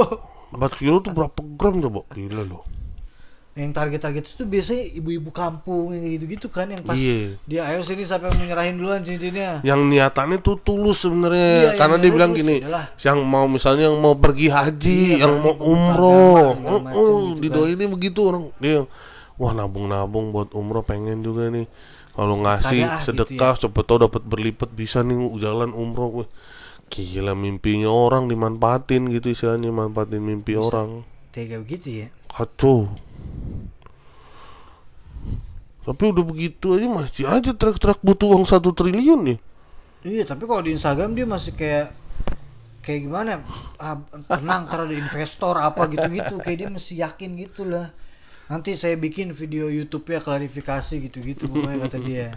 4 0.53 0.79
kilo 0.79 0.97
tuh 1.01 1.11
berapa 1.11 1.39
gram 1.53 1.75
coba? 1.81 2.01
Gila 2.09 2.43
loh. 2.45 2.62
Yang 3.53 3.68
target-target 3.68 4.32
itu 4.32 4.48
biasanya 4.48 4.84
ibu-ibu 4.96 5.28
kampung 5.28 5.92
yang 5.92 6.16
gitu-gitu 6.16 6.48
kan 6.48 6.72
yang 6.72 6.80
pas 6.80 6.96
Iya. 6.96 7.36
dia 7.44 7.61
ayo 7.68 7.84
sini 7.84 8.00
sampai 8.00 8.32
mau 8.32 8.40
nyerahin 8.40 8.80
duluan 8.80 9.05
cincinnya 9.05 9.61
Yang 9.61 9.80
niatannya 9.92 10.40
tuh 10.40 10.57
tulus 10.57 11.05
sebenarnya 11.05 11.53
Iya, 11.68 11.70
karena 11.76 11.96
dia 11.96 12.11
bilang 12.11 12.32
gini, 12.32 12.64
yaudahlah. 12.64 12.96
yang 12.96 13.18
mau 13.20 13.44
misalnya 13.44 13.92
yang 13.92 14.00
mau 14.00 14.16
pergi 14.16 14.48
haji, 14.48 15.00
Iya, 15.20 15.28
yang 15.28 15.36
mau 15.36 15.53
umroh, 15.53 16.57
oh, 16.57 16.80
oh, 16.80 16.80
gitu 16.80 16.88
kan. 16.88 17.40
didoainnya 17.44 17.88
begitu 17.92 18.20
orang 18.24 18.48
dia, 18.57 18.88
wah 19.36 19.53
nabung-nabung 19.53 20.32
buat 20.32 20.48
umroh 20.53 20.80
pengen 20.80 21.20
juga 21.20 21.53
nih. 21.53 21.68
Kalau 22.12 22.40
ngasih 22.40 22.84
ah, 22.84 23.00
sedekah, 23.00 23.57
siapa 23.57 23.80
tahu 23.80 24.05
dapat 24.05 24.20
berlipat 24.22 24.68
bisa 24.68 25.00
nih 25.00 25.16
jalan 25.36 25.72
umroh. 25.72 26.24
Wih, 26.24 26.28
Gila 26.88 27.32
mimpinya 27.32 27.88
orang 27.88 28.28
dimanfaatin 28.28 29.09
gitu 29.09 29.28
istilahnya 29.28 29.68
manfaatin 29.68 30.20
mimpi 30.20 30.57
orang. 30.57 31.05
tega 31.28 31.57
begitu 31.57 32.05
ya 32.05 32.07
Kacau. 32.28 32.92
Tapi 35.83 36.03
udah 36.14 36.25
begitu 36.25 36.79
aja 36.79 36.87
masih 36.87 37.25
aja 37.27 37.51
truk-truk 37.51 37.99
butuh 38.07 38.39
uang 38.39 38.47
satu 38.47 38.70
triliun 38.70 39.35
ya. 39.35 39.37
iya 40.03 40.23
tapi 40.27 40.47
kalau 40.47 40.62
di 40.62 40.75
Instagram 40.75 41.14
dia 41.14 41.27
masih 41.27 41.55
kayak 41.55 41.95
kayak 42.83 43.01
gimana 43.07 43.29
ya? 43.35 43.39
ah, 43.79 43.99
tenang 44.27 44.66
ada 44.66 44.91
investor 44.91 45.55
apa 45.59 45.87
gitu-gitu 45.91 46.39
kayak 46.43 46.59
dia 46.59 46.68
masih 46.70 46.95
yakin 47.03 47.31
gitu 47.39 47.66
lah 47.66 47.95
nanti 48.51 48.75
saya 48.75 48.99
bikin 48.99 49.31
video 49.31 49.70
YouTube 49.70 50.07
ya 50.11 50.18
klarifikasi 50.18 50.99
gitu-gitu 51.09 51.47
pokoknya 51.47 51.87
kata 51.87 51.99
dia 52.03 52.35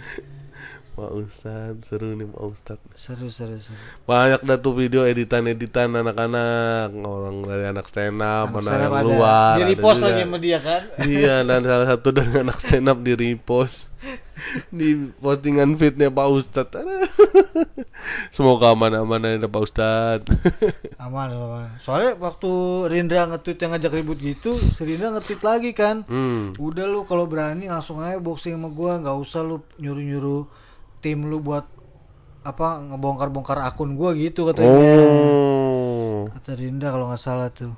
Pak 0.96 1.12
Ustad, 1.12 1.76
seru 1.84 2.16
nih 2.16 2.24
Pak 2.24 2.44
Ustad. 2.48 2.80
seru 2.96 3.28
seru 3.28 3.60
seru. 3.60 3.76
Banyak 4.08 4.48
dah 4.48 4.56
tuh 4.56 4.80
video 4.80 5.04
editan-editan 5.04 5.92
anak-anak 5.92 6.96
Orang 7.04 7.44
dari 7.44 7.68
anak 7.68 7.92
stand 7.92 8.24
up, 8.24 8.56
mana 8.56 8.64
Stand 8.64 8.88
up 8.88 8.92
yang 8.96 9.04
luar 9.04 9.60
di 9.60 9.64
repost 9.76 10.00
lagi 10.00 10.24
sama 10.24 10.40
dia 10.40 10.64
kan? 10.64 10.88
Iya, 11.04 11.44
dan 11.44 11.68
salah 11.68 11.88
satu 11.92 12.16
dari 12.16 12.32
anak 12.40 12.64
stand 12.64 12.88
up 12.88 13.04
di 13.04 13.12
repost. 13.12 13.92
Di 14.72 15.12
postingan 15.20 15.76
fitnya 15.76 16.08
Pak 16.08 16.28
Ustad 16.32 16.72
Semoga 18.36 18.72
aman-aman 18.72 19.20
ada 19.20 19.52
Pak 19.52 19.62
Ustad 19.68 20.22
aman 21.04 21.28
aman 21.32 21.70
soalnya 21.80 22.16
waktu 22.20 22.52
Rindra 22.88 23.28
nge-tweet 23.32 23.60
yang 23.64 23.72
ngajak 23.76 23.92
ribut 23.96 24.20
gitu 24.20 24.56
si 24.56 24.80
Rindra 24.88 25.12
nge-tweet 25.12 25.44
lagi 25.44 25.72
kan. 25.76 26.08
Hmm, 26.08 26.56
udah 26.56 26.88
lu 26.88 27.04
kalau 27.04 27.28
berani 27.28 27.68
langsung 27.68 28.00
aja 28.00 28.16
boxing 28.16 28.56
sama 28.56 28.72
gua 28.72 28.96
nggak 29.04 29.18
usah 29.20 29.44
lu 29.44 29.60
nyuruh 29.76 30.04
nyuruh 30.04 30.44
tim 31.06 31.30
lu 31.30 31.38
buat 31.38 31.70
apa 32.42 32.82
ngebongkar 32.82 33.30
bongkar 33.30 33.62
akun 33.62 33.94
gua 33.94 34.18
gitu 34.18 34.50
katanya 34.50 34.74
Oh. 34.74 36.26
Kata 36.34 36.58
Rindra 36.58 36.90
kalau 36.90 37.14
nggak 37.14 37.22
salah 37.22 37.54
tuh. 37.54 37.78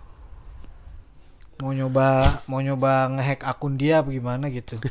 Mau 1.60 1.76
nyoba 1.76 2.40
mau 2.48 2.64
nyoba 2.64 3.12
ngehack 3.12 3.44
akun 3.44 3.76
dia 3.76 4.00
apa 4.00 4.16
gimana 4.16 4.48
gitu. 4.48 4.80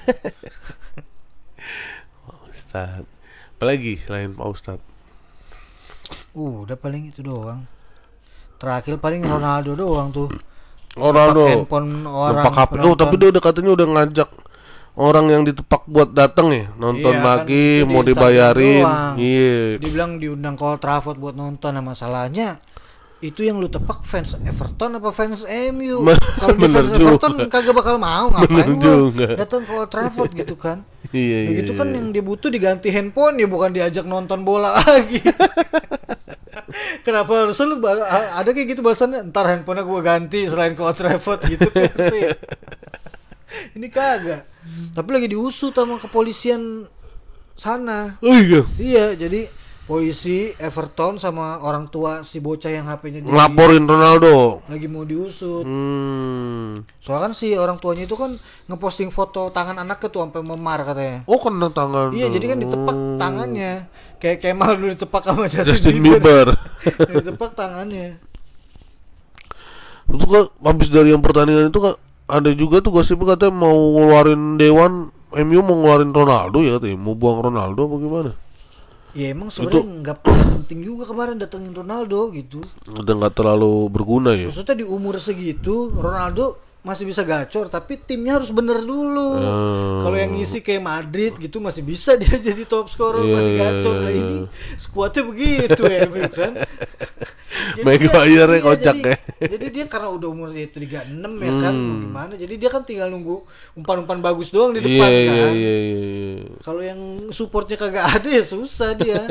Ustad 2.53 3.09
Apalagi 3.57 3.97
selain 3.97 4.37
Pak 4.37 4.49
Ustad 4.53 4.81
uh, 6.37 6.55
udah 6.69 6.77
paling 6.77 7.09
itu 7.11 7.25
doang. 7.25 7.65
Terakhir 8.61 9.01
paling 9.01 9.25
Ronaldo 9.25 9.73
doang 9.73 10.13
tuh. 10.13 10.29
Ronaldo. 10.97 11.45
Pakai 11.45 11.57
handphone 11.61 11.91
orang 12.09 12.45
HP. 12.53 12.73
Oh, 12.85 12.97
tapi 12.97 13.15
dia 13.21 13.29
udah 13.33 13.43
katanya 13.43 13.71
udah 13.77 13.87
ngajak 13.97 14.29
orang 14.97 15.29
yang 15.29 15.43
ditepak 15.45 15.85
buat 15.85 16.11
datang 16.11 16.49
ya 16.51 16.73
nonton 16.75 17.13
Iya, 17.13 17.21
kan, 17.21 17.29
lagi 17.29 17.65
itu 17.79 17.85
di 17.85 17.93
mau 17.93 18.03
dibayarin. 18.03 18.85
Iya. 19.17 19.77
dia 19.77 19.91
bilang 19.93 20.17
diundang 20.17 20.57
ke 20.57 20.65
Old 20.65 20.81
Trafford 20.81 21.17
buat 21.17 21.37
nonton 21.37 21.71
nah 21.71 21.85
masalahnya 21.85 22.57
itu 23.17 23.45
yang 23.45 23.57
lu 23.57 23.69
tepak 23.69 24.05
fans 24.05 24.37
Everton 24.37 24.97
apa 24.97 25.09
fans 25.09 25.45
MU 25.73 26.05
kalau 26.41 26.53
di 26.55 26.69
fans 26.69 26.91
juga. 26.93 27.17
Everton 27.17 27.35
kagak 27.49 27.73
bakal 27.73 27.97
mau 27.97 28.29
ngapain 28.29 28.77
juga. 28.77 29.37
datang 29.37 29.65
ke 29.65 29.73
Old 29.73 29.89
Trafford 29.89 30.33
gitu 30.33 30.57
kan 30.57 30.81
Iya, 31.15 31.39
iya. 31.49 31.57
gitu 31.63 31.73
kan 31.73 31.87
iya. 31.89 31.97
yang 32.03 32.11
dia 32.11 32.21
butuh 32.21 32.51
diganti 32.51 32.91
handphone 32.91 33.39
ya 33.39 33.47
bukan 33.47 33.71
diajak 33.71 34.05
nonton 34.05 34.43
bola 34.43 34.75
lagi 34.85 35.23
kenapa 37.03 37.47
harus 37.47 37.57
lu 37.63 37.79
ada 37.85 38.51
kayak 38.51 38.75
gitu 38.75 38.81
balasannya 38.83 39.29
ntar 39.31 39.47
handphonenya 39.47 39.87
gua 39.87 40.01
ganti 40.03 40.45
selain 40.49 40.75
ke 40.75 40.83
Old 40.83 40.97
Trafford 40.97 41.41
gitu 41.47 41.69
kan 41.71 41.93
sih. 42.11 42.33
Ini 43.77 43.87
kagak 43.87 44.49
tapi 44.93 45.09
lagi 45.13 45.29
diusut 45.29 45.71
sama 45.71 45.97
kepolisian 45.97 46.89
sana 47.55 48.21
Oh 48.21 48.37
iya. 48.37 48.61
Iya, 48.77 49.07
jadi 49.15 49.49
polisi 49.87 50.51
Everton 50.59 51.17
sama 51.17 51.63
orang 51.63 51.87
tua 51.87 52.21
si 52.21 52.37
bocah 52.37 52.69
yang 52.69 52.85
HP-nya 52.85 53.23
dia 53.23 53.31
Ngelaporin 53.31 53.87
Ronaldo. 53.87 54.61
lagi 54.67 54.85
mau 54.85 55.07
diusut. 55.07 55.63
Hmm. 55.63 56.83
Soalnya 56.99 57.23
kan 57.23 57.33
si 57.33 57.55
orang 57.55 57.79
tuanya 57.79 58.03
itu 58.03 58.13
kan 58.13 58.35
ngeposting 58.67 59.09
foto 59.09 59.49
tangan 59.49 59.79
anaknya 59.79 60.11
tuh 60.11 60.21
sampai 60.21 60.43
memar 60.43 60.83
katanya. 60.83 61.23
Oh 61.25 61.39
kena 61.39 61.71
tangan. 61.71 62.11
Iya, 62.11 62.29
jadi 62.29 62.45
kan 62.51 62.59
ditepak 62.59 62.93
Oh. 62.93 63.15
tangannya. 63.17 63.73
Kayak 64.19 64.39
Kemal 64.43 64.71
dulu 64.75 64.91
ditepak 64.91 65.23
sama 65.23 65.47
Justin, 65.47 65.69
Justin 65.71 65.97
Bieber. 66.03 66.51
Bieber. 66.51 67.17
ditepak 67.23 67.51
tangannya. 67.55 68.19
itu 70.07 70.23
kan 70.25 70.45
habis 70.63 70.87
dari 70.87 71.11
yang 71.11 71.19
pertandingan 71.19 71.67
itu 71.67 71.79
kan 71.79 71.95
ada 72.27 72.51
juga 72.55 72.83
tuh 72.83 72.91
gosip 72.91 73.23
katanya 73.23 73.55
mau 73.55 73.75
ngeluarin 73.95 74.59
dewan 74.59 75.15
MU 75.31 75.61
mau 75.63 75.79
ngeluarin 75.79 76.11
Ronaldo 76.11 76.59
ya 76.63 76.79
katanya 76.79 76.99
mau 76.99 77.15
buang 77.15 77.39
Ronaldo 77.51 77.81
apa 77.87 77.97
gimana? 78.03 78.33
Ya 79.17 79.33
emang 79.33 79.49
sebenarnya 79.49 80.05
nggak 80.05 80.19
penting 80.29 80.85
juga 80.85 81.09
kemarin 81.09 81.41
datengin 81.41 81.73
Ronaldo 81.73 82.29
gitu. 82.37 82.61
Udah 82.93 83.15
nggak 83.17 83.33
terlalu 83.33 83.89
berguna 83.89 84.37
ya. 84.37 84.53
Maksudnya 84.53 84.77
di 84.77 84.85
umur 84.85 85.17
segitu 85.23 85.89
Ronaldo 85.89 86.66
masih 86.87 87.03
bisa 87.03 87.27
gacor 87.27 87.67
tapi 87.67 87.99
timnya 87.99 88.39
harus 88.39 88.47
bener 88.49 88.79
dulu. 88.79 89.31
Hmm. 89.35 89.99
Kalau 89.99 90.15
yang 90.15 90.31
ngisi 90.31 90.63
kayak 90.63 90.79
Madrid 90.81 91.35
gitu 91.35 91.59
masih 91.59 91.83
bisa 91.83 92.15
dia 92.15 92.31
jadi 92.47 92.63
top 92.63 92.87
scorer 92.87 93.21
Iya, 93.21 93.35
masih 93.35 93.53
iya, 93.53 93.61
gacor. 93.61 93.95
iya, 93.95 94.03
Nah 94.07 94.13
iya. 94.15 94.23
ini 94.23 94.39
skuadnya 94.79 95.23
begitu 95.27 95.83
ya 95.83 96.01
kan. 96.31 96.53
Maguire 97.77 98.47
dia- 98.49 98.63
kocak 98.63 98.95
jadi, 98.95 99.11
ya. 99.11 99.17
Jadi 99.53 99.67
dia 99.69 99.85
karena 99.85 100.09
udah 100.09 100.29
umurnya 100.29 100.63
itu 100.65 100.79
36 100.79 101.03
ya 101.37 101.53
kan 101.59 101.75
Hmm. 101.75 101.83
mau 101.83 101.99
gimana. 102.01 102.33
Jadi 102.37 102.55
dia 102.55 102.71
kan 102.71 102.83
tinggal 102.83 103.11
nunggu 103.11 103.43
umpan-umpan 103.75 104.23
bagus 104.23 104.49
doang 104.49 104.71
di 104.71 104.81
depan 104.81 105.09
Iya 105.09 105.19
iya 105.19 105.27
kan. 105.35 105.53
iya 105.53 105.75
iya. 105.75 105.77
iya. 106.39 106.45
Kalau 106.63 106.81
yang 106.81 107.01
supportnya 107.29 107.75
kagak 107.75 108.07
ada 108.07 108.29
ya 108.29 108.41
susah 108.41 108.95
dia. 108.95 109.27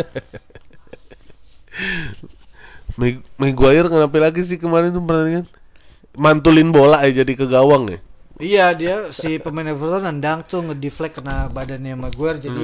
Mag- 2.96 3.24
Maguire 3.36 3.88
kenapa 3.88 4.16
lagi 4.18 4.42
sih 4.42 4.56
kemarin 4.56 4.92
tuh 4.92 5.00
pertandingan? 5.00 5.46
Mantulin 6.18 6.70
bola 6.72 7.04
aja 7.04 7.22
jadi 7.24 7.34
ke 7.36 7.46
gawang 7.48 7.84
ya. 7.92 8.00
Iya 8.36 8.66
dia 8.76 8.96
si 9.16 9.40
pemain 9.40 9.64
Everton 9.72 10.04
nendang 10.04 10.44
tuh 10.44 10.60
ngedeflect 10.60 11.24
kena 11.24 11.48
badannya 11.48 11.96
Maguire 11.96 12.36
jadi 12.44 12.64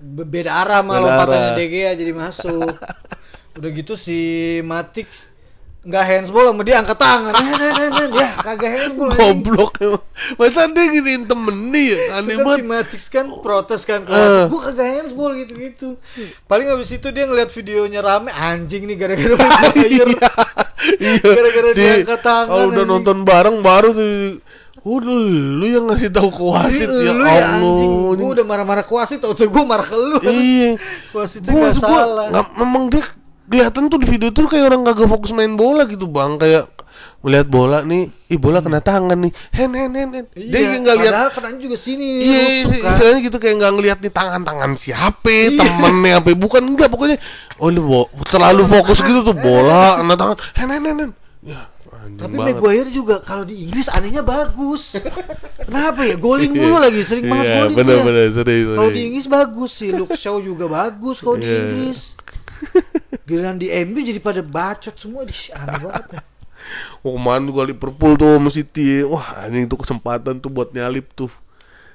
be- 0.00 0.24
beda 0.28 0.52
arah 0.64 0.80
sama 0.80 0.96
Hmm. 0.96 1.04
Lompatannya 1.04 1.64
Gea 1.68 1.92
jadi 1.96 2.12
masuk. 2.16 2.72
Udah 3.56 3.70
gitu 3.72 3.92
si 3.96 4.18
Matic 4.64 5.08
nggak 5.86 6.02
handsball 6.02 6.50
sama 6.50 6.62
dia 6.62 6.76
angkat 6.76 6.98
tangan. 6.98 7.30
Nen, 7.32 7.46
nen, 7.52 7.70
nen, 7.72 7.90
nen. 7.92 8.10
Ya 8.12 8.28
kagak 8.36 8.70
handsball 8.72 9.08
anjing. 9.08 9.22
Goblok. 9.38 9.72
Masa 10.34 10.66
dia 10.66 10.84
giniin 10.88 11.22
temennya 11.24 11.78
ya? 11.78 11.96
Itu 11.96 12.10
Aneh 12.12 12.34
kan 12.34 12.42
si 12.42 12.42
banget. 12.42 12.66
Matic 12.66 13.02
kan 13.06 13.26
protes 13.38 13.82
kan 13.82 14.00
Eh. 14.02 14.10
uh. 14.10 14.44
Gue 14.46 14.60
kagak 14.62 14.88
handsball 14.88 15.32
gitu-gitu 15.36 15.94
Paling 16.44 16.66
abis 16.68 16.90
itu 16.90 17.06
dia 17.08 17.24
ngeliat 17.24 17.48
videonya 17.48 18.00
rame 18.00 18.28
Anjing 18.28 18.82
nih 18.84 18.96
gara-gara 18.96 19.34
Maguire 19.36 20.10
Iya. 20.98 21.20
Gara-gara 21.22 21.70
dia 21.70 21.78
Di- 21.78 21.98
angkat 22.02 22.20
tangan, 22.20 22.48
Kalau 22.48 22.66
udah 22.68 22.84
nonton 22.84 23.16
bareng 23.22 23.56
baru 23.60 23.88
tuh 23.92 24.10
Udah 24.82 25.18
lu 25.52 25.66
yang 25.66 25.84
ngasih 25.84 26.10
tahu 26.10 26.30
ke 26.30 26.42
wasit 26.42 26.86
Jadi 26.86 27.04
ya 27.04 27.12
lu 27.12 27.22
ya 27.22 27.46
anjing 27.52 27.90
Allah. 27.92 28.14
Gue 28.16 28.30
udah 28.32 28.44
marah-marah 28.44 28.82
ke 28.82 28.92
wasit 28.92 29.18
Tau 29.18 29.32
gue 29.32 29.64
marah 29.64 29.82
ke 29.82 29.94
lu 29.94 30.18
Iya. 30.20 30.70
Wasitnya 31.12 31.50
Gua, 31.50 31.62
gak 31.62 31.74
gua, 31.76 32.00
salah 32.00 32.26
nggak- 32.30 32.52
memang 32.56 32.84
dia 32.88 33.04
kelihatan 33.46 33.86
tuh 33.86 33.98
di 33.98 34.06
video 34.06 34.28
tuh 34.28 34.44
kayak 34.44 34.66
orang 34.66 34.82
kagak 34.84 35.06
fokus 35.06 35.30
main 35.30 35.52
bola 35.52 35.84
gitu 35.84 36.06
bang 36.06 36.34
kayak 36.36 36.66
melihat 37.18 37.46
bola 37.46 37.82
nih, 37.82 38.06
ih 38.28 38.38
bola 38.38 38.58
kena 38.60 38.78
tangan 38.78 39.18
nih, 39.18 39.32
hen 39.50 39.68
hen 39.68 39.90
hen, 39.90 40.08
hen. 40.14 40.24
dia 40.32 40.46
Iya, 40.62 40.78
nggak 40.78 40.96
lihat 40.96 41.10
Padahal 41.10 41.30
kenanya 41.32 41.58
juga 41.60 41.76
sini 41.76 42.06
Iya, 42.22 42.38
nusuk 42.62 42.70
kan. 42.78 42.92
istilahnya 42.94 43.20
gitu 43.20 43.36
kayak 43.36 43.54
nggak 43.56 43.72
ngeliat 43.72 43.98
nih 43.98 44.12
tangan-tangan 44.12 44.70
siapa, 44.76 45.26
Iya. 45.26 45.58
temennya 45.58 46.12
apa, 46.16 46.28
bukan 46.32 46.62
enggak 46.64 46.86
pokoknya, 46.86 47.18
oh 47.56 47.68
bo- 47.74 48.08
terlalu 48.24 48.62
fokus 48.64 48.98
gitu 49.00 49.20
tuh 49.22 49.34
bola, 49.34 49.84
kena 49.98 50.14
tangan, 50.14 50.36
hen 50.54 50.68
hen 50.68 50.82
hen, 50.84 50.96
hen. 51.00 51.10
ya 51.42 51.60
Tapi 52.06 52.32
banget. 52.32 52.54
Maguire 52.54 52.88
juga 52.88 53.18
kalau 53.18 53.42
di 53.42 53.66
Inggris 53.66 53.90
anehnya 53.90 54.22
bagus. 54.22 54.94
Kenapa 55.58 56.06
ya? 56.06 56.14
Golin 56.14 56.54
mulu 56.54 56.78
lagi, 56.78 57.02
sering 57.02 57.26
banget 57.26 57.44
Iya, 57.44 57.56
golin 57.58 57.74
bener 57.74 57.96
dia. 57.96 58.04
bener. 58.06 58.26
Kalau 58.72 58.90
di 58.90 59.00
Inggris 59.04 59.26
bagus 59.26 59.70
sih, 59.74 59.90
Luke 59.90 60.14
Shaw 60.14 60.38
juga 60.38 60.64
bagus 60.64 61.18
kalau 61.18 61.34
di 61.34 61.44
Iya. 61.44 61.58
Inggris. 61.66 62.14
Giliran 63.26 63.56
di 63.56 63.68
MU 63.84 63.98
jadi 63.98 64.20
pada 64.20 64.40
bacot 64.40 64.94
semua, 64.94 65.26
Ih, 65.26 65.50
aneh 65.52 65.80
banget. 65.82 66.04
dah. 66.14 66.24
Wah 67.04 67.12
kemarin 67.14 67.46
gua 67.48 67.64
Liverpool 67.64 68.16
tuh 68.16 68.40
sama 68.40 68.50
City 68.50 69.04
Wah 69.04 69.44
anjing 69.44 69.68
itu 69.68 69.76
kesempatan 69.76 70.40
tuh 70.40 70.50
buat 70.50 70.72
nyalip 70.72 71.12
tuh 71.14 71.30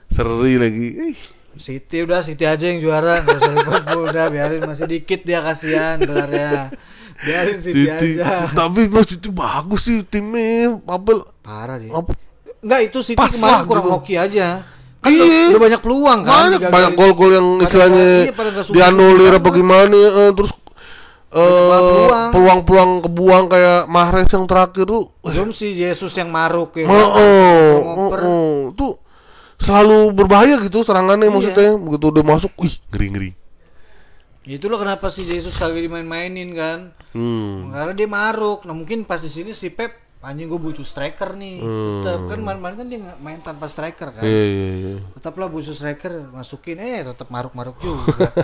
Seri 0.07 0.55
lagi 0.55 0.87
Ih, 1.11 1.19
City 1.59 2.03
udah 2.03 2.23
City 2.23 2.47
aja 2.47 2.63
yang 2.63 2.79
juara, 2.79 3.19
nggak 3.19 3.35
usah 3.35 3.51
Liverpool 3.51 4.01
udah 4.07 4.25
biarin 4.31 4.63
masih 4.63 4.87
dikit 4.87 5.27
dia 5.27 5.43
kasihan 5.43 5.99
gelarnya. 5.99 6.71
Biarin 7.19 7.59
City, 7.59 7.85
aja. 8.17 8.47
Tapi 8.49 8.87
Mas 8.87 9.05
City 9.05 9.27
bagus 9.27 9.83
sih 9.83 10.01
timnya 10.01 10.79
Apa 10.87 11.27
Parah 11.43 11.75
dia. 11.75 11.91
apa 11.91 12.15
Enggak 12.63 12.81
itu 12.87 12.99
City 13.03 13.19
kemarin 13.19 13.67
kurang 13.67 13.85
gitu. 13.89 13.93
hoki 13.97 14.15
aja. 14.15 14.63
Kan 15.01 15.09
Iya. 15.17 15.49
udah, 15.49 15.61
banyak 15.65 15.81
peluang 15.81 16.19
kan. 16.21 16.53
banyak, 16.53 16.61
banyak 16.69 16.91
gol-gol 16.93 17.31
yang 17.33 17.47
istilahnya 17.57 18.05
iya, 18.29 18.33
dianulir 18.69 19.33
suka 19.33 19.41
apa 19.41 19.49
gimana 19.49 19.97
eh, 19.97 20.29
terus 20.37 20.51
eh 21.31 21.41
peluang. 21.41 22.29
peluang-peluang 22.29 22.91
kebuang 23.09 23.45
kayak 23.49 23.81
Mahrez 23.89 24.29
yang 24.29 24.45
terakhir 24.45 24.85
tuh 24.85 25.09
Belum 25.25 25.49
si 25.49 25.73
Yesus 25.73 26.13
yang 26.13 26.29
maruk 26.29 26.77
ya. 26.77 26.85
Oh, 26.85 27.09
oh, 27.17 27.71
oh, 27.81 28.09
oh. 28.13 28.57
tuh 28.77 29.01
selalu 29.57 30.13
berbahaya 30.13 30.61
gitu 30.61 30.85
serangannya 30.85 31.29
Iya. 31.29 31.33
maksudnya 31.33 31.69
begitu 31.77 32.05
udah 32.09 32.23
masuk, 32.25 32.51
wih 32.61 32.73
ngeri 32.93 33.07
ngeri. 33.09 33.31
Itu 34.41 34.73
loh 34.73 34.81
kenapa 34.81 35.13
si 35.13 35.21
Yesus 35.21 35.53
kagak 35.53 35.85
dimain-mainin 35.85 36.49
kan? 36.57 36.97
Hmm. 37.13 37.69
Karena 37.69 37.93
dia 37.93 38.09
maruk. 38.09 38.65
Nah 38.65 38.73
mungkin 38.73 39.05
pas 39.05 39.21
di 39.21 39.29
sini 39.29 39.53
si 39.53 39.69
Pep 39.69 40.00
anjing 40.21 40.47
gue 40.47 40.61
butuh 40.61 40.85
striker 40.85 41.33
nih. 41.33 41.59
Hmm. 41.59 42.05
Tetep 42.05 42.21
kan 42.29 42.39
kemarin 42.45 42.77
kan 42.77 42.87
dia 42.87 42.99
main 43.17 43.41
tanpa 43.41 43.65
striker 43.65 44.13
kan. 44.13 44.21
Iya 44.21 44.43
iya 44.45 44.69
iya. 44.77 44.93
Tetaplah 45.17 45.49
butuh 45.49 45.73
striker 45.73 46.29
masukin 46.29 46.77
eh 46.77 47.01
tetap 47.01 47.27
maruk-maruk 47.33 47.81
juga. 47.81 48.29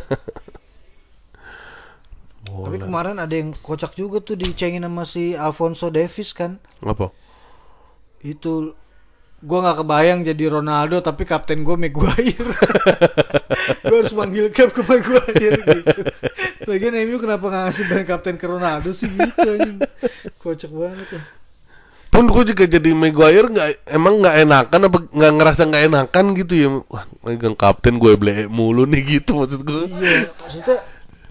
Tapi 2.47 2.77
kemarin 2.81 3.19
ada 3.21 3.35
yang 3.35 3.53
kocak 3.53 3.93
juga 3.93 4.23
tuh 4.23 4.39
dicengin 4.39 4.81
sama 4.81 5.03
si 5.05 5.37
Alfonso 5.37 5.93
Davis 5.93 6.33
kan. 6.33 6.57
Apa? 6.81 7.11
Itu 8.23 8.73
gua 9.37 9.61
nggak 9.61 9.85
kebayang 9.85 10.19
jadi 10.25 10.49
Ronaldo 10.49 10.97
tapi 10.97 11.21
kapten 11.27 11.61
gue 11.61 11.77
Maguire. 11.77 12.49
gue 13.85 13.97
harus 14.01 14.15
manggil 14.17 14.49
cap 14.49 14.73
ke 14.73 14.81
Maguire 14.81 15.61
gitu. 15.61 16.01
Lagian 16.65 16.97
MU 17.05 17.21
kenapa 17.21 17.45
nggak 17.45 17.63
ngasih 17.69 17.83
ban 17.85 18.03
kapten 18.07 18.35
ke 18.39 18.47
Ronaldo 18.49 18.89
sih 18.89 19.11
gitu. 19.11 19.77
Kocak 20.41 20.71
banget 20.73 21.07
ya. 21.13 21.21
Pun 22.17 22.33
gue 22.33 22.49
juga 22.49 22.65
jadi 22.65 22.97
Maguire 22.97 23.45
nggak 23.45 23.93
emang 23.93 24.25
nggak 24.25 24.35
enakan 24.41 24.89
apa 24.89 24.97
nggak 25.05 25.33
ngerasa 25.37 25.61
nggak 25.69 25.83
enakan 25.85 26.25
gitu 26.33 26.53
ya. 26.57 26.69
Wah, 26.89 27.05
megang 27.21 27.53
kapten 27.53 28.01
gue 28.01 28.17
beli 28.17 28.49
mulu 28.49 28.89
nih 28.89 29.21
gitu 29.21 29.37
maksud 29.37 29.61
gue. 29.61 29.85
Iya, 29.85 30.33
maksudnya 30.33 30.81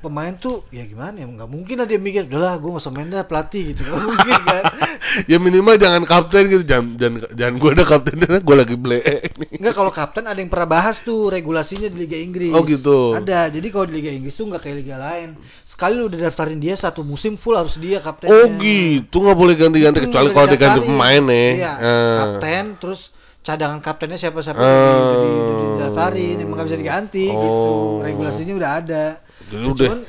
pemain 0.07 0.35
tuh 0.37 0.63
ya 0.71 0.87
gimana 0.87 1.19
ya 1.19 1.27
nggak 1.27 1.51
mungkin 1.51 1.77
ada 1.83 1.91
yang 1.91 2.05
mikir 2.05 2.23
udahlah 2.31 2.59
gue 2.63 2.71
nggak 2.71 2.85
usah 2.87 2.95
main 2.95 3.09
dah 3.11 3.27
pelatih 3.27 3.75
gitu 3.75 3.83
nggak 3.87 4.03
mungkin 4.03 4.41
kan 4.47 4.65
ya 5.31 5.37
minimal 5.41 5.75
jangan 5.81 6.03
kapten 6.07 6.43
gitu, 6.51 6.65
jangan 6.67 6.99
jangan, 6.99 7.19
jangan 7.33 7.55
gue 7.57 7.71
ada 7.73 7.85
kaptennya, 7.87 8.29
gue 8.47 8.57
lagi 8.57 8.77
beli 8.77 9.01
nih. 9.37 9.61
Enggak 9.61 9.75
kalau 9.77 9.93
kapten 9.93 10.25
ada 10.27 10.39
yang 10.39 10.51
pernah 10.51 10.69
bahas 10.69 11.01
tuh 11.01 11.33
regulasinya 11.33 11.89
di 11.89 11.97
Liga 12.07 12.19
Inggris. 12.19 12.53
Oh, 12.53 12.65
gitu. 12.65 13.17
Ada. 13.17 13.53
Jadi 13.53 13.69
kalau 13.71 13.87
di 13.89 13.95
Liga 14.01 14.11
Inggris 14.13 14.35
tuh 14.35 14.49
nggak 14.49 14.63
kayak 14.63 14.77
liga 14.83 14.97
lain. 14.99 15.39
Sekali 15.63 15.95
lu 15.97 16.09
udah 16.11 16.19
daftarin 16.29 16.61
dia 16.61 16.75
satu 16.77 17.07
musim 17.07 17.39
full 17.39 17.57
harus 17.57 17.79
dia 17.81 18.03
kaptennya. 18.03 18.35
Oh 18.35 18.47
gitu, 18.61 19.17
nggak 19.23 19.39
boleh 19.39 19.55
ganti-ganti 19.57 19.99
kecuali 20.05 20.29
nggak 20.31 20.37
kalau 20.37 20.49
diganti 20.51 20.81
pemain 20.85 21.25
ya. 21.25 21.35
Iya. 21.37 21.73
Eh. 21.81 22.17
Kapten 22.17 22.65
terus 22.81 23.01
cadangan 23.47 23.79
kaptennya 23.79 24.19
siapa-siapa 24.19 24.59
Eh. 24.59 24.67
udah, 24.67 24.91
di, 25.15 25.31
di- 25.31 25.69
didaftarin 25.73 26.37
emang 26.41 26.57
gak 26.57 26.67
bisa 26.67 26.77
diganti 26.77 27.25
gitu. 27.25 27.39
Oh. 27.39 28.03
Regulasinya 28.03 28.55
udah 28.55 28.71
ada. 28.75 29.05
Jadi 29.47 29.55
Ya, 29.57 29.71
udah, 29.71 29.87
cuman 29.87 30.01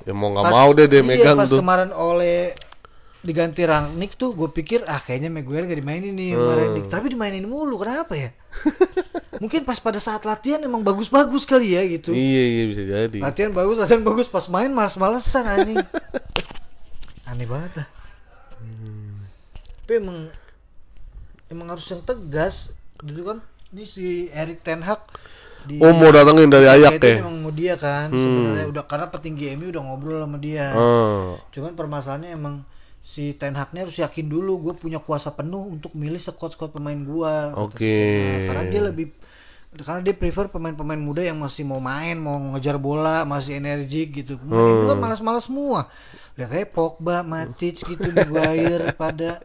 ya 0.00 0.12
mau 0.12 0.28
nggak 0.32 0.44
mau 0.48 0.68
deh 0.72 0.86
dia 0.86 0.96
iya, 0.96 1.04
megang 1.04 1.36
pas 1.36 1.44
tuh. 1.46 1.58
kemarin 1.58 1.90
oleh 1.90 2.54
diganti 3.18 3.58
Rangnick 3.60 4.14
tuh 4.14 4.32
gue 4.32 4.48
pikir 4.48 4.86
ah 4.86 4.96
kayaknya 4.96 5.28
Maguire 5.28 5.66
gak 5.66 5.76
dimainin 5.76 6.14
nih 6.14 6.32
Hmm. 6.32 6.46
Rangnick 6.48 6.86
tapi 6.86 7.10
dimainin 7.10 7.42
mulu 7.42 7.74
kenapa 7.76 8.14
ya 8.14 8.30
mungkin 9.42 9.66
pas 9.66 9.76
pada 9.76 9.98
saat 9.98 10.22
latihan 10.22 10.62
emang 10.62 10.80
bagus-bagus 10.80 11.42
kali 11.42 11.74
ya 11.74 11.82
gitu 11.84 12.14
Iya 12.14 12.22
iya 12.46 12.64
bisa 12.64 12.82
jadi. 12.86 13.18
latihan 13.18 13.50
bagus 13.50 13.76
latihan 13.76 14.00
bagus 14.00 14.26
pas 14.26 14.46
main 14.46 14.70
males-malesan 14.70 15.42
anjing 15.44 15.76
aneh 17.28 17.44
banget 17.44 17.72
lah 17.74 17.88
tapi 19.76 19.92
emang 19.96 20.18
emang 21.46 21.66
harus 21.68 21.86
yang 21.86 22.00
tegas 22.00 22.70
gitu 23.02 23.22
kan 23.22 23.38
ini 23.68 23.82
si 23.82 24.06
Erik 24.30 24.60
Ten 24.60 24.80
Hag 24.80 25.02
di 25.64 25.76
Oh 25.78 25.90
mau 25.90 26.08
datangin 26.08 26.46
dari 26.46 26.64
Ayak 26.64 27.02
ya? 27.02 27.18
emang 27.18 27.36
mau 27.40 27.50
dia 27.50 27.74
kan 27.74 28.08
Hmm. 28.08 28.16
sebenarnya 28.16 28.66
udah 28.70 28.84
karena 28.84 29.06
petinggi 29.08 29.44
MU 29.52 29.68
udah 29.68 29.82
ngobrol 29.82 30.20
sama 30.20 30.38
dia 30.38 30.70
Ah. 30.70 31.34
cuman 31.50 31.72
permasalahannya 31.72 32.30
emang 32.30 32.54
si 33.00 33.32
Ten 33.32 33.52
Hag-nya 33.52 33.82
harus 33.82 33.96
yakin 33.96 34.26
dulu 34.26 34.58
gue 34.60 34.74
punya 34.74 34.98
kuasa 34.98 35.30
penuh 35.30 35.66
untuk 35.68 35.90
milih 35.92 36.18
squad-squad 36.18 36.70
pemain 36.70 36.98
gua 36.98 37.50
kata 37.52 37.74
si 37.74 37.82
Oke. 37.82 37.98
Hag. 37.98 38.40
karena 38.46 38.62
dia 38.64 38.82
lebih 38.84 39.06
karena 39.76 40.00
dia 40.00 40.14
prefer 40.14 40.48
pemain-pemain 40.48 40.96
muda 40.96 41.20
yang 41.20 41.36
masih 41.36 41.62
mau 41.62 41.78
main 41.78 42.16
mau 42.16 42.38
ngejar 42.54 42.78
bola 42.78 43.22
masih 43.22 43.58
energik 43.58 44.14
gitu 44.16 44.38
pemain 44.38 44.56
itu 44.64 44.80
Hmm. 44.80 44.88
kan 44.88 44.98
malas-malas 45.00 45.44
semua 45.44 45.90
lihat 46.34 46.48
kayak 46.48 46.70
Pogba 46.70 47.20
Matic 47.20 47.76
gitu 47.76 48.08
Maguire 48.08 48.94
pada 49.00 49.42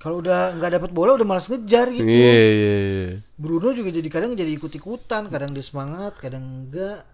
kalau 0.00 0.24
udah 0.24 0.56
nggak 0.56 0.80
dapat 0.80 0.90
bola 0.90 1.12
udah 1.12 1.28
malas 1.28 1.44
ngejar 1.46 1.92
gitu 1.92 2.08
Iya 2.08 2.32
iya 2.32 2.76
iya. 2.80 3.08
Bruno 3.36 3.68
juga 3.76 3.92
jadi 3.92 4.08
kadang 4.08 4.32
jadi 4.32 4.48
ikut-ikutan, 4.56 5.28
kadang 5.28 5.52
dia 5.52 5.60
semangat, 5.60 6.16
kadang 6.16 6.40
enggak. 6.40 7.04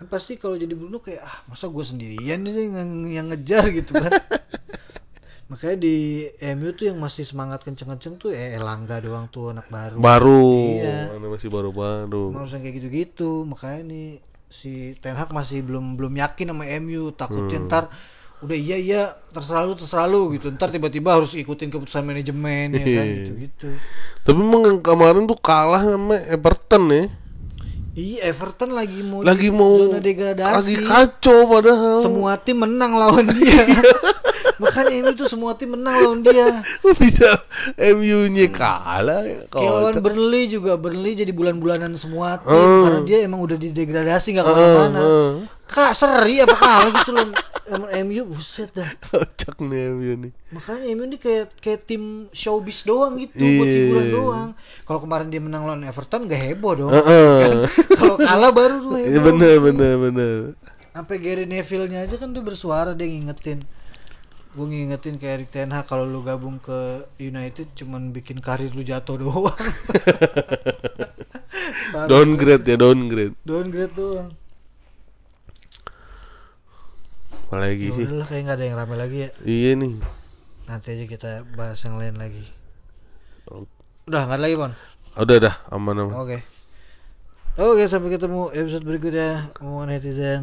Kan 0.00 0.06
pasti 0.08 0.40
kalau 0.40 0.56
jadi 0.56 0.72
Bruno 0.72 1.04
kayak 1.04 1.20
ah 1.20 1.36
masa 1.44 1.68
gue 1.68 1.84
sendirian 1.84 2.40
sih 2.48 2.72
yang, 2.72 3.04
yang 3.04 3.26
ngejar 3.28 3.68
gitu 3.76 3.92
kan. 3.96 4.08
Makanya 5.52 5.76
di 5.80 6.28
MU 6.56 6.76
tuh 6.76 6.92
yang 6.92 7.00
masih 7.00 7.24
semangat 7.24 7.64
kenceng-kenceng 7.64 8.20
tuh 8.20 8.32
eh 8.32 8.56
Elangga 8.56 9.00
doang 9.00 9.28
tuh 9.28 9.52
anak 9.52 9.68
baru. 9.72 9.96
Baru, 9.96 10.48
Iya. 10.80 11.16
Masih 11.16 11.48
baru-baru. 11.48 12.36
Harus 12.36 12.52
yang 12.52 12.62
kayak 12.64 12.76
gitu-gitu. 12.84 13.48
Makanya 13.48 13.80
nih 13.88 14.08
si 14.48 14.96
Ten 15.00 15.16
Hag 15.16 15.32
masih 15.32 15.64
belum 15.64 15.96
belum 15.96 16.12
yakin 16.20 16.52
sama 16.52 16.64
MU, 16.80 17.12
takutnya 17.12 17.60
Hmm. 17.60 17.68
ntar 17.68 17.84
udah 18.38 18.54
iya 18.54 18.76
iya 18.76 19.02
terserah 19.28 19.62
lu 19.62 19.74
terserah 19.74 20.06
lu 20.06 20.30
gitu. 20.32 20.48
Ntar 20.48 20.68
tiba-tiba 20.68 21.12
harus 21.12 21.32
ikutin 21.32 21.68
keputusan 21.68 22.02
manajemen 22.02 22.70
ya 22.70 22.78
kan 22.78 22.86
Iya. 22.86 23.02
gitu-gitu. 23.18 23.68
Tapi 24.20 24.38
emang 24.38 24.62
yang 24.64 24.78
kemarin 24.78 25.24
tuh 25.24 25.36
kalah 25.36 25.80
sama 25.80 26.16
Everton 26.24 26.84
ya. 26.88 27.04
Iya 27.92 28.30
Everton 28.30 28.70
lagi 28.70 29.02
mau 29.02 29.20
Lagi 29.20 29.42
di 29.44 29.50
mau 29.50 29.74
zona 29.76 29.98
degradasi. 29.98 30.54
Lagi 30.54 30.74
kacau 30.80 31.38
padahal. 31.48 31.98
Semua 31.98 32.32
tim 32.36 32.56
menang 32.56 32.94
lawan 32.94 33.26
dia. 33.34 33.66
Makanya 34.56 34.94
ini 34.96 35.10
tuh 35.12 35.26
semua 35.26 35.54
tim 35.54 35.70
menang 35.70 35.94
lawan 35.96 36.20
dia. 36.20 36.62
bisa 36.94 37.42
MU-nya 37.74 38.46
kalah 38.48 39.22
ya. 39.22 39.42
Kayak 39.48 39.70
lawan. 39.72 39.92
Burnley 39.98 40.46
juga 40.46 40.74
Burnley 40.74 41.14
jadi 41.16 41.30
bulan-bulanan 41.30 41.94
semua 41.94 42.38
tim 42.38 42.46
Hmm. 42.48 42.82
karena 42.84 43.00
dia 43.02 43.18
emang 43.20 43.40
udah 43.40 43.56
didegradasi 43.56 44.28
nggak 44.30 44.44
Hmm, 44.44 44.52
ke 44.52 44.62
mana-mana. 44.62 44.98
hmm. 45.00 45.34
Kak 45.68 45.92
seri 45.92 46.40
apa 46.40 46.52
kalah 46.52 46.90
gitu 46.90 47.12
loh. 47.12 47.28
Emang 47.68 47.90
MU 48.02 48.22
buset 48.26 48.72
dah. 48.72 48.88
Kocak 49.04 49.60
nih 49.60 49.92
MU 49.92 50.12
nih. 50.18 50.32
Makanya 50.50 50.84
MU 50.90 51.04
ini 51.04 51.16
kayak 51.16 51.52
kayak 51.58 51.84
tim 51.84 52.02
showbiz 52.32 52.82
doang 52.82 53.14
gitu 53.14 53.36
buat 53.36 53.44
Iya. 53.62 53.76
hiburan 53.78 54.06
doang. 54.08 54.50
Kalau 54.82 55.00
kemarin 55.00 55.28
dia 55.28 55.38
menang 55.38 55.62
lawan 55.62 55.84
Everton 55.84 56.24
gak 56.24 56.40
heboh 56.42 56.72
dong. 56.74 56.90
Heeh. 56.90 57.68
Kalau 57.92 58.16
kalah 58.16 58.50
baru 58.50 58.76
tuh 58.80 58.96
Iya 58.96 59.08
heboh. 59.14 59.26
bener 59.28 59.54
bener 59.62 59.94
bener. 60.00 60.36
sampai 60.88 61.16
Gary 61.18 61.44
Neville-nya 61.44 62.02
aja 62.02 62.16
kan 62.16 62.32
dia 62.32 62.42
bersuara 62.42 62.90
dia 62.90 63.06
ngingetin 63.06 63.62
gue 64.50 64.66
ngingetin 64.66 65.14
ke 65.14 65.30
Erik 65.30 65.46
Ten 65.48 65.70
Hag 65.70 65.86
kalau 65.86 66.02
lu 66.02 66.20
gabung 66.20 66.58
ke 66.58 66.74
United 67.16 67.70
cuman 67.76 68.10
bikin 68.10 68.40
karir 68.40 68.72
lu 68.72 68.82
jatuh 68.82 69.14
doang. 69.16 69.54
Downgrade 72.08 72.64
ya 72.64 72.74
downgrade. 72.76 73.34
downgrade 73.40 73.94
doang 73.94 74.32
Apalagi 77.48 77.84
ya 77.86 77.92
sih. 77.94 78.04
udahlah 78.04 78.26
kayak 78.26 78.42
nggak 78.44 78.56
ada 78.56 78.64
yang 78.64 78.76
rame 78.76 78.94
lagi 78.94 79.18
ya 79.18 79.28
Iya 79.40 79.70
nih. 79.74 79.94
nanti 80.64 80.88
aja 80.90 81.04
kita 81.04 81.30
bahas 81.50 81.80
yang 81.80 81.96
lain 81.96 82.14
lagi 82.14 82.44
udah 84.04 84.20
nggak 84.22 84.36
ada 84.36 84.44
lagi 84.44 84.54
Bon 84.54 84.72
Udah 85.14 85.36
dah 85.40 85.54
aman 85.68 85.96
aman. 85.98 86.12
oke 86.14 86.38
oke 87.56 87.84
sampai 87.84 88.12
ketemu 88.12 88.52
episode 88.52 88.84
berikutnya 88.84 89.28
omongan 89.58 89.88
netizen 89.90 90.42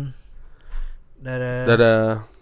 dadah 1.18 1.64
Dadah. 1.66 2.35